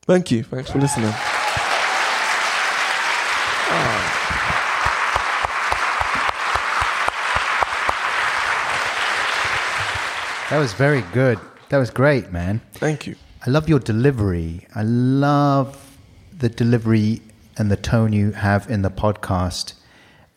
Thank 0.03 0.31
you. 0.31 0.43
Thanks 0.43 0.71
for 0.71 0.79
listening. 0.79 1.11
Ah. 3.69 4.07
That 10.49 10.59
was 10.59 10.71
very 10.71 11.01
good. 11.11 11.37
That 11.67 11.79
was 11.79 11.89
great, 11.89 12.31
man. 12.31 12.61
Thank 12.75 13.07
you. 13.07 13.17
I 13.45 13.49
love 13.49 13.67
your 13.67 13.79
delivery. 13.79 14.65
I 14.73 14.83
love 14.83 15.86
the 16.39 16.49
delivery 16.49 17.21
and 17.57 17.71
the 17.71 17.75
tone 17.75 18.13
you 18.13 18.31
have 18.31 18.69
in 18.69 18.81
the 18.81 18.89
podcast. 18.91 19.73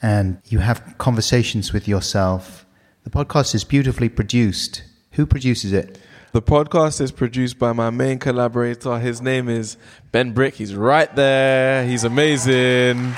And 0.02 0.40
you 0.46 0.60
have 0.60 0.94
conversations 0.98 1.72
with 1.72 1.86
yourself. 1.86 2.64
The 3.04 3.10
podcast 3.10 3.54
is 3.54 3.64
beautifully 3.64 4.08
produced. 4.08 4.82
Who 5.12 5.26
produces 5.26 5.72
it? 5.72 5.98
The 6.32 6.40
podcast 6.40 7.00
is 7.00 7.10
produced 7.10 7.58
by 7.58 7.72
my 7.72 7.90
main 7.90 8.18
collaborator. 8.18 8.98
His 8.98 9.20
name 9.20 9.48
is 9.48 9.76
Ben 10.12 10.32
Brick. 10.32 10.54
He's 10.54 10.74
right 10.74 11.14
there. 11.16 11.84
He's 11.86 12.04
amazing. 12.04 13.14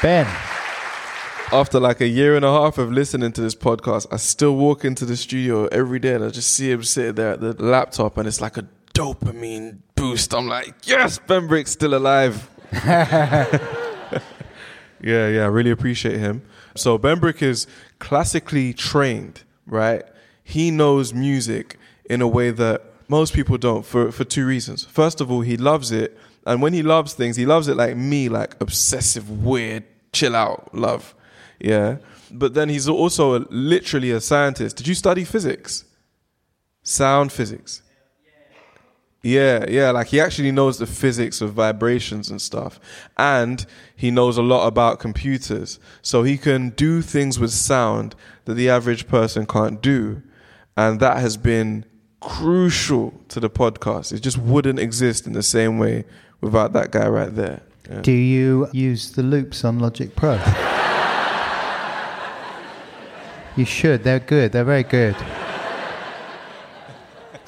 Ben. 0.00 0.26
After 1.52 1.78
like 1.78 2.00
a 2.00 2.06
year 2.06 2.36
and 2.36 2.44
a 2.44 2.50
half 2.50 2.78
of 2.78 2.92
listening 2.92 3.32
to 3.32 3.40
this 3.40 3.54
podcast, 3.54 4.06
I 4.10 4.16
still 4.16 4.56
walk 4.56 4.84
into 4.84 5.04
the 5.04 5.16
studio 5.16 5.66
every 5.66 5.98
day 5.98 6.14
and 6.14 6.24
I 6.24 6.30
just 6.30 6.50
see 6.50 6.70
him 6.70 6.82
sitting 6.82 7.14
there 7.16 7.32
at 7.32 7.40
the 7.40 7.52
laptop 7.62 8.16
and 8.16 8.26
it's 8.26 8.40
like 8.40 8.56
a 8.56 8.66
dopamine 8.96 9.78
boost. 9.94 10.34
I'm 10.34 10.48
like, 10.48 10.74
yes, 10.84 11.18
Ben 11.18 11.46
Brick's 11.46 11.72
still 11.72 11.94
alive. 11.94 12.48
yeah, 12.82 13.60
yeah, 15.02 15.42
I 15.42 15.46
really 15.48 15.70
appreciate 15.70 16.18
him. 16.18 16.42
So 16.74 16.96
Ben 16.96 17.18
Brick 17.18 17.42
is 17.42 17.66
classically 17.98 18.72
trained, 18.72 19.44
right? 19.66 20.02
He 20.42 20.70
knows 20.70 21.12
music 21.12 21.78
in 22.08 22.22
a 22.22 22.28
way 22.28 22.50
that 22.50 22.82
most 23.08 23.34
people 23.34 23.58
don't 23.58 23.84
for, 23.84 24.10
for 24.10 24.24
two 24.24 24.46
reasons. 24.46 24.84
First 24.84 25.20
of 25.20 25.30
all, 25.30 25.42
he 25.42 25.56
loves 25.56 25.92
it 25.92 26.16
And 26.46 26.62
when 26.62 26.72
he 26.72 26.82
loves 26.82 27.12
things, 27.12 27.36
he 27.36 27.44
loves 27.44 27.66
it 27.66 27.76
like 27.76 27.96
me, 27.96 28.28
like 28.28 28.54
obsessive, 28.60 29.28
weird, 29.44 29.82
chill 30.12 30.36
out 30.36 30.72
love. 30.72 31.14
Yeah. 31.58 31.96
But 32.30 32.54
then 32.54 32.68
he's 32.68 32.88
also 32.88 33.36
a, 33.36 33.46
literally 33.50 34.12
a 34.12 34.20
scientist. 34.20 34.76
Did 34.76 34.86
you 34.86 34.94
study 34.94 35.24
physics? 35.24 35.84
Sound 36.84 37.32
physics. 37.32 37.82
Yeah, 39.26 39.64
yeah, 39.68 39.90
like 39.90 40.06
he 40.06 40.20
actually 40.20 40.52
knows 40.52 40.78
the 40.78 40.86
physics 40.86 41.40
of 41.40 41.52
vibrations 41.52 42.30
and 42.30 42.40
stuff. 42.40 42.78
And 43.18 43.66
he 43.96 44.12
knows 44.12 44.38
a 44.38 44.42
lot 44.42 44.68
about 44.68 45.00
computers. 45.00 45.80
So 46.00 46.22
he 46.22 46.38
can 46.38 46.70
do 46.70 47.02
things 47.02 47.36
with 47.40 47.50
sound 47.50 48.14
that 48.44 48.54
the 48.54 48.70
average 48.70 49.08
person 49.08 49.44
can't 49.44 49.82
do. 49.82 50.22
And 50.76 51.00
that 51.00 51.18
has 51.18 51.36
been 51.36 51.84
crucial 52.20 53.20
to 53.30 53.40
the 53.40 53.50
podcast. 53.50 54.12
It 54.12 54.20
just 54.20 54.38
wouldn't 54.38 54.78
exist 54.78 55.26
in 55.26 55.32
the 55.32 55.42
same 55.42 55.76
way 55.78 56.04
without 56.40 56.72
that 56.74 56.92
guy 56.92 57.08
right 57.08 57.34
there. 57.34 57.62
Yeah. 57.90 58.02
Do 58.02 58.12
you 58.12 58.68
use 58.72 59.10
the 59.10 59.24
loops 59.24 59.64
on 59.64 59.80
Logic 59.80 60.14
Pro? 60.14 60.34
you 63.56 63.64
should. 63.64 64.04
They're 64.04 64.20
good. 64.20 64.52
They're 64.52 64.62
very 64.62 64.84
good. 64.84 65.16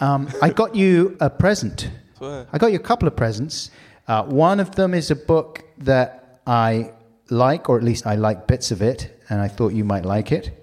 Um, 0.01 0.29
I 0.41 0.51
got 0.51 0.75
you 0.75 1.17
a 1.21 1.29
present. 1.31 1.91
I 2.21 2.59
got 2.59 2.73
you 2.73 2.77
a 2.77 2.83
couple 2.83 3.09
of 3.09 3.17
presents. 3.17 3.71
Uh, 4.07 4.25
one 4.25 4.61
of 4.61 4.75
them 4.75 4.95
is 4.95 5.11
a 5.11 5.17
book 5.17 5.65
that 5.79 6.41
I 6.47 6.93
like, 7.31 7.69
or 7.69 7.77
at 7.77 7.85
least 7.85 8.07
I 8.07 8.15
like 8.15 8.47
bits 8.47 8.71
of 8.71 8.83
it, 8.83 9.21
and 9.29 9.41
I 9.41 9.49
thought 9.49 9.73
you 9.73 9.85
might 9.85 10.05
like 10.05 10.33
it. 10.33 10.55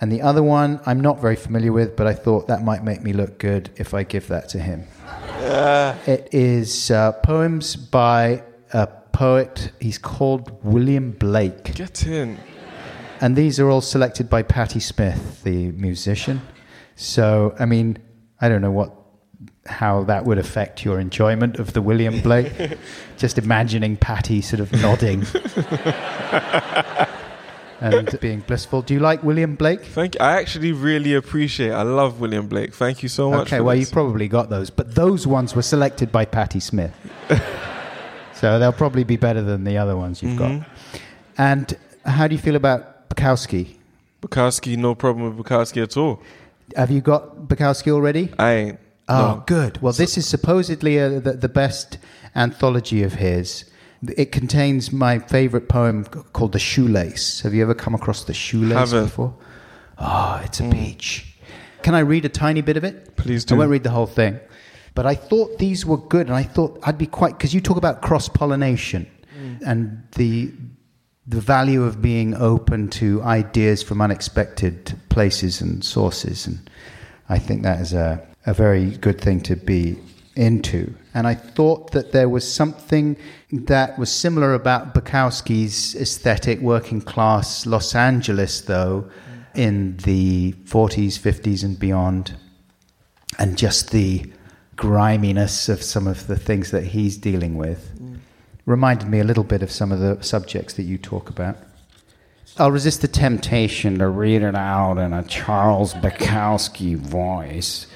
And 0.00 0.10
the 0.10 0.22
other 0.22 0.42
one 0.42 0.80
I'm 0.86 1.00
not 1.00 1.20
very 1.20 1.36
familiar 1.36 1.72
with, 1.72 1.96
but 1.96 2.06
I 2.06 2.14
thought 2.14 2.46
that 2.48 2.62
might 2.64 2.84
make 2.84 3.02
me 3.02 3.12
look 3.12 3.38
good 3.38 3.70
if 3.76 3.94
I 3.94 4.02
give 4.02 4.28
that 4.28 4.48
to 4.50 4.58
him. 4.58 4.86
It 6.06 6.28
is 6.32 6.90
uh, 6.90 7.12
poems 7.12 7.76
by 7.76 8.42
a 8.72 8.86
poet. 8.86 9.72
He's 9.80 9.98
called 9.98 10.52
William 10.64 11.12
Blake. 11.12 11.74
Get 11.74 12.06
in. 12.06 12.38
And 13.20 13.36
these 13.36 13.60
are 13.60 13.70
all 13.70 13.80
selected 13.80 14.28
by 14.28 14.42
Patti 14.42 14.80
Smith, 14.80 15.42
the 15.44 15.70
musician. 15.72 16.42
So, 16.96 17.54
I 17.58 17.64
mean, 17.64 17.98
I 18.44 18.48
don't 18.50 18.60
know 18.60 18.70
what 18.70 18.92
how 19.64 20.04
that 20.04 20.26
would 20.26 20.36
affect 20.36 20.84
your 20.84 21.00
enjoyment 21.00 21.58
of 21.58 21.72
the 21.72 21.80
William 21.80 22.20
Blake. 22.20 22.52
Just 23.16 23.38
imagining 23.38 23.96
Patti 23.96 24.42
sort 24.42 24.60
of 24.60 24.70
nodding 24.72 25.20
and 27.80 28.20
being 28.20 28.40
blissful. 28.40 28.82
Do 28.82 28.92
you 28.92 29.00
like 29.00 29.22
William 29.22 29.54
Blake? 29.54 29.80
Thank 29.80 30.16
you. 30.16 30.20
I 30.20 30.38
actually 30.38 30.72
really 30.72 31.14
appreciate 31.14 31.70
I 31.70 31.84
love 31.84 32.20
William 32.20 32.48
Blake. 32.48 32.74
Thank 32.74 33.02
you 33.02 33.08
so 33.08 33.30
much. 33.30 33.46
Okay, 33.46 33.56
for 33.56 33.64
well, 33.64 33.76
this. 33.76 33.88
you 33.88 33.92
probably 33.94 34.28
got 34.28 34.50
those, 34.50 34.68
but 34.68 34.94
those 34.94 35.26
ones 35.26 35.56
were 35.56 35.62
selected 35.62 36.12
by 36.12 36.26
Patti 36.26 36.60
Smith. 36.60 36.94
so 38.34 38.58
they'll 38.58 38.74
probably 38.74 39.04
be 39.04 39.16
better 39.16 39.40
than 39.40 39.64
the 39.64 39.78
other 39.78 39.96
ones 39.96 40.22
you've 40.22 40.38
got. 40.38 40.50
Mm-hmm. 40.50 40.96
And 41.38 41.78
how 42.04 42.28
do 42.28 42.34
you 42.34 42.40
feel 42.42 42.56
about 42.56 43.08
Bukowski? 43.08 43.76
Bukowski, 44.20 44.76
no 44.76 44.94
problem 44.94 45.34
with 45.34 45.46
Bukowski 45.46 45.82
at 45.82 45.96
all. 45.96 46.20
Have 46.76 46.90
you 46.90 47.00
got 47.00 47.48
Bukowski 47.48 47.90
already? 47.90 48.32
I. 48.38 48.78
Oh, 49.06 49.36
no. 49.36 49.42
good. 49.46 49.82
Well, 49.82 49.92
this 49.92 50.16
is 50.16 50.26
supposedly 50.26 50.98
uh 50.98 51.20
the, 51.20 51.32
the 51.32 51.48
best 51.48 51.98
anthology 52.34 53.02
of 53.02 53.14
his. 53.14 53.70
It 54.16 54.32
contains 54.32 54.92
my 54.92 55.18
favorite 55.18 55.68
poem 55.68 56.04
called 56.04 56.52
The 56.52 56.58
Shoelace. 56.58 57.40
Have 57.40 57.54
you 57.54 57.62
ever 57.62 57.74
come 57.74 57.94
across 57.94 58.24
The 58.24 58.34
Shoelace 58.34 58.90
Haven't. 58.90 59.04
before? 59.04 59.34
Oh, 59.98 60.40
it's 60.44 60.60
a 60.60 60.68
peach. 60.68 61.36
Can 61.82 61.94
I 61.94 62.00
read 62.00 62.24
a 62.24 62.28
tiny 62.28 62.60
bit 62.60 62.76
of 62.76 62.84
it? 62.84 63.16
Please 63.16 63.44
do. 63.44 63.54
I 63.54 63.58
won't 63.58 63.70
read 63.70 63.82
the 63.82 63.90
whole 63.90 64.06
thing. 64.06 64.40
But 64.94 65.06
I 65.06 65.14
thought 65.14 65.58
these 65.58 65.84
were 65.86 65.96
good, 65.96 66.26
and 66.26 66.36
I 66.36 66.42
thought 66.42 66.78
I'd 66.82 66.98
be 66.98 67.06
quite 67.06 67.36
because 67.36 67.52
you 67.54 67.60
talk 67.60 67.76
about 67.76 68.00
cross 68.02 68.28
pollination 68.28 69.06
and 69.66 70.02
the 70.12 70.52
the 71.26 71.40
value 71.40 71.82
of 71.84 72.02
being 72.02 72.34
open 72.34 72.88
to 72.90 73.22
ideas 73.22 73.82
from 73.82 74.00
unexpected 74.00 74.94
places 75.08 75.60
and 75.60 75.84
sources, 75.84 76.46
and 76.46 76.70
I 77.28 77.38
think 77.38 77.62
that 77.62 77.80
is 77.80 77.92
a 77.92 78.26
a 78.46 78.54
very 78.54 78.90
good 78.90 79.20
thing 79.20 79.40
to 79.40 79.56
be 79.56 79.98
into. 80.36 80.92
And 81.14 81.26
I 81.26 81.34
thought 81.34 81.92
that 81.92 82.12
there 82.12 82.28
was 82.28 82.50
something 82.50 83.16
that 83.50 83.98
was 83.98 84.10
similar 84.10 84.54
about 84.54 84.94
Bukowski's 84.94 85.94
aesthetic, 85.94 86.60
working 86.60 87.00
class 87.00 87.66
Los 87.66 87.94
Angeles, 87.94 88.62
though, 88.62 89.08
in 89.54 89.96
the 89.98 90.52
40s, 90.64 91.18
50s, 91.18 91.64
and 91.64 91.78
beyond 91.78 92.36
and 93.38 93.56
just 93.56 93.90
the 93.90 94.30
griminess 94.76 95.68
of 95.68 95.82
some 95.82 96.06
of 96.06 96.26
the 96.26 96.36
things 96.36 96.70
that 96.72 96.84
he's 96.84 97.16
dealing 97.16 97.56
with 97.56 97.92
reminded 98.66 99.08
me 99.08 99.20
a 99.20 99.24
little 99.24 99.44
bit 99.44 99.62
of 99.62 99.70
some 99.70 99.92
of 99.92 100.00
the 100.00 100.22
subjects 100.22 100.74
that 100.74 100.84
you 100.84 100.98
talk 100.98 101.28
about. 101.28 101.56
I'll 102.56 102.70
resist 102.70 103.02
the 103.02 103.08
temptation 103.08 103.98
to 103.98 104.08
read 104.08 104.42
it 104.42 104.54
out 104.54 104.98
in 104.98 105.12
a 105.12 105.24
Charles 105.24 105.92
Bukowski 105.94 106.96
voice. 106.96 107.86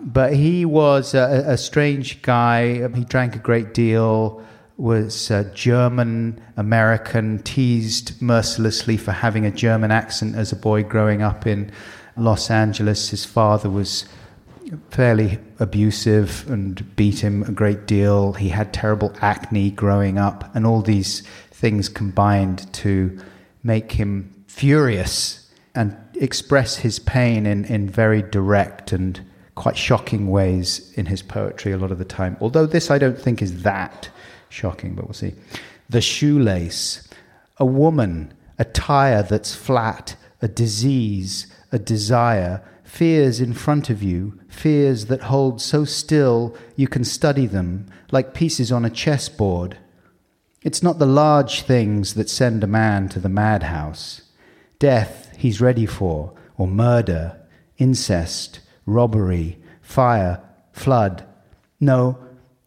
But 0.00 0.34
he 0.34 0.64
was 0.64 1.14
a, 1.14 1.44
a 1.46 1.58
strange 1.58 2.22
guy. 2.22 2.88
He 2.94 3.04
drank 3.04 3.34
a 3.34 3.40
great 3.40 3.74
deal, 3.74 4.44
was 4.76 5.30
uh, 5.32 5.50
German 5.52 6.40
American, 6.56 7.40
teased 7.40 8.22
mercilessly 8.22 8.96
for 8.96 9.10
having 9.10 9.44
a 9.44 9.50
German 9.50 9.90
accent 9.90 10.36
as 10.36 10.52
a 10.52 10.56
boy 10.56 10.84
growing 10.84 11.20
up 11.20 11.46
in 11.46 11.72
Los 12.16 12.50
Angeles. 12.50 13.10
His 13.10 13.24
father 13.24 13.68
was 13.68 14.04
fairly 14.90 15.38
abusive 15.58 16.48
and 16.50 16.96
beat 16.96 17.20
him 17.20 17.42
a 17.44 17.52
great 17.52 17.86
deal. 17.86 18.32
He 18.34 18.48
had 18.48 18.72
terrible 18.72 19.14
acne 19.20 19.70
growing 19.70 20.18
up, 20.18 20.54
and 20.54 20.66
all 20.66 20.82
these 20.82 21.22
things 21.50 21.88
combined 21.88 22.72
to 22.74 23.18
make 23.62 23.92
him 23.92 24.44
furious 24.46 25.50
and 25.74 25.96
express 26.14 26.76
his 26.76 26.98
pain 26.98 27.46
in, 27.46 27.64
in 27.64 27.88
very 27.88 28.22
direct 28.22 28.92
and 28.92 29.20
quite 29.54 29.76
shocking 29.76 30.28
ways 30.28 30.92
in 30.94 31.06
his 31.06 31.22
poetry 31.22 31.72
a 31.72 31.76
lot 31.76 31.90
of 31.90 31.98
the 31.98 32.04
time. 32.04 32.36
Although 32.40 32.66
this 32.66 32.90
I 32.90 32.98
don't 32.98 33.18
think 33.18 33.42
is 33.42 33.62
that 33.62 34.08
shocking, 34.48 34.94
but 34.94 35.04
we'll 35.04 35.14
see. 35.14 35.34
The 35.88 36.00
shoelace, 36.00 37.08
a 37.56 37.66
woman, 37.66 38.32
a 38.58 38.64
tire 38.64 39.22
that's 39.22 39.54
flat, 39.54 40.16
a 40.40 40.48
disease, 40.48 41.46
a 41.72 41.78
desire, 41.78 42.62
fears 42.88 43.38
in 43.38 43.52
front 43.52 43.90
of 43.90 44.02
you, 44.02 44.40
fears 44.48 45.06
that 45.06 45.24
hold 45.24 45.60
so 45.60 45.84
still 45.84 46.56
you 46.74 46.88
can 46.88 47.04
study 47.04 47.46
them 47.46 47.86
like 48.10 48.32
pieces 48.32 48.72
on 48.72 48.84
a 48.84 48.90
chessboard. 48.90 49.76
It's 50.62 50.82
not 50.82 50.98
the 50.98 51.06
large 51.06 51.62
things 51.62 52.14
that 52.14 52.30
send 52.30 52.64
a 52.64 52.66
man 52.66 53.08
to 53.10 53.20
the 53.20 53.28
madhouse. 53.28 54.22
Death 54.78 55.30
he's 55.36 55.60
ready 55.60 55.84
for, 55.84 56.32
or 56.56 56.66
murder, 56.66 57.38
incest, 57.76 58.60
robbery, 58.86 59.58
fire, 59.82 60.42
flood. 60.72 61.24
No, 61.78 62.18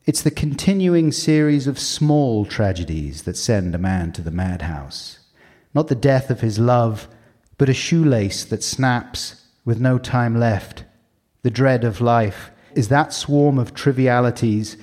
it's 0.06 0.22
the 0.22 0.32
continuing 0.32 1.12
series 1.12 1.66
of 1.66 1.80
small 1.80 2.46
tragedies 2.46 3.24
that 3.24 3.38
send 3.38 3.74
a 3.74 3.80
man 3.80 4.12
to 4.14 4.22
the 4.22 4.32
madhouse. 4.32 5.20
Not 5.74 5.88
the 5.88 5.96
death 5.96 6.30
of 6.30 6.42
his 6.42 6.60
love, 6.60 7.08
but 7.58 7.70
a 7.70 7.74
shoelace 7.74 8.46
that 8.46 8.64
snaps 8.64 9.41
with 9.66 9.80
no 9.80 9.98
time 9.98 10.40
left. 10.40 10.84
The 11.44 11.52
dread 11.52 11.84
of 11.84 12.02
life 12.02 12.52
is 12.76 12.88
that 12.90 13.14
swarm 13.14 13.58
of 13.58 13.74
trivialities 13.74 14.78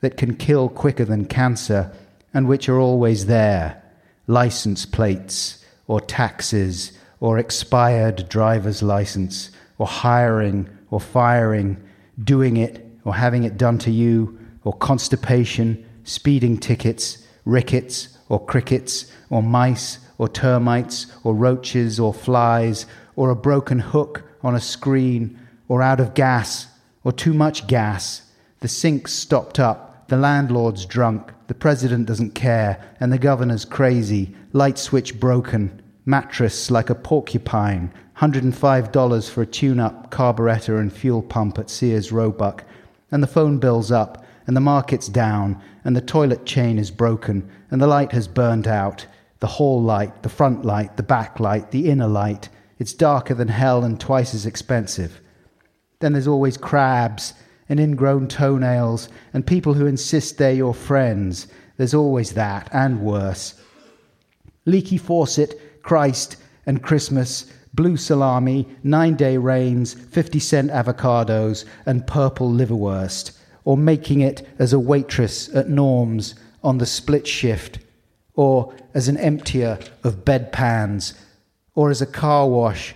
that 0.00 0.16
can 0.16 0.36
kill 0.36 0.68
quicker 0.68 1.04
than 1.04 1.26
cancer 1.26 1.92
and 2.34 2.48
which 2.48 2.68
are 2.68 2.78
always 2.78 3.26
there 3.26 3.82
license 4.26 4.86
plates, 4.86 5.64
or 5.86 6.00
taxes, 6.00 6.92
or 7.20 7.38
expired 7.38 8.28
driver's 8.28 8.82
license, 8.82 9.50
or 9.78 9.86
hiring, 9.86 10.68
or 10.90 11.00
firing, 11.00 11.76
doing 12.22 12.56
it, 12.56 12.86
or 13.04 13.14
having 13.14 13.42
it 13.44 13.56
done 13.56 13.78
to 13.78 13.90
you, 13.90 14.38
or 14.64 14.72
constipation, 14.74 15.84
speeding 16.04 16.56
tickets, 16.56 17.26
rickets, 17.44 18.16
or 18.28 18.44
crickets, 18.44 19.12
or 19.28 19.42
mice, 19.42 19.98
or 20.18 20.28
termites, 20.28 21.06
or 21.24 21.34
roaches, 21.34 21.98
or 21.98 22.14
flies, 22.14 22.86
or 23.16 23.30
a 23.30 23.36
broken 23.36 23.78
hook 23.78 24.22
on 24.42 24.54
a 24.54 24.60
screen, 24.60 25.38
or 25.68 25.82
out 25.82 26.00
of 26.00 26.14
gas, 26.14 26.66
or 27.04 27.12
too 27.12 27.32
much 27.32 27.66
gas. 27.66 28.22
The 28.60 28.68
sink's 28.68 29.12
stopped 29.12 29.58
up, 29.58 30.08
the 30.08 30.16
landlord's 30.16 30.84
drunk, 30.84 31.32
the 31.46 31.54
president 31.54 32.06
doesn't 32.06 32.34
care, 32.34 32.82
and 33.00 33.12
the 33.12 33.18
governor's 33.18 33.64
crazy, 33.64 34.34
light 34.52 34.78
switch 34.78 35.18
broken, 35.18 35.82
mattress 36.04 36.70
like 36.70 36.90
a 36.90 36.94
porcupine, 36.94 37.92
$105 38.18 39.30
for 39.30 39.42
a 39.42 39.46
tune 39.46 39.80
up 39.80 40.10
carburetor 40.10 40.78
and 40.78 40.92
fuel 40.92 41.22
pump 41.22 41.58
at 41.58 41.70
Sears 41.70 42.12
Roebuck, 42.12 42.64
and 43.10 43.22
the 43.22 43.26
phone 43.26 43.58
bill's 43.58 43.90
up, 43.90 44.24
and 44.46 44.56
the 44.56 44.60
market's 44.60 45.08
down, 45.08 45.60
and 45.84 45.96
the 45.96 46.00
toilet 46.00 46.46
chain 46.46 46.78
is 46.78 46.90
broken, 46.90 47.48
and 47.70 47.80
the 47.80 47.86
light 47.86 48.12
has 48.12 48.28
burned 48.28 48.66
out. 48.66 49.06
The 49.40 49.46
hall 49.46 49.82
light, 49.82 50.22
the 50.22 50.28
front 50.28 50.64
light, 50.64 50.96
the 50.96 51.02
back 51.02 51.40
light, 51.40 51.70
the 51.70 51.90
inner 51.90 52.06
light. 52.06 52.48
It's 52.82 52.92
darker 52.92 53.34
than 53.34 53.46
hell 53.46 53.84
and 53.84 54.00
twice 54.00 54.34
as 54.34 54.44
expensive. 54.44 55.20
Then 56.00 56.14
there's 56.14 56.26
always 56.26 56.56
crabs 56.56 57.32
and 57.68 57.78
ingrown 57.78 58.26
toenails 58.26 59.08
and 59.32 59.46
people 59.46 59.74
who 59.74 59.86
insist 59.86 60.36
they're 60.36 60.52
your 60.52 60.74
friends. 60.74 61.46
There's 61.76 61.94
always 61.94 62.32
that, 62.32 62.68
and 62.72 63.00
worse. 63.00 63.54
Leaky 64.66 64.96
faucet, 64.96 65.80
Christ, 65.84 66.38
and 66.66 66.82
Christmas, 66.82 67.52
blue 67.72 67.96
salami, 67.96 68.66
nine 68.82 69.14
day 69.14 69.36
rains, 69.36 69.94
50 69.94 70.40
cent 70.40 70.72
avocados, 70.72 71.64
and 71.86 72.04
purple 72.04 72.50
liverwurst, 72.50 73.38
or 73.64 73.76
making 73.76 74.22
it 74.22 74.44
as 74.58 74.72
a 74.72 74.80
waitress 74.80 75.54
at 75.54 75.68
Norm's 75.68 76.34
on 76.64 76.78
the 76.78 76.86
split 76.86 77.28
shift, 77.28 77.78
or 78.34 78.74
as 78.92 79.06
an 79.06 79.18
emptier 79.18 79.78
of 80.02 80.24
bedpans, 80.24 81.14
or 81.74 81.90
as 81.90 82.02
a 82.02 82.06
car 82.06 82.48
wash, 82.48 82.94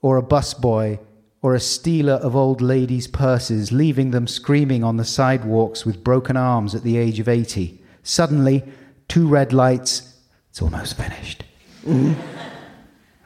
or 0.00 0.16
a 0.16 0.22
busboy, 0.22 0.98
or 1.42 1.54
a 1.54 1.60
stealer 1.60 2.14
of 2.14 2.34
old 2.34 2.60
ladies' 2.60 3.06
purses, 3.06 3.70
leaving 3.70 4.10
them 4.10 4.26
screaming 4.26 4.82
on 4.82 4.96
the 4.96 5.04
sidewalks 5.04 5.84
with 5.84 6.02
broken 6.02 6.36
arms 6.36 6.74
at 6.74 6.82
the 6.82 6.96
age 6.96 7.20
of 7.20 7.28
80. 7.28 7.80
Suddenly, 8.02 8.64
two 9.08 9.28
red 9.28 9.52
lights. 9.52 10.14
It's 10.50 10.60
almost 10.62 10.96
finished. 10.96 11.44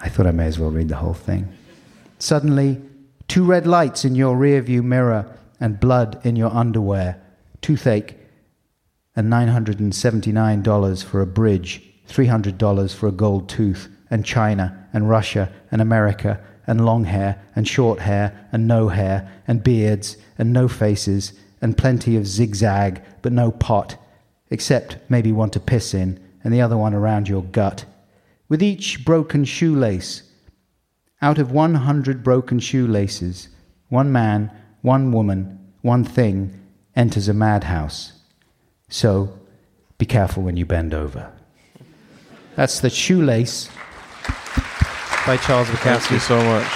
I 0.01 0.09
thought 0.09 0.27
I 0.27 0.33
may 0.33 0.47
as 0.47 0.59
well 0.59 0.71
read 0.71 0.89
the 0.89 0.97
whole 0.97 1.15
thing. 1.15 1.49
Suddenly, 2.19 2.81
two 3.29 3.45
red 3.45 3.67
lights 3.67 4.05
in 4.05 4.15
your 4.15 4.37
rearview 4.37 4.83
mirror 4.83 5.39
and 5.59 5.81
blood 5.81 6.21
in 6.25 6.37
your 6.37 6.51
underwear, 6.51 7.23
toothache, 7.63 8.17
and 9.17 9.33
$979 9.33 11.05
for 11.05 11.21
a 11.21 11.27
bridge, 11.27 11.83
$300 12.09 12.95
for 12.95 13.09
a 13.09 13.13
gold 13.13 13.49
tooth, 13.49 13.89
and 14.11 14.25
China, 14.25 14.89
and 14.93 15.09
Russia, 15.09 15.51
and 15.71 15.81
America, 15.81 16.41
and 16.67 16.85
long 16.85 17.05
hair, 17.05 17.41
and 17.55 17.67
short 17.67 18.01
hair, 18.01 18.49
and 18.53 18.67
no 18.67 18.89
hair, 18.89 19.31
and 19.47 19.63
beards, 19.63 20.17
and 20.39 20.53
no 20.53 20.69
faces, 20.69 21.33
and 21.63 21.79
plenty 21.79 22.17
of 22.17 22.27
zigzag, 22.27 23.03
but 23.23 23.33
no 23.33 23.51
pot, 23.51 23.97
except 24.51 24.97
maybe 25.09 25.33
one 25.33 25.51
to 25.51 25.61
piss 25.61 25.95
in, 25.95 26.19
and 26.43 26.53
the 26.53 26.61
other 26.61 26.77
one 26.77 26.95
around 26.95 27.29
your 27.29 27.43
gut 27.43 27.85
with 28.51 28.63
each 28.63 29.05
broken 29.05 29.45
shoelace. 29.45 30.25
Out 31.23 31.39
of 31.39 31.53
100 31.53 32.23
broken 32.23 32.59
shoelaces, 32.59 33.49
one 33.89 34.11
man, 34.11 34.51
one 34.83 35.13
woman, 35.13 35.59
one 35.83 36.05
thing 36.05 36.59
enters 36.97 37.29
a 37.29 37.35
madhouse. 37.35 38.13
So 38.89 39.39
be 39.99 40.05
careful 40.05 40.43
when 40.43 40.57
you 40.57 40.67
bend 40.67 40.93
over. 40.93 41.33
That's 42.57 42.81
the 42.81 42.91
shoelace 42.91 43.69
by 45.27 45.37
Charles 45.37 45.69
Thank 45.69 46.11
you 46.11 46.17
Bukowski. 46.17 46.21
so 46.21 46.37
much. 46.45 46.67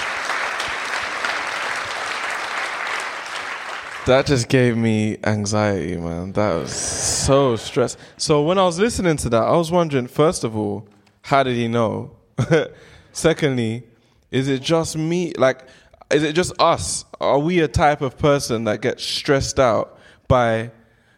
That 4.05 4.27
just 4.27 4.49
gave 4.49 4.77
me 4.77 5.17
anxiety, 5.23 5.97
man. 5.97 6.33
That 6.33 6.53
was 6.53 6.71
so 6.71 7.55
stress. 7.55 7.97
So 8.17 8.43
when 8.43 8.59
I 8.59 8.63
was 8.63 8.77
listening 8.77 9.17
to 9.17 9.29
that, 9.29 9.41
I 9.41 9.57
was 9.57 9.71
wondering, 9.71 10.05
first 10.05 10.43
of 10.43 10.55
all, 10.55 10.87
how 11.23 11.41
did 11.41 11.55
he 11.55 11.67
know? 11.67 12.11
Secondly, 13.13 13.83
is 14.29 14.47
it 14.47 14.61
just 14.61 14.95
me? 14.95 15.33
Like, 15.33 15.63
is 16.11 16.21
it 16.21 16.33
just 16.33 16.53
us? 16.61 17.03
Are 17.19 17.39
we 17.39 17.61
a 17.61 17.67
type 17.67 18.01
of 18.01 18.15
person 18.15 18.65
that 18.65 18.81
gets 18.81 19.03
stressed 19.03 19.59
out 19.59 19.97
by 20.27 20.69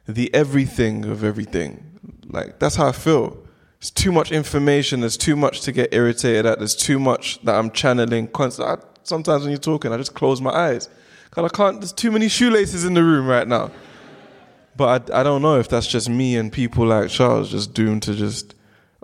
the 0.08 0.34
everything 0.34 1.04
of 1.04 1.26
everything? 1.26 1.84
Like, 2.28 2.60
that's 2.60 2.78
how 2.78 2.88
I 2.88 2.92
feel. 2.94 3.38
It's 3.80 3.92
too 3.92 4.12
much 4.12 4.32
information. 4.32 5.02
There's 5.02 5.18
too 5.18 5.36
much 5.36 5.62
to 5.62 5.72
get 5.72 5.94
irritated 5.94 6.46
at. 6.46 6.58
There's 6.58 6.76
too 6.76 7.00
much 7.00 7.42
that 7.44 7.56
I'm 7.56 7.72
channeling. 7.72 8.28
constantly. 8.30 8.76
I, 8.76 8.78
sometimes 9.04 9.44
when 9.44 9.52
you're 9.52 9.60
talking, 9.60 9.92
I 9.94 9.98
just 9.98 10.16
close 10.16 10.42
my 10.42 10.52
eyes. 10.52 10.90
Cause 11.32 11.46
I 11.46 11.56
can't. 11.56 11.80
There's 11.80 11.94
too 11.94 12.12
many 12.12 12.30
shoelaces 12.30 12.86
in 12.86 12.94
the 12.94 13.04
room 13.04 13.28
right 13.28 13.48
now. 13.48 13.70
But 14.76 15.12
I, 15.12 15.20
I 15.20 15.24
don't 15.24 15.42
know 15.42 15.60
if 15.60 15.68
that's 15.70 15.88
just 15.88 16.10
me 16.10 16.36
and 16.36 16.52
people 16.52 16.86
like 16.86 17.10
Charles 17.10 17.52
just 17.52 17.74
doomed 17.74 18.04
to 18.04 18.14
just 18.14 18.56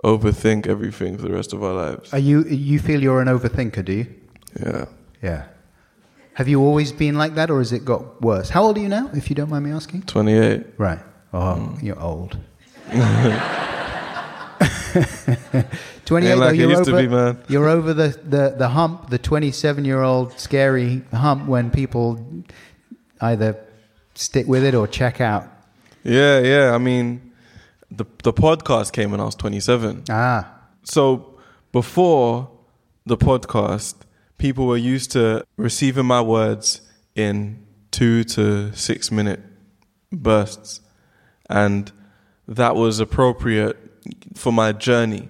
overthink 0.04 0.66
everything 0.66 1.16
for 1.16 1.22
the 1.22 1.32
rest 1.32 1.52
of 1.52 1.62
our 1.62 1.72
lives. 1.72 2.12
Are 2.12 2.18
you, 2.18 2.44
you 2.44 2.78
feel 2.78 3.02
you're 3.02 3.20
an 3.20 3.28
overthinker, 3.28 3.84
do 3.84 3.92
you? 3.92 4.14
Yeah. 4.60 4.84
Yeah. 5.22 5.44
Have 6.34 6.48
you 6.48 6.60
always 6.60 6.92
been 6.92 7.16
like 7.16 7.34
that, 7.36 7.50
or 7.50 7.58
has 7.58 7.72
it 7.72 7.84
got 7.84 8.20
worse? 8.20 8.50
How 8.50 8.64
old 8.64 8.76
are 8.76 8.80
you 8.80 8.88
now, 8.88 9.10
if 9.14 9.30
you 9.30 9.36
don't 9.36 9.48
mind 9.48 9.64
me 9.64 9.70
asking? 9.70 10.02
28. 10.02 10.66
Right. 10.78 10.98
Oh, 11.32 11.38
mm. 11.38 11.82
you're 11.82 12.00
old. 12.00 12.36
28, 16.04 16.30
Ain't 16.30 16.40
like 16.40 16.56
you're 16.56 16.70
used 16.70 16.88
over, 16.88 17.02
to 17.02 17.08
be, 17.08 17.08
man. 17.08 17.38
You're 17.48 17.68
over 17.68 17.94
the, 17.94 18.08
the, 18.08 18.54
the 18.56 18.68
hump, 18.68 19.10
the 19.10 19.18
27 19.18 19.84
year 19.84 20.02
old 20.02 20.38
scary 20.38 21.02
hump 21.12 21.46
when 21.46 21.70
people 21.70 22.24
either 23.20 23.56
stick 24.14 24.46
with 24.46 24.64
it 24.64 24.74
or 24.74 24.86
check 24.86 25.20
out. 25.20 25.46
Yeah, 26.04 26.40
yeah. 26.40 26.74
I 26.74 26.78
mean, 26.78 27.32
the 27.90 28.04
the 28.22 28.32
podcast 28.32 28.92
came 28.92 29.10
when 29.10 29.20
I 29.20 29.24
was 29.24 29.34
27. 29.34 30.04
Ah, 30.10 30.50
So 30.82 31.34
before 31.72 32.50
the 33.06 33.16
podcast, 33.16 33.94
people 34.38 34.66
were 34.66 34.76
used 34.76 35.10
to 35.12 35.44
receiving 35.56 36.06
my 36.06 36.20
words 36.20 36.82
in 37.14 37.64
two 37.90 38.24
to 38.24 38.72
six 38.74 39.10
minute 39.10 39.40
bursts. 40.12 40.80
And 41.48 41.90
that 42.48 42.74
was 42.76 43.00
appropriate 43.00 43.76
for 44.34 44.52
my 44.52 44.72
journey. 44.72 45.28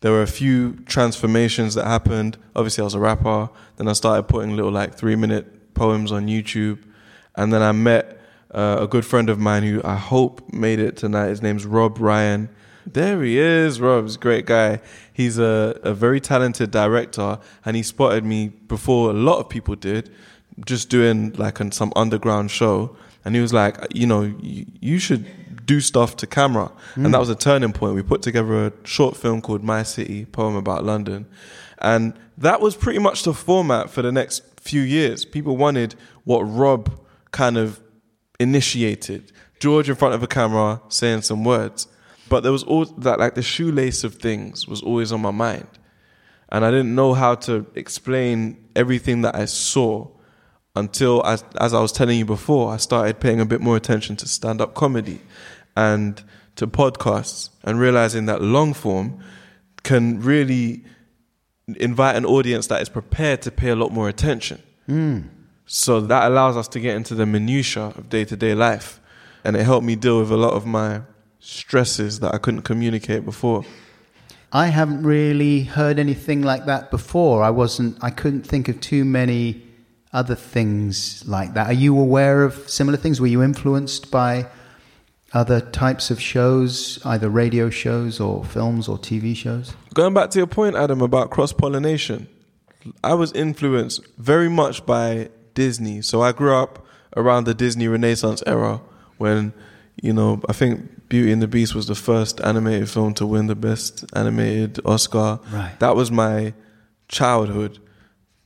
There 0.00 0.12
were 0.12 0.22
a 0.22 0.26
few 0.26 0.74
transformations 0.86 1.74
that 1.74 1.86
happened. 1.86 2.38
Obviously, 2.54 2.82
I 2.82 2.84
was 2.84 2.94
a 2.94 2.98
rapper. 2.98 3.48
Then 3.76 3.88
I 3.88 3.92
started 3.92 4.24
putting 4.24 4.54
little 4.54 4.70
like 4.70 4.94
three 4.94 5.16
minute 5.16 5.74
poems 5.74 6.12
on 6.12 6.26
YouTube. 6.26 6.82
And 7.34 7.52
then 7.52 7.62
I 7.62 7.72
met 7.72 8.20
uh, 8.52 8.78
a 8.80 8.86
good 8.86 9.04
friend 9.04 9.28
of 9.28 9.38
mine 9.38 9.62
who 9.62 9.80
I 9.84 9.96
hope 9.96 10.52
made 10.52 10.78
it 10.78 10.96
tonight. 10.96 11.28
His 11.28 11.42
name's 11.42 11.66
Rob 11.66 11.98
Ryan. 11.98 12.48
There 12.86 13.22
he 13.22 13.38
is. 13.38 13.80
Rob's 13.80 14.16
great 14.16 14.46
guy. 14.46 14.80
He's 15.12 15.38
a, 15.38 15.78
a 15.82 15.92
very 15.92 16.20
talented 16.20 16.70
director, 16.70 17.38
and 17.64 17.76
he 17.76 17.82
spotted 17.82 18.24
me 18.24 18.48
before 18.48 19.10
a 19.10 19.12
lot 19.12 19.38
of 19.38 19.48
people 19.48 19.74
did, 19.74 20.10
just 20.64 20.88
doing 20.88 21.32
like 21.32 21.60
on 21.60 21.72
some 21.72 21.92
underground 21.96 22.50
show. 22.50 22.96
And 23.24 23.34
he 23.34 23.40
was 23.40 23.52
like, 23.52 23.76
you 23.92 24.06
know, 24.06 24.22
you, 24.40 24.66
you 24.80 24.98
should 25.00 25.26
do 25.66 25.80
stuff 25.80 26.16
to 26.16 26.26
camera. 26.26 26.72
And 26.94 27.06
that 27.06 27.18
mm. 27.18 27.20
was 27.20 27.28
a 27.28 27.34
turning 27.34 27.72
point. 27.72 27.94
We 27.94 28.02
put 28.02 28.22
together 28.22 28.66
a 28.66 28.72
short 28.84 29.16
film 29.16 29.42
called 29.42 29.62
My 29.62 29.82
City, 29.82 30.24
poem 30.24 30.54
about 30.54 30.84
London. 30.84 31.26
And 31.78 32.14
that 32.38 32.60
was 32.60 32.74
pretty 32.76 33.00
much 33.00 33.24
the 33.24 33.34
format 33.34 33.90
for 33.90 34.00
the 34.00 34.12
next 34.12 34.42
few 34.60 34.80
years. 34.80 35.24
People 35.24 35.56
wanted 35.56 35.94
what 36.24 36.40
Rob 36.42 36.98
kind 37.32 37.58
of 37.58 37.80
initiated. 38.40 39.32
George 39.58 39.88
in 39.88 39.96
front 39.96 40.14
of 40.14 40.22
a 40.22 40.26
camera 40.26 40.80
saying 40.88 41.22
some 41.22 41.44
words. 41.44 41.88
But 42.28 42.42
there 42.42 42.52
was 42.52 42.62
all 42.64 42.84
that 42.84 43.18
like 43.18 43.34
the 43.34 43.42
shoelace 43.42 44.04
of 44.04 44.14
things 44.14 44.66
was 44.66 44.82
always 44.82 45.12
on 45.12 45.20
my 45.20 45.30
mind. 45.30 45.68
And 46.48 46.64
I 46.64 46.70
didn't 46.70 46.94
know 46.94 47.12
how 47.14 47.34
to 47.34 47.66
explain 47.74 48.68
everything 48.74 49.22
that 49.22 49.34
I 49.34 49.46
saw 49.46 50.08
until 50.74 51.24
as 51.24 51.44
as 51.60 51.72
I 51.72 51.80
was 51.80 51.92
telling 51.92 52.18
you 52.18 52.24
before, 52.24 52.72
I 52.72 52.76
started 52.76 53.18
paying 53.18 53.40
a 53.40 53.46
bit 53.46 53.60
more 53.60 53.76
attention 53.76 54.16
to 54.16 54.28
stand 54.28 54.60
up 54.60 54.74
comedy 54.74 55.20
and 55.76 56.22
to 56.56 56.66
podcasts 56.66 57.50
and 57.62 57.78
realizing 57.78 58.26
that 58.26 58.42
long 58.42 58.72
form 58.72 59.22
can 59.82 60.20
really 60.20 60.84
invite 61.76 62.16
an 62.16 62.24
audience 62.24 62.66
that 62.68 62.80
is 62.80 62.88
prepared 62.88 63.42
to 63.42 63.50
pay 63.50 63.68
a 63.68 63.76
lot 63.76 63.92
more 63.92 64.08
attention. 64.08 64.62
Hmm. 64.86 65.22
So 65.66 66.00
that 66.00 66.30
allows 66.30 66.56
us 66.56 66.68
to 66.68 66.80
get 66.80 66.96
into 66.96 67.14
the 67.14 67.26
minutiae 67.26 67.92
of 67.96 68.08
day 68.08 68.24
to 68.24 68.36
day 68.36 68.54
life. 68.54 69.00
And 69.44 69.56
it 69.56 69.64
helped 69.64 69.84
me 69.84 69.96
deal 69.96 70.20
with 70.20 70.30
a 70.30 70.36
lot 70.36 70.54
of 70.54 70.64
my 70.64 71.02
stresses 71.40 72.20
that 72.20 72.34
I 72.34 72.38
couldn't 72.38 72.62
communicate 72.62 73.24
before. 73.24 73.64
I 74.52 74.68
haven't 74.68 75.02
really 75.02 75.62
heard 75.64 75.98
anything 75.98 76.42
like 76.42 76.66
that 76.66 76.90
before. 76.90 77.42
I 77.42 77.50
wasn't, 77.50 78.02
I 78.02 78.10
couldn't 78.10 78.42
think 78.42 78.68
of 78.68 78.80
too 78.80 79.04
many 79.04 79.62
other 80.12 80.34
things 80.34 81.26
like 81.26 81.54
that. 81.54 81.66
Are 81.66 81.72
you 81.72 81.98
aware 81.98 82.44
of 82.44 82.68
similar 82.70 82.96
things? 82.96 83.20
Were 83.20 83.26
you 83.26 83.42
influenced 83.42 84.10
by 84.10 84.46
other 85.32 85.60
types 85.60 86.10
of 86.10 86.20
shows, 86.20 86.98
either 87.04 87.28
radio 87.28 87.70
shows 87.70 88.20
or 88.20 88.44
films 88.44 88.88
or 88.88 88.98
TV 88.98 89.36
shows? 89.36 89.74
Going 89.94 90.14
back 90.14 90.30
to 90.30 90.38
your 90.38 90.46
point, 90.46 90.76
Adam, 90.76 91.00
about 91.00 91.30
cross 91.30 91.52
pollination, 91.52 92.28
I 93.02 93.14
was 93.14 93.32
influenced 93.32 94.06
very 94.18 94.48
much 94.48 94.86
by 94.86 95.30
Disney. 95.54 96.02
So 96.02 96.22
I 96.22 96.32
grew 96.32 96.54
up 96.54 96.86
around 97.16 97.44
the 97.44 97.54
Disney 97.54 97.88
Renaissance 97.88 98.42
era 98.46 98.80
when, 99.18 99.52
you 100.00 100.12
know, 100.12 100.40
I 100.48 100.52
think 100.52 101.08
Beauty 101.08 101.32
and 101.32 101.42
the 101.42 101.48
Beast 101.48 101.74
was 101.74 101.86
the 101.86 101.94
first 101.94 102.40
animated 102.40 102.88
film 102.90 103.14
to 103.14 103.26
win 103.26 103.46
the 103.46 103.54
best 103.54 104.04
animated 104.14 104.80
Oscar. 104.84 105.40
Right. 105.50 105.74
That 105.80 105.96
was 105.96 106.10
my 106.10 106.54
childhood. 107.08 107.78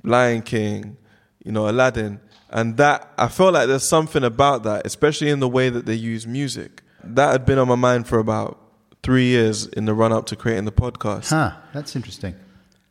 Lion 0.02 0.42
King, 0.42 0.96
you 1.44 1.52
know, 1.52 1.68
Aladdin. 1.68 2.20
And 2.50 2.76
that, 2.78 3.12
I 3.16 3.28
felt 3.28 3.54
like 3.54 3.68
there's 3.68 3.84
something 3.84 4.24
about 4.24 4.64
that, 4.64 4.84
especially 4.84 5.30
in 5.30 5.40
the 5.40 5.48
way 5.48 5.70
that 5.70 5.86
they 5.86 5.94
use 5.94 6.26
music. 6.26 6.82
That 7.02 7.32
had 7.32 7.46
been 7.46 7.58
on 7.58 7.68
my 7.68 7.76
mind 7.76 8.06
for 8.06 8.18
about 8.18 8.58
three 9.02 9.26
years 9.26 9.66
in 9.66 9.84
the 9.84 9.94
run 9.94 10.12
up 10.12 10.26
to 10.26 10.36
creating 10.36 10.64
the 10.64 10.72
podcast. 10.72 11.30
Huh, 11.30 11.52
that's 11.72 11.96
interesting. 11.96 12.34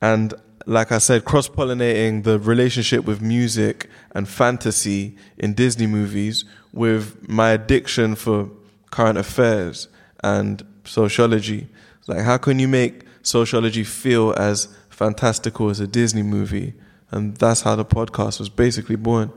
And 0.01 0.33
like 0.65 0.91
I 0.91 0.97
said, 0.97 1.25
cross 1.25 1.47
pollinating 1.47 2.23
the 2.23 2.39
relationship 2.39 3.05
with 3.05 3.21
music 3.21 3.89
and 4.15 4.27
fantasy 4.27 5.17
in 5.37 5.53
Disney 5.53 5.87
movies 5.87 6.45
with 6.73 7.27
my 7.27 7.51
addiction 7.51 8.15
for 8.15 8.49
current 8.91 9.17
affairs 9.17 9.87
and 10.23 10.63
sociology. 10.85 11.67
Like, 12.07 12.21
how 12.21 12.37
can 12.37 12.59
you 12.59 12.67
make 12.67 13.03
sociology 13.21 13.83
feel 13.83 14.33
as 14.37 14.67
fantastical 14.89 15.69
as 15.69 15.79
a 15.79 15.87
Disney 15.87 16.23
movie? 16.23 16.73
And 17.11 17.35
that's 17.37 17.61
how 17.61 17.75
the 17.75 17.85
podcast 17.85 18.39
was 18.39 18.49
basically 18.49 18.95
born. 18.95 19.31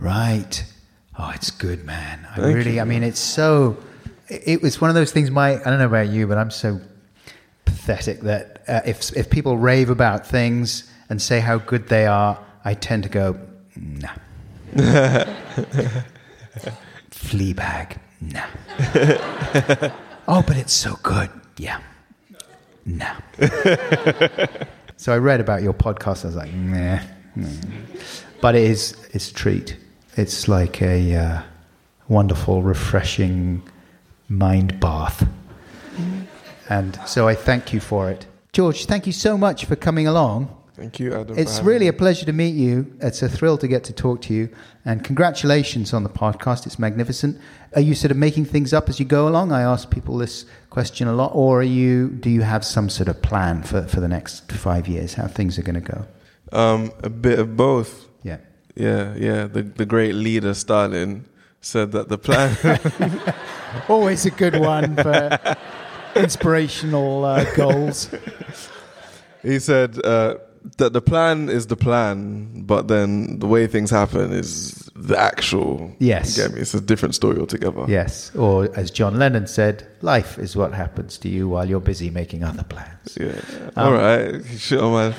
Right. 0.00 0.64
Oh, 1.18 1.32
it's 1.34 1.50
good, 1.50 1.84
man. 1.84 2.26
I 2.30 2.36
Thank 2.36 2.56
really, 2.56 2.74
you. 2.74 2.80
I 2.80 2.84
mean, 2.84 3.02
it's 3.02 3.20
so. 3.20 3.76
It 4.28 4.62
was 4.62 4.80
one 4.80 4.90
of 4.90 4.94
those 4.94 5.10
things. 5.10 5.30
My, 5.30 5.54
I 5.54 5.64
don't 5.64 5.78
know 5.78 5.86
about 5.86 6.08
you, 6.08 6.26
but 6.26 6.38
I'm 6.38 6.50
so 6.50 6.80
pathetic 7.64 8.20
that 8.20 8.62
uh, 8.68 8.80
if 8.84 9.16
if 9.16 9.30
people 9.30 9.56
rave 9.56 9.90
about 9.90 10.26
things 10.26 10.90
and 11.08 11.20
say 11.20 11.40
how 11.40 11.58
good 11.58 11.88
they 11.88 12.06
are, 12.06 12.38
I 12.64 12.74
tend 12.74 13.02
to 13.04 13.08
go, 13.08 13.38
nah. 13.76 14.14
Fleabag, 17.10 17.96
nah. 18.20 18.44
oh, 20.28 20.44
but 20.46 20.56
it's 20.56 20.74
so 20.74 20.98
good. 21.02 21.30
Yeah. 21.56 21.80
Nah. 22.84 23.16
so 24.96 25.12
I 25.12 25.18
read 25.18 25.40
about 25.40 25.62
your 25.62 25.74
podcast. 25.74 26.24
I 26.24 26.28
was 26.28 26.36
like, 26.36 26.52
nah. 26.52 27.00
nah. 27.34 27.48
But 28.40 28.54
it 28.54 28.62
is, 28.62 28.96
it's 29.12 29.30
a 29.30 29.34
treat. 29.34 29.76
It's 30.18 30.48
like 30.48 30.82
a 30.82 31.14
uh, 31.14 31.42
wonderful, 32.08 32.64
refreshing 32.64 33.62
mind 34.28 34.80
bath. 34.80 35.24
And 36.68 36.98
so 37.06 37.28
I 37.28 37.36
thank 37.36 37.72
you 37.72 37.78
for 37.78 38.10
it. 38.10 38.26
George, 38.52 38.86
thank 38.86 39.06
you 39.06 39.12
so 39.12 39.38
much 39.38 39.64
for 39.66 39.76
coming 39.76 40.08
along. 40.08 40.52
Thank 40.74 40.98
you, 40.98 41.14
Adam. 41.14 41.38
It's 41.38 41.60
really 41.60 41.86
me. 41.86 41.88
a 41.88 41.92
pleasure 41.92 42.26
to 42.26 42.32
meet 42.32 42.56
you. 42.56 42.92
It's 43.00 43.22
a 43.22 43.28
thrill 43.28 43.58
to 43.58 43.68
get 43.68 43.84
to 43.84 43.92
talk 43.92 44.20
to 44.22 44.34
you. 44.34 44.48
And 44.84 45.04
congratulations 45.04 45.92
on 45.92 46.02
the 46.02 46.10
podcast. 46.10 46.66
It's 46.66 46.80
magnificent. 46.80 47.40
Are 47.76 47.80
you 47.80 47.94
sort 47.94 48.10
of 48.10 48.16
making 48.16 48.46
things 48.46 48.72
up 48.72 48.88
as 48.88 48.98
you 48.98 49.06
go 49.06 49.28
along? 49.28 49.52
I 49.52 49.62
ask 49.62 49.88
people 49.88 50.18
this 50.18 50.46
question 50.68 51.06
a 51.06 51.12
lot. 51.12 51.30
Or 51.32 51.60
are 51.60 51.62
you, 51.62 52.08
do 52.08 52.28
you 52.28 52.42
have 52.42 52.64
some 52.64 52.88
sort 52.88 53.08
of 53.08 53.22
plan 53.22 53.62
for, 53.62 53.82
for 53.82 54.00
the 54.00 54.08
next 54.08 54.50
five 54.50 54.88
years, 54.88 55.14
how 55.14 55.28
things 55.28 55.60
are 55.60 55.62
going 55.62 55.80
to 55.80 55.92
go? 55.92 56.06
Um, 56.50 56.90
a 57.04 57.10
bit 57.10 57.38
of 57.38 57.56
both. 57.56 58.07
Yeah. 58.78 59.14
Yeah. 59.16 59.46
The 59.46 59.62
the 59.62 59.86
great 59.86 60.14
leader 60.14 60.54
Stalin 60.54 61.24
said 61.60 61.92
that 61.92 62.08
the 62.08 62.18
plan. 62.18 62.56
Always 63.88 64.24
a 64.26 64.30
good 64.30 64.58
one 64.58 64.96
for 64.96 65.38
inspirational 66.14 67.24
uh, 67.24 67.44
goals. 67.54 68.10
he 69.42 69.58
said 69.58 70.04
uh, 70.04 70.36
that 70.78 70.92
the 70.92 71.00
plan 71.00 71.48
is 71.48 71.66
the 71.66 71.76
plan, 71.76 72.62
but 72.64 72.88
then 72.88 73.38
the 73.38 73.46
way 73.46 73.66
things 73.66 73.90
happen 73.90 74.32
is 74.32 74.90
the 74.94 75.18
actual. 75.18 75.94
Yes. 75.98 76.36
You 76.36 76.44
get 76.44 76.54
me? 76.54 76.60
It's 76.60 76.74
a 76.74 76.80
different 76.80 77.14
story 77.14 77.38
altogether. 77.38 77.84
Yes. 77.88 78.34
Or 78.34 78.68
as 78.76 78.90
John 78.90 79.18
Lennon 79.18 79.46
said, 79.46 79.86
life 80.02 80.38
is 80.38 80.56
what 80.56 80.72
happens 80.74 81.18
to 81.18 81.28
you 81.28 81.48
while 81.48 81.68
you're 81.68 81.80
busy 81.80 82.10
making 82.10 82.44
other 82.44 82.64
plans. 82.64 83.16
Yeah. 83.20 83.40
Um, 83.76 83.86
All 83.86 83.92
right. 83.92 84.44
Shit 84.56 84.80
on 84.80 84.92
my. 84.92 85.14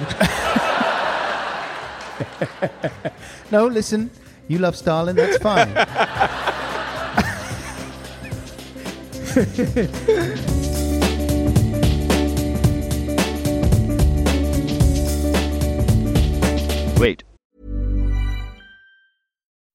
No, 3.52 3.66
listen, 3.66 4.12
you 4.47 4.60
love 4.60 4.76
Stalin, 4.76 5.16
that's 5.16 5.38
fine. 5.38 5.74
Wait. 17.00 17.24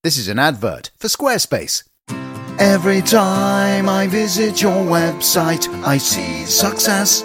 This 0.02 0.18
is 0.18 0.28
an 0.28 0.38
advert 0.38 0.90
for 0.98 1.08
Squarespace. 1.08 1.82
Every 2.60 3.02
time 3.02 3.88
I 3.88 4.06
visit 4.06 4.62
your 4.62 4.84
website, 4.84 5.66
I 5.84 5.98
see 5.98 6.44
success. 6.44 7.24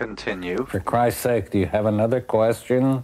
Continue. 0.00 0.64
For 0.64 0.80
Christ's 0.80 1.20
sake, 1.20 1.50
do 1.50 1.58
you 1.58 1.66
have 1.66 1.84
another 1.84 2.22
question? 2.22 3.02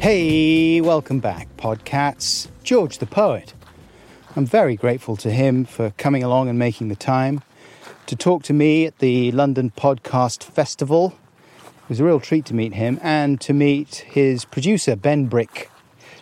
Hey, 0.00 0.80
welcome 0.80 1.20
back, 1.20 1.46
Podcats. 1.56 2.48
George 2.64 2.98
the 2.98 3.06
poet. 3.06 3.54
I'm 4.34 4.44
very 4.44 4.74
grateful 4.74 5.16
to 5.18 5.30
him 5.30 5.64
for 5.64 5.90
coming 5.90 6.24
along 6.24 6.48
and 6.48 6.58
making 6.58 6.88
the 6.88 6.96
time 6.96 7.42
to 8.06 8.16
talk 8.16 8.42
to 8.42 8.52
me 8.52 8.86
at 8.86 8.98
the 8.98 9.30
London 9.30 9.70
Podcast 9.76 10.42
Festival. 10.42 11.16
It 11.84 11.88
was 11.88 12.00
a 12.00 12.04
real 12.04 12.18
treat 12.18 12.46
to 12.46 12.54
meet 12.54 12.74
him 12.74 12.98
and 13.00 13.40
to 13.42 13.52
meet 13.52 13.98
his 14.08 14.44
producer, 14.44 14.96
Ben 14.96 15.26
Brick. 15.26 15.68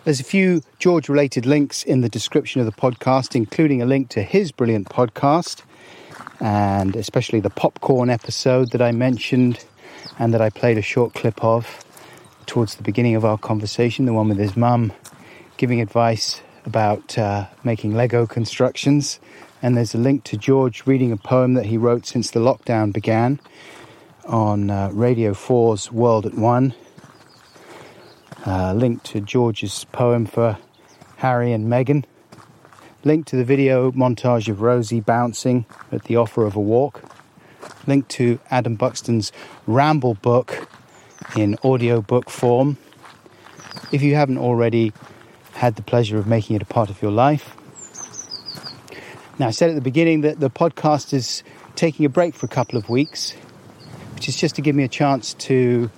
There's 0.05 0.21
a 0.21 0.25
few 0.25 0.63
George 0.79 1.11
related 1.11 1.45
links 1.45 1.83
in 1.83 2.01
the 2.01 2.09
description 2.09 2.61
of 2.61 2.67
the 2.67 2.73
podcast, 2.73 3.35
including 3.35 3.83
a 3.83 3.85
link 3.85 4.09
to 4.11 4.23
his 4.23 4.51
brilliant 4.51 4.89
podcast 4.89 5.63
and 6.41 6.97
especially 6.97 7.41
the 7.41 7.51
popcorn 7.51 8.09
episode 8.09 8.71
that 8.71 8.81
I 8.81 8.93
mentioned 8.93 9.63
and 10.19 10.33
that 10.33 10.41
I 10.41 10.49
played 10.49 10.79
a 10.79 10.83
short 10.83 11.13
clip 11.13 11.45
of 11.45 11.85
towards 12.47 12.77
the 12.77 12.83
beginning 12.83 13.15
of 13.15 13.27
our 13.27 13.37
conversation, 13.37 14.07
the 14.07 14.15
one 14.15 14.31
with 14.31 14.39
his 14.39 14.57
mum 14.57 14.93
giving 15.59 15.83
advice 15.83 16.41
about 16.65 17.19
uh, 17.19 17.47
making 17.63 17.95
Lego 17.95 18.27
constructions. 18.27 19.21
And 19.61 19.77
there's 19.77 19.95
a 19.95 19.99
link 19.99 20.25
to 20.25 20.39
George 20.39 20.87
reading 20.87 21.13
a 21.13 21.19
poem 21.19 21.53
that 21.55 21.67
he 21.67 21.77
wrote 21.77 22.07
since 22.07 22.31
the 22.31 22.41
lockdown 22.41 22.91
began 22.91 23.39
on 24.25 24.71
uh, 24.71 24.89
Radio 24.95 25.33
4's 25.33 25.93
World 25.93 26.25
at 26.25 26.33
One. 26.33 26.73
Uh, 28.47 28.73
link 28.73 29.03
to 29.03 29.21
George's 29.21 29.85
poem 29.93 30.25
for 30.25 30.57
Harry 31.17 31.53
and 31.53 31.67
Meghan. 31.67 32.05
Link 33.05 33.27
to 33.27 33.37
the 33.37 33.45
video 33.45 33.93
montage 33.93 34.49
of 34.49 34.63
Rosie 34.63 35.01
bouncing 35.01 35.67
at 35.93 36.05
the 36.05 36.17
offer 36.17 36.47
of 36.47 36.57
a 36.57 36.61
walk. 36.61 37.03
Link 37.87 38.09
to 38.09 38.41
Adam 38.51 38.77
Buxton's 38.77 39.31
Ramble 39.67 40.15
book 40.15 40.69
in 41.37 41.59
audiobook 41.63 42.31
form. 42.31 42.79
If 43.93 44.01
you 44.01 44.15
haven't 44.15 44.39
already 44.39 44.95
had 45.53 45.77
the 45.77 45.83
pleasure 45.83 46.17
of 46.17 46.27
making 46.27 46.57
it 46.57 46.63
a 46.63 46.67
part 46.67 46.89
of 46.89 47.03
your 47.03 47.11
life. 47.11 47.55
Now, 49.39 49.49
I 49.49 49.51
said 49.51 49.69
at 49.69 49.75
the 49.75 49.83
beginning 49.83 50.23
that 50.23 50.41
the 50.41 50.49
podcast 50.49 51.13
is 51.13 51.43
taking 51.75 52.07
a 52.07 52.09
break 52.09 52.35
for 52.35 52.47
a 52.47 52.49
couple 52.49 52.79
of 52.79 52.89
weeks, 52.89 53.33
which 54.15 54.29
is 54.29 54.37
just 54.37 54.55
to 54.57 54.63
give 54.63 54.75
me 54.75 54.85
a 54.85 54.89
chance 54.89 55.35
to 55.35 55.91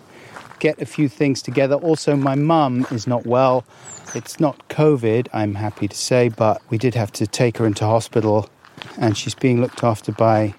get 0.62 0.80
a 0.80 0.86
few 0.86 1.08
things 1.08 1.42
together. 1.42 1.74
Also, 1.74 2.14
my 2.14 2.36
mum 2.36 2.86
is 2.92 3.06
not 3.08 3.26
well. 3.26 3.64
It's 4.14 4.38
not 4.38 4.56
COVID, 4.68 5.26
I'm 5.32 5.54
happy 5.56 5.88
to 5.88 5.96
say, 5.96 6.28
but 6.28 6.62
we 6.70 6.78
did 6.78 6.94
have 6.94 7.10
to 7.12 7.26
take 7.26 7.58
her 7.58 7.66
into 7.66 7.84
hospital 7.84 8.48
and 8.96 9.16
she's 9.16 9.34
being 9.34 9.60
looked 9.60 9.82
after 9.82 10.12
by 10.12 10.54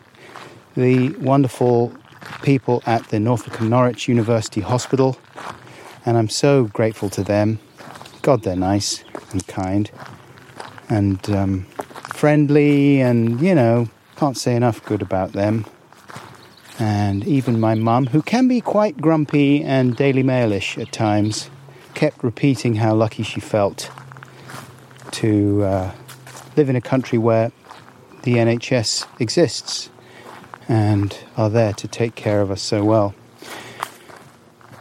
the 0.76 1.10
wonderful 1.32 1.94
people 2.42 2.84
at 2.86 3.08
the 3.10 3.20
Norfolk 3.20 3.60
and 3.60 3.70
Norwich 3.70 4.08
University 4.08 4.62
Hospital, 4.62 5.18
and 6.06 6.18
I'm 6.18 6.30
so 6.30 6.66
grateful 6.66 7.10
to 7.12 7.24
them. 7.24 7.60
God, 8.22 8.44
they're 8.44 8.56
nice. 8.56 9.04
and 9.32 9.46
kind 9.48 9.90
and 10.90 11.30
um, 11.30 11.64
friendly, 12.16 13.02
and 13.02 13.42
you 13.42 13.56
know, 13.56 13.90
can't 14.18 14.38
say 14.38 14.56
enough 14.56 14.84
good 14.86 15.02
about 15.02 15.32
them. 15.34 15.66
And 16.80 17.26
even 17.28 17.60
my 17.60 17.76
mum, 17.76 18.08
who 18.08 18.22
can 18.22 18.48
be 18.48 18.60
quite 18.62 18.98
grumpy 18.98 19.64
and 19.64 19.96
Daily 19.96 20.24
Mailish 20.24 20.82
at 20.82 20.92
times, 20.92 21.50
kept 21.94 22.24
repeating 22.24 22.76
how 22.76 22.96
lucky 22.96 23.24
she 23.24 23.40
felt 23.40 23.92
to 25.12 25.64
uh, 25.64 25.92
live 26.58 26.70
in 26.70 26.76
a 26.76 26.82
country 26.82 27.18
where 27.18 27.52
the 28.24 28.36
NHS 28.36 29.06
exists 29.20 29.90
and 30.68 31.18
are 31.38 31.50
there 31.50 31.74
to 31.74 31.88
take 31.88 32.16
care 32.16 32.42
of 32.42 32.50
us 32.50 32.62
so 32.62 32.84
well. 32.84 33.14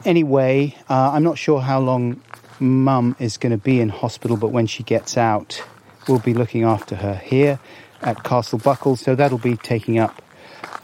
Anyway, 0.05 0.77
uh, 0.89 1.11
I'm 1.13 1.23
not 1.23 1.39
sure 1.39 1.61
how 1.61 1.81
long 1.81 2.21
mum 2.59 3.17
is 3.19 3.37
going 3.37 3.53
to 3.53 3.59
be 3.59 3.81
in 3.81 3.89
hospital, 3.89 4.37
but 4.37 4.49
when 4.49 4.67
she 4.67 4.83
gets 4.83 5.17
out, 5.17 5.63
we'll 6.09 6.19
be 6.19 6.35
looking 6.35 6.65
after 6.65 6.97
her 6.97 7.15
here 7.17 7.61
at 8.01 8.25
Castle 8.25 8.59
Buckle, 8.59 8.97
so 8.97 9.15
that'll 9.15 9.39
be 9.39 9.57
taking 9.57 9.99
up 9.99 10.22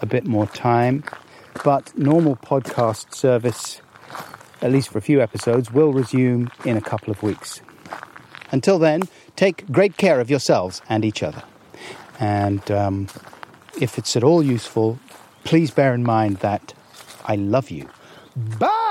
a 0.01 0.07
bit 0.07 0.27
more 0.27 0.47
time. 0.47 1.05
But 1.65 1.97
normal 1.99 2.37
podcast 2.37 3.15
service, 3.15 3.81
at 4.63 4.71
least 4.71 4.89
for 4.91 4.99
a 4.99 5.03
few 5.03 5.21
episodes, 5.21 5.73
will 5.73 5.93
resume 5.93 6.51
in 6.65 6.77
a 6.77 6.81
couple 6.81 7.11
of 7.11 7.23
weeks. 7.23 7.61
Until 8.51 8.79
then, 8.79 9.03
take 9.37 9.71
great 9.71 9.97
care 9.97 10.21
of 10.21 10.31
yourselves 10.31 10.83
and 10.89 11.05
each 11.05 11.23
other. 11.23 11.43
And 12.21 12.71
um, 12.71 13.09
if 13.81 13.99
it's 13.99 14.17
at 14.17 14.25
all 14.25 14.43
useful, 14.43 14.99
please 15.45 15.71
bear 15.71 15.95
in 15.95 16.03
mind 16.03 16.39
that 16.39 16.75
I 17.25 17.37
love 17.37 17.71
you. 17.71 17.89
Bye! 18.37 18.88